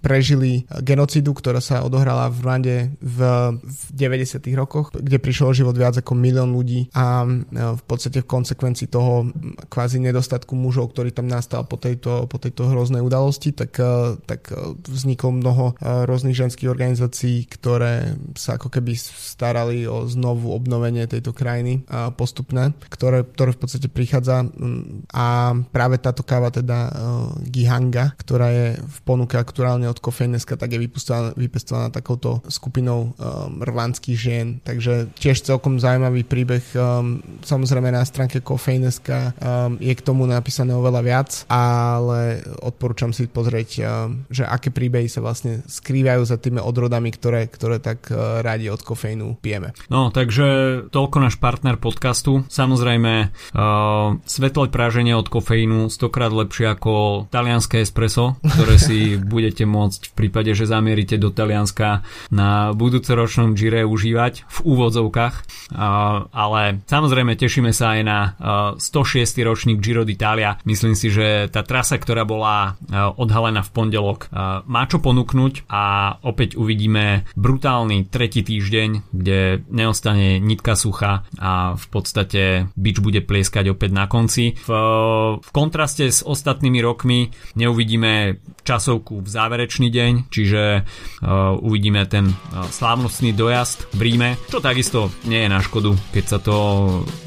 prežili 0.00 0.64
genocidu, 0.80 1.36
ktorá 1.36 1.60
sa 1.60 1.84
odohrala 1.84 2.30
v 2.32 2.36
Rwande 2.46 2.76
v, 3.02 3.18
v 3.60 3.80
90. 3.90 4.38
rokoch, 4.54 4.94
kde 4.94 5.18
prišlo 5.18 5.50
život 5.50 5.74
viac 5.74 5.98
ako 5.98 6.14
milión 6.14 6.54
ľudí 6.54 6.86
a 6.94 7.26
e, 7.26 7.28
v 7.74 7.82
podstate 7.82 8.22
v 8.22 8.30
konsekvencii 8.30 8.86
toho 8.86 9.26
kvázi 9.66 9.98
nedostatku 9.98 10.54
mužov, 10.54 10.94
ktorý 10.94 11.10
tam 11.10 11.26
nastal 11.26 11.66
po 11.66 11.74
tejto, 11.74 12.30
po 12.30 12.38
tejto 12.38 12.70
hroznej 12.70 13.02
udalosti, 13.02 13.50
tak, 13.50 13.74
e, 13.82 14.20
tak 14.22 14.54
e, 14.54 14.78
vzniklo 14.86 15.34
mnoho 15.34 15.64
rôznych 15.82 16.38
ženských 16.38 16.70
organizácií, 16.70 17.25
ktoré 17.46 18.14
sa 18.38 18.56
ako 18.56 18.70
keby 18.70 18.94
starali 18.98 19.84
o 19.84 20.06
znovu 20.06 20.54
obnovenie 20.54 21.08
tejto 21.10 21.34
krajiny 21.34 21.82
postupné, 22.14 22.72
ktoré, 22.88 23.26
ktoré 23.26 23.50
v 23.52 23.60
podstate 23.60 23.88
prichádza 23.90 24.46
a 25.12 25.26
práve 25.74 25.98
táto 25.98 26.22
káva 26.22 26.54
teda 26.54 26.92
Gihanga, 27.48 28.14
ktorá 28.18 28.48
je 28.52 28.66
v 28.78 28.98
ponuke 29.02 29.34
aktuálne 29.36 29.90
od 29.90 29.98
Kofejneska, 29.98 30.54
tak 30.54 30.76
je 30.76 30.82
vypestovaná, 31.36 31.88
takouto 31.90 32.44
skupinou 32.46 33.16
um, 33.16 33.62
rvanských 33.64 34.18
žien. 34.18 34.46
Takže 34.62 35.10
tiež 35.16 35.42
celkom 35.42 35.80
zaujímavý 35.80 36.22
príbeh. 36.26 36.62
Um, 36.76 37.24
samozrejme 37.42 37.90
na 37.90 38.04
stránke 38.04 38.44
Kofejneska 38.44 39.32
um, 39.34 39.80
je 39.80 39.94
k 39.94 40.04
tomu 40.04 40.28
napísané 40.28 40.76
oveľa 40.76 41.02
viac, 41.02 41.30
ale 41.48 42.44
odporúčam 42.60 43.10
si 43.16 43.26
pozrieť, 43.30 43.70
že 44.28 44.44
aké 44.44 44.68
príbehy 44.68 45.08
sa 45.08 45.24
vlastne 45.24 45.64
skrývajú 45.64 46.22
za 46.28 46.36
tými 46.36 46.60
odrodami, 46.60 47.15
ktoré, 47.16 47.48
ktoré 47.48 47.80
tak 47.80 48.12
uh, 48.12 48.44
radi 48.44 48.68
od 48.68 48.84
kofeínu 48.84 49.40
pijeme. 49.40 49.72
No, 49.88 50.12
takže 50.12 50.46
toľko 50.92 51.16
náš 51.24 51.40
partner 51.40 51.80
podcastu. 51.80 52.44
Samozrejme, 52.52 53.32
uh, 53.32 54.20
svetlé 54.28 54.68
práženie 54.68 55.16
od 55.16 55.32
kofeínu 55.32 55.88
stokrát 55.88 56.30
lepšie 56.30 56.76
ako 56.76 57.26
talianské 57.32 57.80
espresso, 57.80 58.36
ktoré 58.44 58.76
si 58.76 59.16
budete 59.34 59.64
môcť 59.64 60.12
v 60.12 60.14
prípade, 60.14 60.52
že 60.52 60.68
zamierite 60.68 61.16
do 61.16 61.32
Talianska 61.32 62.04
na 62.28 62.76
budúcoročnom 62.76 63.56
Gire 63.56 63.86
užívať 63.88 64.44
v 64.44 64.58
úvodzovkách. 64.66 65.34
Ale 66.32 66.60
samozrejme 66.84 67.38
tešíme 67.38 67.70
sa 67.70 67.98
aj 67.98 68.00
na 68.02 68.18
106. 68.76 69.46
ročník 69.46 69.78
Giro 69.78 70.02
d'Italia. 70.02 70.58
Myslím 70.66 70.98
si, 70.98 71.08
že 71.08 71.48
tá 71.48 71.62
trasa, 71.62 71.96
ktorá 71.96 72.26
bola 72.26 72.74
odhalená 73.16 73.62
v 73.62 73.70
pondelok, 73.72 74.28
má 74.66 74.82
čo 74.90 74.98
ponúknuť 74.98 75.70
a 75.70 76.16
opäť 76.26 76.58
uvidíme 76.58 77.05
brutálny 77.36 78.08
tretí 78.08 78.40
týždeň, 78.40 79.12
kde 79.12 79.60
neostane 79.68 80.40
nitka 80.40 80.72
sucha 80.78 81.28
a 81.36 81.76
v 81.76 81.86
podstate 81.92 82.42
bič 82.78 83.04
bude 83.04 83.20
plieskať 83.20 83.76
opäť 83.76 83.90
na 83.92 84.08
konci. 84.08 84.56
V, 84.56 84.70
v 85.36 85.50
kontraste 85.52 86.08
s 86.08 86.24
ostatnými 86.24 86.80
rokmi 86.80 87.28
neuvidíme 87.58 88.40
čas 88.64 88.86
časovku 88.86 89.18
v 89.18 89.28
záverečný 89.28 89.90
deň, 89.90 90.12
čiže 90.30 90.62
uh, 90.78 91.58
uvidíme 91.58 92.06
ten 92.06 92.30
uh, 92.30 92.62
slávnostný 92.70 93.34
dojazd 93.34 93.90
v 93.98 94.00
Ríme, 94.06 94.30
čo 94.46 94.62
takisto 94.62 95.10
nie 95.26 95.42
je 95.42 95.50
na 95.50 95.58
škodu, 95.58 95.90
keď 96.14 96.24
sa 96.28 96.38
to 96.38 96.54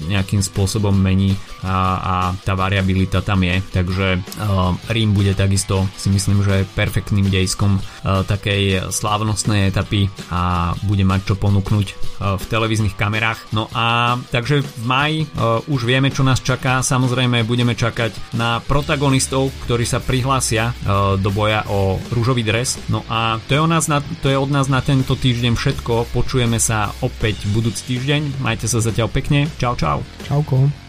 nejakým 0.07 0.39
spôsobom 0.39 0.95
mení 0.95 1.35
a, 1.67 1.75
a 1.99 2.15
tá 2.47 2.55
variabilita 2.55 3.19
tam 3.19 3.43
je, 3.43 3.59
takže 3.75 4.07
uh, 4.23 4.71
Rím 4.87 5.11
bude 5.11 5.35
takisto 5.35 5.83
si 5.99 6.07
myslím, 6.07 6.47
že 6.47 6.63
perfektným 6.79 7.27
dejskom 7.27 7.75
uh, 7.75 8.23
takej 8.23 8.93
slávnostnej 8.93 9.68
etapy 9.69 10.09
a 10.33 10.73
bude 10.83 11.05
mať 11.05 11.33
čo 11.33 11.35
ponúknuť 11.37 11.87
uh, 11.87 11.97
v 12.35 12.43
televíznych 12.49 12.97
kamerách. 12.97 13.53
No 13.53 13.69
a 13.71 14.17
takže 14.33 14.65
v 14.65 14.83
maji 14.83 15.17
uh, 15.25 15.61
už 15.69 15.85
vieme, 15.85 16.09
čo 16.09 16.25
nás 16.25 16.41
čaká, 16.41 16.81
samozrejme 16.81 17.45
budeme 17.45 17.77
čakať 17.77 18.35
na 18.35 18.59
protagonistov, 18.65 19.53
ktorí 19.69 19.85
sa 19.85 20.01
prihlásia 20.01 20.73
uh, 20.73 21.15
do 21.15 21.29
boja 21.29 21.63
o 21.69 22.01
rúžový 22.11 22.41
dres. 22.41 22.81
No 22.89 23.05
a 23.07 23.37
to 23.45 23.55
je, 23.55 23.61
nás 23.63 23.85
na, 23.85 24.01
to 24.01 24.27
je 24.27 24.37
od 24.37 24.49
nás 24.49 24.67
na 24.67 24.81
tento 24.81 25.13
týždeň 25.13 25.53
všetko. 25.53 26.09
Počujeme 26.11 26.57
sa 26.57 26.89
opäť 27.05 27.45
budúci 27.53 27.95
týždeň. 27.95 28.41
Majte 28.41 28.65
sa 28.65 28.81
zatiaľ 28.81 29.07
pekne. 29.13 29.45
Čau, 29.61 29.77
čau. 29.77 30.01
Čauko. 30.25 30.88